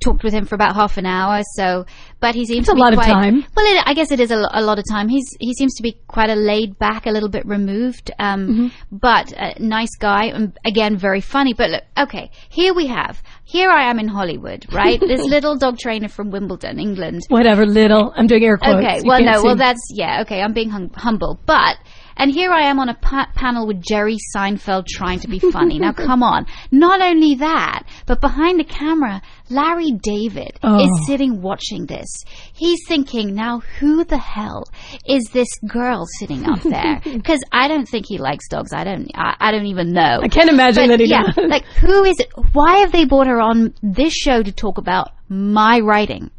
talked 0.02 0.24
with 0.24 0.34
him 0.34 0.46
for 0.46 0.56
about 0.56 0.76
half 0.76 0.98
an 0.98 1.06
hour. 1.06 1.42
So, 1.56 1.86
but 2.20 2.36
he 2.36 2.46
seems 2.46 2.66
to 2.68 2.74
a 2.74 2.76
lot 2.76 2.94
of 2.94 3.00
time. 3.02 3.46
Well, 3.56 3.66
it, 3.66 3.84
I 3.86 3.94
guess 3.94 4.12
it 4.12 4.20
is 4.20 4.32
a, 4.32 4.44
a 4.52 4.62
lot 4.62 4.80
of 4.80 4.86
time. 4.90 5.08
He's 5.10 5.26
he 5.40 5.54
seems 5.54 5.76
to 5.76 5.84
be 5.84 5.98
quite 6.08 6.30
a 6.30 6.36
laid 6.36 6.78
back, 6.80 7.06
a 7.06 7.12
little 7.12 7.30
bit 7.30 7.46
removed, 7.46 8.12
um, 8.20 8.42
Mm-hmm. 8.42 8.68
but 8.98 9.32
a 9.38 9.62
nice 9.64 9.96
guy, 10.00 10.26
and 10.26 10.58
again 10.66 10.98
very 10.98 11.22
funny. 11.22 11.54
But 11.54 11.70
look, 11.70 11.84
okay, 11.98 12.32
here 12.50 12.74
we 12.74 12.88
have. 12.88 13.22
Here 13.44 13.70
I 13.70 13.90
am 13.90 14.00
in 14.00 14.08
Hollywood, 14.08 14.66
right? 14.74 15.00
this 15.12 15.22
little 15.22 15.58
dog 15.58 15.78
trainer 15.78 16.08
from 16.08 16.32
Wimbledon, 16.32 16.80
England. 16.80 17.22
Whatever, 17.30 17.66
little. 17.66 18.14
I'm 18.16 18.28
doing 18.28 18.44
air 18.44 18.58
quotes. 18.58 18.84
Okay, 18.86 18.98
You 19.04 19.10
well, 19.10 19.22
no, 19.22 19.38
see. 19.42 19.46
well, 19.48 19.56
that's 19.58 19.82
yeah. 19.94 20.22
Okay, 20.22 20.42
I'm 20.42 20.54
being 20.54 20.70
hum- 20.70 20.92
humble, 20.96 21.40
but 21.46 21.78
and 22.18 22.32
here 22.32 22.52
I 22.52 22.64
am 22.64 22.80
on 22.80 22.90
a 22.90 22.94
pa- 22.96 23.30
panel 23.36 23.68
with 23.68 23.82
Jerry 23.82 24.18
Seinfeld 24.36 24.86
trying 24.88 25.20
to 25.20 25.28
be 25.28 25.40
funny. 25.40 25.80
now, 25.80 25.92
come 26.08 26.24
on. 26.24 26.46
Not 26.72 27.02
only 27.02 27.36
that, 27.36 27.84
but 28.06 28.22
behind 28.22 28.60
the 28.60 28.64
camera, 28.64 29.22
Larry 29.50 29.92
David 30.04 30.52
Oh. 30.64 30.80
is 30.84 31.08
sitting 31.08 31.42
watching 31.42 31.86
this. 31.86 32.08
He's 32.54 32.80
thinking, 32.88 33.34
now 33.36 33.60
who 33.80 34.04
the 34.04 34.18
hell 34.18 34.64
is 35.08 35.24
this 35.34 35.50
girl 35.68 36.06
sitting 36.20 36.46
up 36.46 36.62
there? 36.62 37.02
Because 37.22 37.44
I 37.52 37.68
don't 37.68 37.88
think 37.88 38.06
he 38.08 38.18
likes 38.18 38.48
dogs. 38.48 38.74
I 38.74 38.84
don't. 38.84 39.10
I, 39.16 39.36
I 39.40 39.52
don't 39.52 39.66
even 39.68 39.92
know. 39.94 40.20
I 40.24 40.28
can't 40.28 40.50
imagine 40.50 40.88
But 40.88 40.98
that 40.98 41.00
he 41.00 41.10
yeah, 41.10 41.24
does. 41.24 41.50
like 41.50 41.66
who 41.66 42.04
is 42.04 42.20
it? 42.20 42.30
Why 42.54 42.78
have 42.80 42.92
they 42.92 43.06
brought 43.06 43.28
her 43.28 43.40
on 43.40 43.74
this 43.84 44.14
show 44.14 44.42
to 44.42 44.52
talk 44.52 44.78
about 44.78 45.10
my 45.30 45.80
writing? 45.80 46.32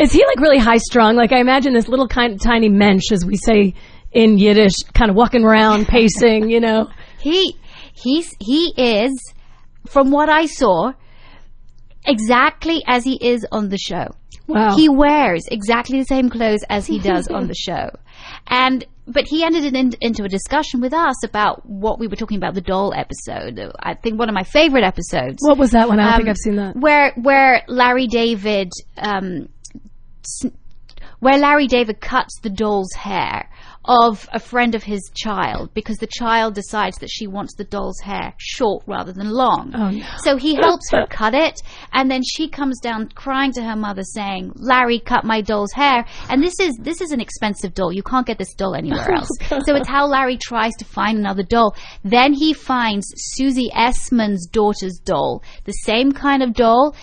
Is 0.00 0.12
he 0.12 0.24
like 0.26 0.40
really 0.40 0.58
high 0.58 0.76
strung? 0.78 1.16
Like 1.16 1.32
I 1.32 1.38
imagine 1.40 1.72
this 1.74 1.88
little 1.88 2.08
kind 2.08 2.32
of 2.34 2.40
tiny 2.40 2.68
mensch, 2.68 3.12
as 3.12 3.24
we 3.24 3.36
say 3.36 3.74
in 4.16 4.38
Yiddish, 4.38 4.74
kind 4.94 5.10
of 5.10 5.16
walking 5.16 5.44
around, 5.44 5.86
pacing. 5.96 6.48
You 6.50 6.60
know, 6.60 6.88
He 7.20 7.56
he's 7.92 8.28
he 8.40 8.72
is 8.76 9.12
from 9.86 10.10
what 10.10 10.28
I 10.28 10.46
saw 10.46 10.92
exactly 12.06 12.82
as 12.86 13.04
he 13.04 13.14
is 13.24 13.46
on 13.52 13.68
the 13.68 13.78
show. 13.78 14.06
wow. 14.46 14.74
He 14.76 14.88
wears 14.88 15.42
exactly 15.50 15.98
the 15.98 16.04
same 16.04 16.30
clothes 16.30 16.64
as 16.68 16.86
he 16.86 16.98
does 16.98 17.28
on 17.28 17.46
the 17.52 17.54
show. 17.54 17.90
And 18.46 18.84
but 19.08 19.24
he 19.28 19.44
ended 19.44 19.64
it 19.64 19.74
in, 19.76 19.92
into 20.00 20.24
a 20.24 20.28
discussion 20.28 20.80
with 20.80 20.92
us 20.92 21.22
about 21.24 21.64
what 21.64 21.98
we 22.00 22.08
were 22.08 22.16
talking 22.16 22.38
about 22.38 22.54
the 22.54 22.60
doll 22.60 22.92
episode. 22.92 23.60
I 23.78 23.94
think 23.94 24.18
one 24.18 24.28
of 24.28 24.34
my 24.34 24.42
favorite 24.42 24.82
episodes. 24.82 25.38
what 25.40 25.58
was 25.58 25.70
that 25.72 25.88
one? 25.88 26.00
I 26.00 26.04
don't 26.04 26.12
Um, 26.12 26.18
think 26.18 26.28
I've 26.30 26.36
seen 26.38 26.56
that. 26.56 26.76
Where 26.76 27.12
where 27.16 27.62
Larry 27.68 28.06
David 28.08 28.72
um, 28.96 29.48
where 31.20 31.38
Larry 31.38 31.66
David 31.66 32.00
cuts 32.00 32.38
the 32.42 32.50
doll's 32.50 32.92
hair 32.94 33.48
of 33.86 34.28
a 34.32 34.40
friend 34.40 34.74
of 34.74 34.82
his 34.82 35.10
child 35.14 35.72
because 35.74 35.96
the 35.98 36.08
child 36.08 36.54
decides 36.54 36.98
that 36.98 37.10
she 37.10 37.26
wants 37.26 37.54
the 37.54 37.64
doll's 37.64 38.00
hair 38.00 38.34
short 38.38 38.82
rather 38.86 39.12
than 39.12 39.30
long. 39.30 39.72
Oh, 39.74 39.90
no. 39.90 40.04
So 40.18 40.36
he 40.36 40.54
helps 40.54 40.90
her 40.90 41.06
cut 41.08 41.34
it 41.34 41.60
and 41.92 42.10
then 42.10 42.22
she 42.22 42.48
comes 42.48 42.80
down 42.80 43.08
crying 43.14 43.52
to 43.52 43.62
her 43.62 43.76
mother 43.76 44.02
saying, 44.02 44.52
"Larry 44.56 44.98
cut 44.98 45.24
my 45.24 45.40
doll's 45.40 45.72
hair." 45.72 46.04
And 46.28 46.42
this 46.42 46.58
is 46.60 46.76
this 46.80 47.00
is 47.00 47.12
an 47.12 47.20
expensive 47.20 47.74
doll. 47.74 47.92
You 47.92 48.02
can't 48.02 48.26
get 48.26 48.38
this 48.38 48.54
doll 48.54 48.74
anywhere 48.74 49.06
oh, 49.10 49.16
else. 49.16 49.28
so 49.66 49.76
it's 49.76 49.88
how 49.88 50.06
Larry 50.06 50.36
tries 50.36 50.74
to 50.76 50.84
find 50.84 51.18
another 51.18 51.42
doll. 51.42 51.76
Then 52.04 52.32
he 52.32 52.52
finds 52.52 53.06
Susie 53.16 53.70
Essman's 53.74 54.46
daughter's 54.46 54.98
doll, 55.04 55.42
the 55.64 55.72
same 55.72 56.12
kind 56.12 56.42
of 56.42 56.54
doll, 56.54 56.94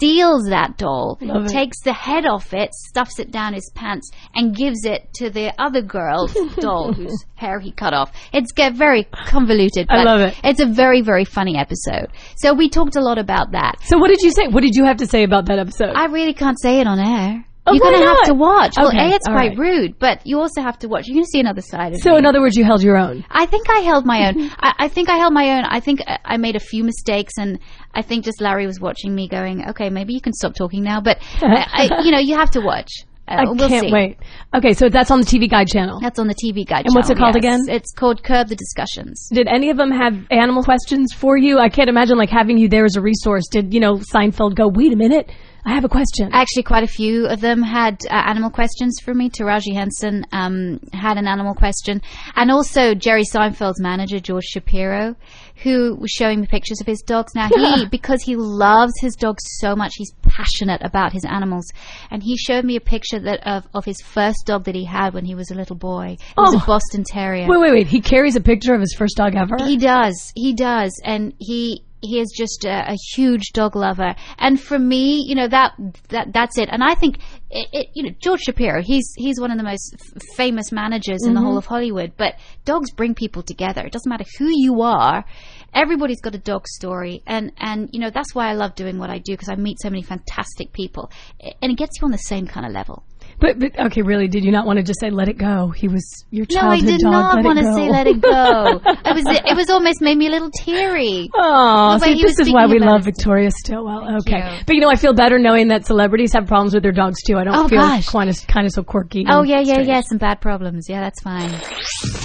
steals 0.00 0.46
that 0.48 0.78
doll, 0.78 1.18
Love 1.20 1.44
it. 1.44 1.48
takes 1.50 1.80
the 1.82 1.92
head 1.92 2.24
off 2.24 2.54
it, 2.54 2.70
stuffs 2.72 3.18
it 3.18 3.30
down 3.30 3.52
his 3.52 3.70
pants, 3.74 4.10
and 4.34 4.56
gives 4.56 4.84
it 4.86 5.12
to 5.14 5.28
the 5.28 5.52
other 5.60 5.82
girl's 5.82 6.32
doll 6.58 6.92
whose 6.92 7.24
hair 7.34 7.60
he 7.60 7.70
cut 7.70 7.92
off. 7.92 8.10
It's 8.32 8.52
get 8.52 8.74
very 8.74 9.04
convoluted. 9.04 9.86
I 9.90 10.02
love 10.04 10.20
it. 10.22 10.40
It's 10.42 10.60
a 10.60 10.66
very, 10.66 11.02
very 11.02 11.26
funny 11.26 11.58
episode. 11.58 12.08
So 12.38 12.54
we 12.54 12.70
talked 12.70 12.96
a 12.96 13.00
lot 13.02 13.18
about 13.18 13.52
that. 13.52 13.76
So 13.84 13.98
what 13.98 14.08
did 14.08 14.20
you 14.22 14.32
say? 14.32 14.48
What 14.48 14.62
did 14.62 14.74
you 14.74 14.84
have 14.86 14.96
to 14.98 15.06
say 15.06 15.22
about 15.22 15.46
that 15.46 15.58
episode? 15.58 15.92
I 15.94 16.06
really 16.06 16.34
can't 16.34 16.58
say 16.60 16.80
it 16.80 16.86
on 16.86 16.98
air. 16.98 17.44
Oh, 17.66 17.72
You're 17.74 17.80
going 17.82 18.00
to 18.00 18.06
have 18.08 18.22
to 18.24 18.34
watch. 18.34 18.72
Okay, 18.78 18.96
Well, 18.96 19.12
A, 19.12 19.14
it's 19.14 19.26
quite 19.28 19.50
right. 19.50 19.58
rude, 19.58 19.98
but 19.98 20.26
you 20.26 20.38
also 20.40 20.62
have 20.62 20.78
to 20.80 20.88
watch. 20.88 21.06
You're 21.06 21.14
going 21.16 21.24
to 21.24 21.30
see 21.30 21.40
another 21.40 21.60
side 21.60 21.92
of 21.92 22.00
so 22.00 22.12
me. 22.12 22.18
in 22.18 22.26
other 22.26 22.40
words, 22.40 22.56
you 22.56 22.64
held 22.64 22.82
your 22.82 22.96
own. 22.96 23.24
I 23.30 23.46
think 23.46 23.68
I 23.68 23.80
held 23.80 24.06
my 24.06 24.28
own. 24.28 24.50
I, 24.60 24.72
I 24.78 24.88
think 24.88 25.08
I 25.10 25.18
held 25.18 25.32
my 25.34 25.58
own. 25.58 25.64
I 25.66 25.80
think 25.80 26.00
I- 26.06 26.18
I 26.24 26.36
made 26.38 26.56
a 26.56 26.60
few 26.60 26.84
mistakes, 26.84 27.34
and 27.38 27.58
I 27.94 28.02
think 28.02 28.24
just 28.24 28.40
Larry 28.40 28.66
was 28.66 28.80
watching 28.80 29.14
me, 29.14 29.28
going, 29.28 29.68
"Okay, 29.70 29.90
maybe 29.90 30.14
you 30.14 30.20
can 30.20 30.32
stop 30.32 30.54
talking 30.54 30.82
now." 30.82 31.00
But 31.00 31.18
I, 31.42 31.88
I, 31.90 32.02
you 32.02 32.12
know, 32.12 32.18
you 32.18 32.36
have 32.36 32.50
to 32.52 32.60
watch. 32.60 32.90
Uh, 33.30 33.34
I 33.34 33.44
we'll 33.44 33.68
can't 33.68 33.86
see. 33.86 33.92
wait. 33.92 34.18
Okay, 34.52 34.72
so 34.72 34.88
that's 34.88 35.10
on 35.10 35.20
the 35.20 35.26
TV 35.26 35.48
Guide 35.48 35.68
channel. 35.68 36.00
That's 36.00 36.18
on 36.18 36.26
the 36.26 36.34
TV 36.34 36.66
Guide. 36.66 36.82
Channel. 36.82 36.86
And 36.86 36.94
what's 36.94 37.10
it 37.10 37.16
called 37.16 37.36
yes. 37.36 37.44
again? 37.44 37.60
It's 37.68 37.92
called 37.92 38.24
Curb 38.24 38.48
the 38.48 38.56
Discussions. 38.56 39.28
Did 39.32 39.46
any 39.46 39.70
of 39.70 39.76
them 39.76 39.92
have 39.92 40.14
animal 40.30 40.64
questions 40.64 41.12
for 41.12 41.36
you? 41.36 41.58
I 41.58 41.68
can't 41.68 41.88
imagine 41.88 42.18
like 42.18 42.30
having 42.30 42.58
you 42.58 42.68
there 42.68 42.84
as 42.84 42.96
a 42.96 43.00
resource. 43.00 43.44
Did 43.50 43.72
you 43.72 43.78
know 43.78 43.94
Seinfeld 43.96 44.56
go? 44.56 44.66
Wait 44.66 44.92
a 44.92 44.96
minute, 44.96 45.30
I 45.64 45.74
have 45.74 45.84
a 45.84 45.88
question. 45.88 46.30
Actually, 46.32 46.62
quite 46.62 46.84
a 46.84 46.88
few 46.88 47.26
of 47.26 47.40
them 47.40 47.62
had 47.62 48.00
uh, 48.10 48.14
animal 48.14 48.50
questions 48.50 48.98
for 49.02 49.12
me. 49.12 49.28
Taraji 49.28 49.74
Henson 49.74 50.24
um, 50.32 50.80
had 50.92 51.18
an 51.18 51.26
animal 51.26 51.54
question, 51.54 52.00
and 52.34 52.50
also 52.50 52.94
Jerry 52.94 53.24
Seinfeld's 53.24 53.80
manager 53.80 54.20
George 54.20 54.44
Shapiro, 54.44 55.14
who 55.62 55.94
was 55.96 56.10
showing 56.10 56.40
me 56.40 56.46
pictures 56.46 56.80
of 56.80 56.86
his 56.86 57.02
dogs. 57.02 57.34
Now 57.34 57.48
he, 57.48 57.86
because 57.90 58.22
he 58.22 58.36
loves 58.36 58.92
his 59.00 59.14
dogs 59.16 59.42
so 59.58 59.76
much, 59.76 59.92
he's 59.96 60.12
passionate 60.22 60.80
about 60.82 61.12
his 61.12 61.24
animals, 61.24 61.66
and 62.10 62.22
he 62.22 62.36
showed 62.36 62.64
me 62.64 62.76
a 62.76 62.80
picture 62.80 63.18
that 63.20 63.46
of 63.46 63.66
of 63.74 63.84
his 63.84 64.00
first 64.00 64.46
dog 64.46 64.64
that 64.64 64.74
he 64.74 64.84
had 64.84 65.14
when 65.14 65.24
he 65.24 65.34
was 65.34 65.50
a 65.50 65.54
little 65.54 65.76
boy. 65.76 66.16
It 66.20 66.36
was 66.40 66.54
Oh. 66.54 66.58
a 66.62 66.66
Boston 66.66 67.04
Terrier. 67.04 67.46
wait, 67.48 67.60
wait, 67.60 67.72
wait. 67.72 67.86
He 67.86 68.00
carries 68.00 68.36
a 68.36 68.40
picture 68.40 68.74
of 68.74 68.80
his 68.80 68.94
first 68.96 69.16
dog 69.16 69.34
ever. 69.34 69.56
He 69.64 69.76
does. 69.76 70.32
He 70.34 70.54
does, 70.54 70.92
and 71.04 71.34
he 71.38 71.84
he 72.00 72.20
is 72.20 72.32
just 72.36 72.64
a, 72.64 72.92
a 72.92 72.96
huge 73.14 73.52
dog 73.52 73.76
lover. 73.76 74.14
And 74.38 74.60
for 74.60 74.78
me, 74.78 75.24
you 75.26 75.34
know 75.34 75.48
that 75.48 75.72
that 76.08 76.32
that's 76.32 76.58
it. 76.58 76.68
And 76.70 76.82
I 76.82 76.94
think 76.94 77.18
it, 77.50 77.68
it 77.72 77.86
you 77.94 78.02
know 78.02 78.14
George 78.20 78.40
Shapiro. 78.40 78.82
He's 78.82 79.12
he's 79.16 79.40
one 79.40 79.50
of 79.50 79.58
the 79.58 79.64
most 79.64 79.94
f- 79.94 80.22
famous 80.36 80.72
managers 80.72 81.24
in 81.26 81.34
the 81.34 81.40
whole 81.40 81.50
mm-hmm. 81.50 81.58
of 81.58 81.66
Hollywood. 81.66 82.12
But 82.16 82.34
dogs 82.64 82.90
bring 82.92 83.14
people 83.14 83.42
together. 83.42 83.82
It 83.82 83.92
doesn't 83.92 84.08
matter 84.08 84.24
who 84.38 84.48
you 84.50 84.82
are. 84.82 85.24
Everybody's 85.72 86.20
got 86.20 86.34
a 86.34 86.38
dog 86.38 86.66
story, 86.66 87.22
and 87.26 87.52
and 87.58 87.88
you 87.92 88.00
know 88.00 88.10
that's 88.10 88.34
why 88.34 88.48
I 88.48 88.54
love 88.54 88.74
doing 88.74 88.98
what 88.98 89.10
I 89.10 89.18
do 89.18 89.32
because 89.32 89.48
I 89.48 89.56
meet 89.56 89.80
so 89.80 89.90
many 89.90 90.02
fantastic 90.02 90.72
people, 90.72 91.10
and 91.40 91.72
it 91.72 91.78
gets 91.78 92.00
you 92.00 92.06
on 92.06 92.12
the 92.12 92.18
same 92.18 92.46
kind 92.46 92.66
of 92.66 92.72
level. 92.72 93.04
But, 93.40 93.58
but 93.58 93.78
okay, 93.86 94.02
really, 94.02 94.28
did 94.28 94.44
you 94.44 94.52
not 94.52 94.66
want 94.66 94.78
to 94.78 94.82
just 94.82 95.00
say 95.00 95.10
let 95.10 95.28
it 95.28 95.38
go? 95.38 95.70
He 95.70 95.88
was 95.88 96.24
your 96.30 96.44
childhood 96.46 97.00
dog. 97.00 97.02
No, 97.02 97.10
I 97.10 97.32
did 97.32 97.34
dog. 97.34 97.34
not 97.36 97.44
want 97.44 97.58
to 97.58 97.72
say 97.74 97.88
let 97.90 98.06
it 98.06 98.20
go. 98.20 98.80
it 99.10 99.14
was 99.14 99.24
it 99.26 99.56
was 99.56 99.70
almost 99.70 100.00
made 100.02 100.18
me 100.18 100.26
a 100.26 100.30
little 100.30 100.50
teary. 100.50 101.30
Oh, 101.34 101.98
see, 101.98 102.20
this 102.20 102.38
is 102.38 102.52
why 102.52 102.66
we 102.66 102.78
love 102.78 103.00
it. 103.02 103.16
Victoria 103.16 103.50
Stilwell. 103.50 104.16
Okay, 104.20 104.38
you. 104.38 104.62
but 104.66 104.74
you 104.74 104.80
know, 104.80 104.90
I 104.90 104.96
feel 104.96 105.14
better 105.14 105.38
knowing 105.38 105.68
that 105.68 105.86
celebrities 105.86 106.32
have 106.34 106.46
problems 106.46 106.74
with 106.74 106.82
their 106.82 106.92
dogs 106.92 107.22
too. 107.22 107.36
I 107.38 107.44
don't 107.44 107.54
Oh, 107.56 107.68
feel 107.68 107.80
gosh. 107.80 108.06
kind 108.08 108.28
of 108.28 108.46
kind 108.46 108.66
of 108.66 108.72
so 108.72 108.82
quirky. 108.82 109.24
Oh 109.28 109.42
yeah, 109.42 109.60
yeah, 109.60 109.72
strange. 109.72 109.88
yeah. 109.88 110.00
Some 110.02 110.18
bad 110.18 110.40
problems. 110.40 110.88
Yeah, 110.88 111.00
that's 111.00 111.22
fine. 111.22 111.50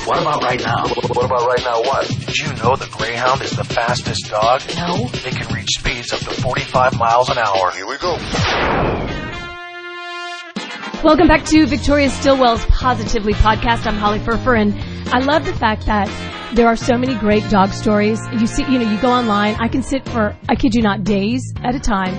What 0.05 0.21
about 0.21 0.43
right 0.43 0.59
now? 0.61 0.83
What 0.87 1.25
about 1.25 1.47
right 1.47 1.63
now 1.63 1.81
what? 1.81 2.07
Did 2.07 2.37
you 2.37 2.47
know 2.61 2.75
the 2.75 2.89
Greyhound 2.91 3.41
is 3.41 3.51
the 3.51 3.63
fastest 3.63 4.29
dog? 4.29 4.61
No. 4.75 5.05
it 5.13 5.35
can 5.35 5.55
reach 5.55 5.69
speeds 5.79 6.11
up 6.13 6.19
to 6.19 6.29
45 6.41 6.97
miles 6.99 7.29
an 7.29 7.37
hour. 7.37 7.71
Here 7.71 7.87
we 7.87 7.97
go. 7.97 9.34
Welcome 11.03 11.27
back 11.27 11.45
to 11.45 11.67
Victoria 11.67 12.09
Stilwell's 12.09 12.65
Positively 12.65 13.33
podcast. 13.33 13.85
I'm 13.85 13.95
Holly 13.95 14.19
Furfer, 14.19 14.59
and 14.59 14.73
I 15.13 15.19
love 15.19 15.45
the 15.45 15.53
fact 15.53 15.85
that 15.85 16.07
there 16.55 16.67
are 16.67 16.75
so 16.75 16.97
many 16.97 17.15
great 17.15 17.47
dog 17.49 17.69
stories. 17.69 18.19
You 18.33 18.47
see, 18.47 18.63
you 18.63 18.79
know, 18.79 18.91
you 18.91 18.99
go 18.99 19.11
online. 19.11 19.55
I 19.55 19.67
can 19.67 19.83
sit 19.83 20.07
for, 20.09 20.35
I 20.49 20.55
kid 20.55 20.73
you 20.73 20.81
not, 20.81 21.03
days 21.03 21.43
at 21.63 21.75
a 21.75 21.79
time, 21.79 22.17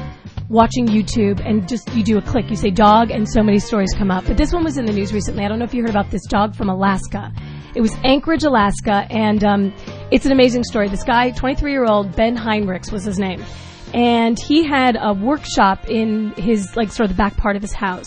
watching 0.49 0.87
YouTube 0.87 1.41
and 1.45 1.68
just 1.68 1.93
you 1.95 2.05
do 2.05 2.18
a 2.18 2.22
click, 2.22 2.49
you 2.49 2.57
say 2.57 2.70
dog, 2.70 3.11
and 3.11 3.29
so 3.29 3.43
many 3.43 3.59
stories 3.59 3.93
come 3.97 4.11
up. 4.11 4.24
But 4.27 4.37
this 4.37 4.53
one 4.53 4.62
was 4.62 4.79
in 4.79 4.85
the 4.85 4.93
news 4.93 5.12
recently. 5.12 5.45
I 5.45 5.49
don't 5.49 5.59
know 5.59 5.64
if 5.64 5.74
you 5.74 5.83
heard 5.83 5.91
about 5.91 6.11
this 6.11 6.24
dog 6.27 6.55
from 6.55 6.68
Alaska. 6.68 7.33
It 7.74 7.81
was 7.81 7.95
Anchorage, 8.05 8.45
Alaska, 8.45 9.07
and 9.11 9.43
um, 9.43 9.74
it's 10.11 10.27
an 10.27 10.33
amazing 10.33 10.64
story. 10.64 10.89
This 10.89 11.05
guy, 11.05 11.31
23 11.31 11.72
year 11.72 11.85
old 11.85 12.14
Ben 12.14 12.37
Heinrichs 12.37 12.93
was 12.93 13.05
his 13.05 13.18
name, 13.18 13.43
and 13.93 14.39
he 14.39 14.64
had 14.64 14.97
a 15.01 15.12
workshop 15.12 15.89
in 15.89 16.33
his 16.37 16.77
like 16.77 16.93
sort 16.93 17.11
of 17.11 17.16
the 17.16 17.20
back 17.20 17.37
part 17.37 17.57
of 17.57 17.62
his 17.62 17.72
house. 17.72 18.07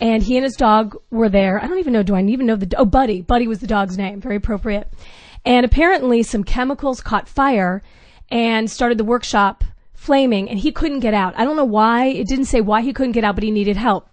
And 0.00 0.22
he 0.22 0.36
and 0.36 0.44
his 0.44 0.56
dog 0.56 0.96
were 1.10 1.28
there. 1.28 1.62
I 1.62 1.66
don't 1.66 1.78
even 1.78 1.92
know. 1.92 2.02
Do 2.02 2.14
I 2.14 2.22
even 2.22 2.46
know 2.46 2.56
the? 2.56 2.74
Oh, 2.76 2.84
Buddy. 2.84 3.22
Buddy 3.22 3.48
was 3.48 3.60
the 3.60 3.66
dog's 3.66 3.96
name. 3.96 4.20
Very 4.20 4.36
appropriate. 4.36 4.92
And 5.44 5.64
apparently, 5.64 6.22
some 6.22 6.44
chemicals 6.44 7.00
caught 7.00 7.28
fire 7.28 7.82
and 8.30 8.70
started 8.70 8.98
the 8.98 9.04
workshop 9.04 9.64
flaming, 9.94 10.48
and 10.48 10.58
he 10.58 10.72
couldn't 10.72 11.00
get 11.00 11.14
out. 11.14 11.34
I 11.36 11.44
don't 11.44 11.56
know 11.56 11.64
why. 11.64 12.06
It 12.06 12.26
didn't 12.26 12.44
say 12.46 12.60
why 12.60 12.82
he 12.82 12.92
couldn't 12.92 13.12
get 13.12 13.24
out, 13.24 13.34
but 13.34 13.44
he 13.44 13.50
needed 13.50 13.76
help. 13.76 14.08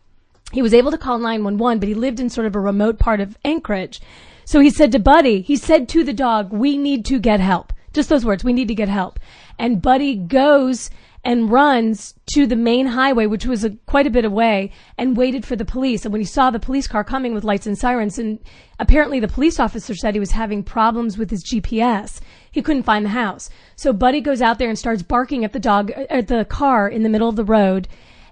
He 0.51 0.61
was 0.61 0.73
able 0.73 0.91
to 0.91 0.97
call 0.97 1.17
911, 1.17 1.79
but 1.79 1.89
he 1.89 1.95
lived 1.95 2.19
in 2.19 2.29
sort 2.29 2.47
of 2.47 2.55
a 2.55 2.59
remote 2.59 2.99
part 2.99 3.19
of 3.19 3.38
Anchorage. 3.43 4.01
So 4.45 4.59
he 4.59 4.69
said 4.69 4.91
to 4.91 4.99
Buddy, 4.99 5.41
he 5.41 5.55
said 5.55 5.89
to 5.89 6.03
the 6.03 6.13
dog, 6.13 6.51
we 6.51 6.77
need 6.77 7.05
to 7.05 7.19
get 7.19 7.39
help. 7.39 7.73
Just 7.93 8.09
those 8.09 8.25
words, 8.25 8.43
we 8.43 8.53
need 8.53 8.67
to 8.67 8.75
get 8.75 8.89
help. 8.89 9.19
And 9.57 9.81
Buddy 9.81 10.15
goes 10.15 10.89
and 11.24 11.49
runs 11.49 12.13
to 12.34 12.45
the 12.45 12.55
main 12.55 12.88
highway, 12.88 13.26
which 13.26 13.45
was 13.45 13.63
a, 13.63 13.71
quite 13.86 14.05
a 14.05 14.11
bit 14.11 14.26
away, 14.26 14.71
and 14.97 15.15
waited 15.15 15.45
for 15.45 15.55
the 15.55 15.63
police. 15.63 16.03
And 16.03 16.11
when 16.11 16.19
he 16.19 16.26
saw 16.26 16.51
the 16.51 16.59
police 16.59 16.88
car 16.88 17.03
coming 17.03 17.34
with 17.34 17.45
lights 17.45 17.65
and 17.65 17.78
sirens, 17.78 18.19
and 18.19 18.39
apparently 18.78 19.19
the 19.19 19.28
police 19.28 19.59
officer 19.59 19.95
said 19.95 20.13
he 20.13 20.19
was 20.19 20.32
having 20.32 20.63
problems 20.63 21.17
with 21.17 21.30
his 21.30 21.43
GPS, 21.43 22.19
he 22.51 22.61
couldn't 22.61 22.84
find 22.84 23.05
the 23.05 23.09
house. 23.09 23.49
So 23.78 23.93
Buddy 23.93 24.19
goes 24.19 24.41
out 24.41 24.59
there 24.59 24.67
and 24.67 24.78
starts 24.78 25.01
barking 25.01 25.45
at 25.45 25.53
the 25.53 25.59
dog, 25.59 25.91
uh, 25.91 26.05
at 26.09 26.28
the 26.28 26.45
car 26.45 26.89
in 26.89 27.03
the 27.03 27.09
middle 27.09 27.30
of 27.30 27.38
the 27.38 27.45
road, 27.45 27.88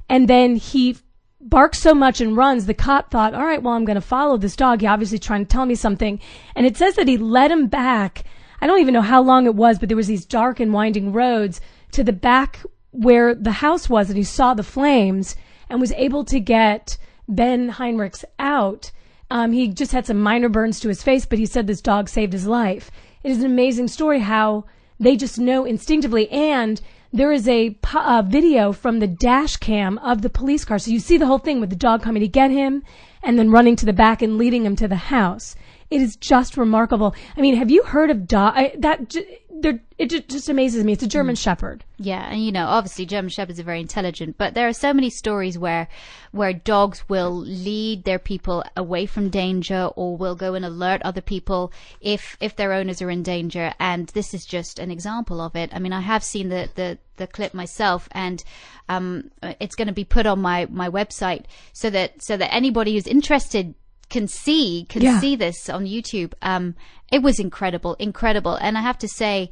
and 0.09 0.27
then 0.27 0.57
he 0.57 0.97
barks 1.39 1.79
so 1.79 1.93
much 1.93 2.21
and 2.21 2.37
runs, 2.37 2.65
the 2.65 2.73
cop 2.73 3.09
thought, 3.09 3.33
all 3.33 3.45
right, 3.45 3.63
well, 3.63 3.73
I'm 3.73 3.85
going 3.85 3.95
to 3.95 4.01
follow 4.01 4.37
this 4.37 4.55
dog. 4.55 4.81
He 4.81 4.87
obviously 4.87 5.17
trying 5.17 5.45
to 5.45 5.49
tell 5.49 5.65
me 5.65 5.75
something. 5.75 6.19
And 6.55 6.65
it 6.65 6.77
says 6.77 6.95
that 6.95 7.07
he 7.07 7.17
led 7.17 7.51
him 7.51 7.67
back. 7.67 8.25
I 8.59 8.67
don't 8.67 8.79
even 8.79 8.93
know 8.93 9.01
how 9.01 9.23
long 9.23 9.45
it 9.45 9.55
was, 9.55 9.79
but 9.79 9.89
there 9.89 9.97
was 9.97 10.07
these 10.07 10.25
dark 10.25 10.59
and 10.59 10.71
winding 10.71 11.13
roads 11.13 11.61
to 11.93 12.03
the 12.03 12.13
back 12.13 12.63
where 12.91 13.33
the 13.33 13.51
house 13.51 13.89
was 13.89 14.09
and 14.09 14.17
he 14.17 14.23
saw 14.23 14.53
the 14.53 14.63
flames 14.63 15.35
and 15.69 15.79
was 15.79 15.93
able 15.93 16.23
to 16.25 16.39
get 16.39 16.97
Ben 17.27 17.71
Heinrichs 17.71 18.23
out. 18.37 18.91
Um, 19.29 19.53
he 19.53 19.69
just 19.69 19.93
had 19.93 20.05
some 20.05 20.21
minor 20.21 20.49
burns 20.49 20.79
to 20.81 20.89
his 20.89 21.01
face, 21.01 21.25
but 21.25 21.39
he 21.39 21.45
said 21.45 21.67
this 21.67 21.81
dog 21.81 22.09
saved 22.09 22.33
his 22.33 22.47
life. 22.47 22.91
It 23.23 23.31
is 23.31 23.39
an 23.39 23.45
amazing 23.45 23.87
story 23.87 24.19
how 24.19 24.65
they 24.99 25.15
just 25.15 25.39
know 25.39 25.63
instinctively. 25.63 26.29
And 26.29 26.81
there 27.13 27.31
is 27.31 27.47
a 27.47 27.77
video 28.25 28.71
from 28.71 28.99
the 28.99 29.07
dash 29.07 29.57
cam 29.57 29.97
of 29.99 30.21
the 30.21 30.29
police 30.29 30.65
car. 30.65 30.79
So 30.79 30.91
you 30.91 30.99
see 30.99 31.17
the 31.17 31.25
whole 31.25 31.39
thing 31.39 31.59
with 31.59 31.69
the 31.69 31.75
dog 31.75 32.01
coming 32.01 32.21
to 32.21 32.27
get 32.27 32.51
him 32.51 32.83
and 33.23 33.37
then 33.37 33.51
running 33.51 33.75
to 33.77 33.85
the 33.85 33.93
back 33.93 34.21
and 34.21 34.37
leading 34.37 34.65
him 34.65 34.75
to 34.77 34.87
the 34.87 34.95
house. 34.95 35.55
It 35.89 36.01
is 36.01 36.15
just 36.15 36.57
remarkable. 36.57 37.15
I 37.35 37.41
mean, 37.41 37.55
have 37.55 37.69
you 37.69 37.83
heard 37.83 38.09
of 38.09 38.27
dog? 38.27 38.55
That 38.77 39.13
they're, 39.61 39.79
it 39.97 40.09
ju- 40.09 40.19
just 40.21 40.49
amazes 40.49 40.83
me. 40.83 40.93
It's 40.93 41.03
a 41.03 41.07
German 41.07 41.35
Shepherd. 41.35 41.83
Yeah, 41.97 42.29
and 42.29 42.43
you 42.43 42.51
know, 42.51 42.65
obviously 42.65 43.05
German 43.05 43.29
shepherds 43.29 43.59
are 43.59 43.63
very 43.63 43.79
intelligent, 43.79 44.37
but 44.37 44.53
there 44.53 44.67
are 44.67 44.73
so 44.73 44.93
many 44.93 45.09
stories 45.09 45.57
where 45.57 45.87
where 46.31 46.53
dogs 46.53 47.07
will 47.07 47.31
lead 47.31 48.03
their 48.03 48.19
people 48.19 48.63
away 48.75 49.05
from 49.05 49.29
danger 49.29 49.89
or 49.95 50.17
will 50.17 50.35
go 50.35 50.53
and 50.53 50.65
alert 50.65 51.01
other 51.03 51.21
people 51.21 51.71
if 51.99 52.37
if 52.39 52.55
their 52.55 52.73
owners 52.73 53.01
are 53.01 53.09
in 53.09 53.23
danger, 53.23 53.73
and 53.79 54.07
this 54.09 54.33
is 54.33 54.45
just 54.45 54.79
an 54.79 54.91
example 54.91 55.39
of 55.39 55.55
it. 55.55 55.69
I 55.73 55.79
mean, 55.79 55.93
I 55.93 56.01
have 56.01 56.23
seen 56.23 56.49
the 56.49 56.69
the, 56.75 56.97
the 57.17 57.27
clip 57.27 57.53
myself, 57.53 58.09
and 58.11 58.43
um, 58.89 59.31
it's 59.59 59.75
going 59.75 59.87
to 59.87 59.93
be 59.93 60.05
put 60.05 60.25
on 60.25 60.41
my 60.41 60.67
my 60.69 60.89
website 60.89 61.45
so 61.73 61.89
that 61.89 62.21
so 62.21 62.35
that 62.37 62.53
anybody 62.53 62.93
who's 62.93 63.07
interested 63.07 63.75
can 64.11 64.27
see 64.27 64.85
can 64.87 65.01
Yeah. 65.01 65.19
see 65.19 65.35
this 65.35 65.67
on 65.69 65.85
YouTube. 65.85 66.33
Um, 66.43 66.75
it 67.11 67.23
was 67.23 67.39
incredible, 67.39 67.95
incredible, 67.95 68.55
and 68.55 68.77
I 68.77 68.81
have 68.81 68.99
to 68.99 69.07
say, 69.07 69.49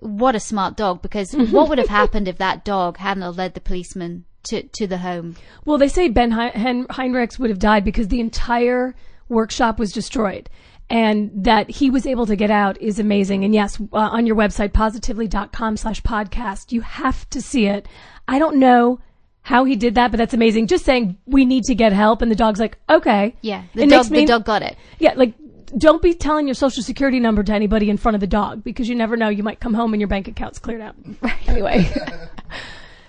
what 0.00 0.36
a 0.36 0.40
smart 0.40 0.76
dog! 0.76 1.02
Because 1.02 1.32
what 1.54 1.68
would 1.68 1.78
have 1.78 1.88
happened 1.88 2.28
if 2.28 2.38
that 2.38 2.64
dog 2.64 2.98
hadn't 2.98 3.36
led 3.36 3.54
the 3.54 3.60
policeman 3.60 4.24
to 4.44 4.62
to 4.62 4.86
the 4.86 4.98
home? 4.98 5.34
Well, 5.64 5.78
they 5.78 5.88
say 5.88 6.08
Ben 6.08 6.30
Hein- 6.30 6.86
Heinrichs 6.90 7.38
would 7.38 7.50
have 7.50 7.58
died 7.58 7.84
because 7.84 8.08
the 8.08 8.20
entire 8.20 8.94
workshop 9.28 9.78
was 9.80 9.90
destroyed. 9.92 10.48
And 10.90 11.30
that 11.34 11.70
he 11.70 11.88
was 11.88 12.06
able 12.06 12.26
to 12.26 12.36
get 12.36 12.50
out 12.50 12.78
is 12.78 12.98
amazing. 12.98 13.42
And 13.42 13.54
yes, 13.54 13.80
uh, 13.80 13.96
on 13.96 14.26
your 14.26 14.36
website, 14.36 14.74
positively.com 14.74 15.78
slash 15.78 16.02
podcast, 16.02 16.72
you 16.72 16.82
have 16.82 17.28
to 17.30 17.40
see 17.40 17.64
it. 17.66 17.88
I 18.28 18.38
don't 18.38 18.58
know 18.58 19.00
how 19.44 19.64
he 19.64 19.76
did 19.76 19.94
that, 19.94 20.10
but 20.10 20.16
that's 20.18 20.34
amazing. 20.34 20.66
Just 20.66 20.84
saying 20.84 21.16
we 21.26 21.44
need 21.44 21.62
to 21.64 21.74
get 21.74 21.92
help. 21.92 22.20
And 22.22 22.30
the 22.30 22.34
dog's 22.36 22.58
like, 22.58 22.76
okay. 22.90 23.36
Yeah, 23.42 23.62
the 23.74 23.84
It 23.84 23.90
dog 23.90 24.10
me- 24.10 24.20
the 24.20 24.26
dog 24.26 24.44
got 24.44 24.62
it. 24.62 24.76
Yeah, 24.98 25.12
like 25.14 25.34
don't 25.78 26.00
be 26.02 26.14
telling 26.14 26.46
your 26.46 26.54
social 26.54 26.82
security 26.82 27.18
number 27.20 27.42
to 27.42 27.52
anybody 27.52 27.90
in 27.90 27.96
front 27.96 28.14
of 28.14 28.20
the 28.20 28.26
dog 28.26 28.64
because 28.64 28.88
you 28.88 28.94
never 28.94 29.16
know. 29.16 29.28
You 29.28 29.42
might 29.42 29.60
come 29.60 29.74
home 29.74 29.92
and 29.94 30.00
your 30.00 30.08
bank 30.08 30.26
account's 30.28 30.58
cleared 30.58 30.80
out. 30.80 30.96
Anyway. 31.46 31.86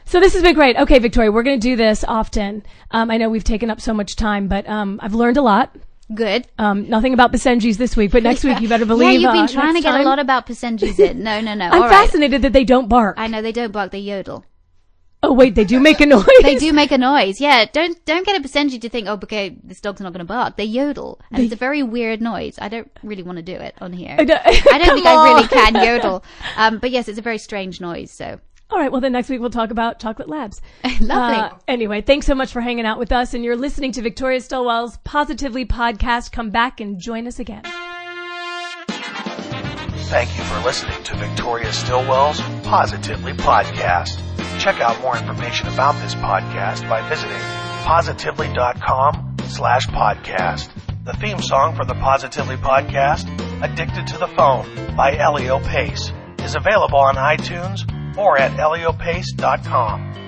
So 0.07 0.19
this 0.19 0.33
has 0.33 0.43
been 0.43 0.53
great. 0.53 0.77
Okay, 0.77 0.99
Victoria, 0.99 1.31
we're 1.31 1.41
going 1.41 1.59
to 1.59 1.67
do 1.67 1.75
this 1.75 2.03
often. 2.07 2.63
Um, 2.91 3.09
I 3.09 3.17
know 3.17 3.27
we've 3.27 3.43
taken 3.43 3.71
up 3.71 3.81
so 3.81 3.91
much 3.91 4.15
time, 4.15 4.47
but 4.47 4.69
um, 4.69 4.99
I've 5.01 5.15
learned 5.15 5.37
a 5.37 5.41
lot. 5.41 5.75
Good. 6.13 6.45
Um, 6.59 6.87
nothing 6.87 7.13
about 7.15 7.33
Basenjis 7.33 7.77
this 7.77 7.97
week, 7.97 8.11
but 8.11 8.21
next 8.21 8.43
week 8.43 8.61
you 8.61 8.69
better 8.69 8.85
believe. 8.85 9.19
yeah, 9.21 9.33
you've 9.33 9.33
been 9.49 9.57
uh, 9.57 9.61
trying 9.61 9.73
to 9.73 9.81
get 9.81 9.91
time- 9.91 10.01
a 10.01 10.03
lot 10.05 10.19
about 10.19 10.45
Basenjis 10.45 10.99
in. 10.99 11.23
No, 11.23 11.41
no, 11.41 11.55
no. 11.55 11.65
I'm 11.65 11.73
All 11.73 11.79
right. 11.89 11.89
fascinated 12.05 12.43
that 12.43 12.53
they 12.53 12.63
don't 12.63 12.87
bark. 12.87 13.15
I 13.17 13.25
know 13.25 13.41
they 13.41 13.51
don't 13.51 13.71
bark; 13.71 13.91
they 13.91 13.97
yodel. 13.99 14.45
Oh 15.27 15.33
wait, 15.33 15.55
they 15.55 15.63
do 15.65 15.79
make 15.79 15.99
a 16.01 16.05
noise. 16.17 16.25
They 16.43 16.55
do 16.55 16.71
make 16.71 16.91
a 16.91 16.97
noise. 16.99 17.41
Yeah, 17.41 17.65
don't 17.65 18.03
don't 18.05 18.25
get 18.25 18.39
a 18.39 18.47
Basenji 18.47 18.79
to 18.81 18.89
think, 18.89 19.07
oh, 19.07 19.13
okay, 19.13 19.55
this 19.63 19.81
dog's 19.81 19.99
not 20.01 20.13
going 20.13 20.19
to 20.19 20.25
bark. 20.25 20.55
They 20.55 20.65
yodel, 20.65 21.19
and 21.31 21.43
it's 21.43 21.51
a 21.53 21.55
very 21.57 21.81
weird 21.81 22.21
noise. 22.21 22.57
I 22.61 22.69
don't 22.69 22.91
really 23.01 23.23
want 23.23 23.37
to 23.37 23.41
do 23.43 23.53
it 23.55 23.73
on 23.81 23.91
here. 23.91 24.15
don't- 24.17 24.29
I 24.45 24.77
don't 24.77 24.85
Come 24.85 24.95
think 24.95 25.07
I 25.07 25.23
really 25.33 25.47
can 25.47 25.75
yodel. 25.83 26.23
Um, 26.57 26.77
but 26.77 26.91
yes, 26.91 27.07
it's 27.07 27.17
a 27.17 27.23
very 27.23 27.39
strange 27.39 27.81
noise. 27.81 28.11
So 28.11 28.39
All 28.69 28.77
right, 28.77 28.91
well 28.91 29.01
then 29.01 29.13
next 29.13 29.29
week 29.29 29.39
we'll 29.41 29.49
talk 29.49 29.71
about 29.71 29.99
chocolate 29.99 30.29
labs. 30.29 30.61
Lovely. 31.01 31.07
Uh, 31.37 31.49
anyway, 31.67 32.01
thanks 32.01 32.27
so 32.27 32.35
much 32.35 32.51
for 32.51 32.61
hanging 32.61 32.85
out 32.85 32.99
with 32.99 33.11
us, 33.11 33.33
and 33.33 33.43
you're 33.43 33.55
listening 33.57 33.91
to 33.93 34.01
Victoria 34.03 34.41
Stilwell's 34.41 34.97
Positively 35.03 35.65
podcast. 35.65 36.31
Come 36.31 36.51
back 36.51 36.79
and 36.81 36.99
join 36.99 37.25
us 37.27 37.39
again. 37.39 37.63
Thank 40.07 40.37
you 40.37 40.43
for 40.43 40.59
listening 40.63 41.01
to 41.03 41.15
Victoria 41.17 41.73
Stilwell's 41.73 42.39
Positively 42.63 43.33
Podcast. 43.33 44.21
Check 44.65 44.81
out 44.81 44.99
more 44.99 45.15
information 45.15 45.67
about 45.67 45.93
this 46.01 46.15
podcast 46.15 46.89
by 46.89 47.07
visiting 47.07 47.37
positively.com 47.85 49.35
slash 49.47 49.85
podcast. 49.85 50.71
The 51.05 51.13
theme 51.13 51.39
song 51.39 51.75
for 51.75 51.85
the 51.85 51.93
Positively 51.93 52.55
Podcast, 52.55 53.29
Addicted 53.61 54.07
to 54.07 54.17
the 54.17 54.25
Phone 54.25 54.95
by 54.95 55.15
Elio 55.17 55.59
Pace, 55.59 56.11
is 56.39 56.55
available 56.55 56.97
on 56.97 57.13
iTunes 57.13 57.85
or 58.17 58.39
at 58.39 58.57
eliopace.com. 58.57 60.24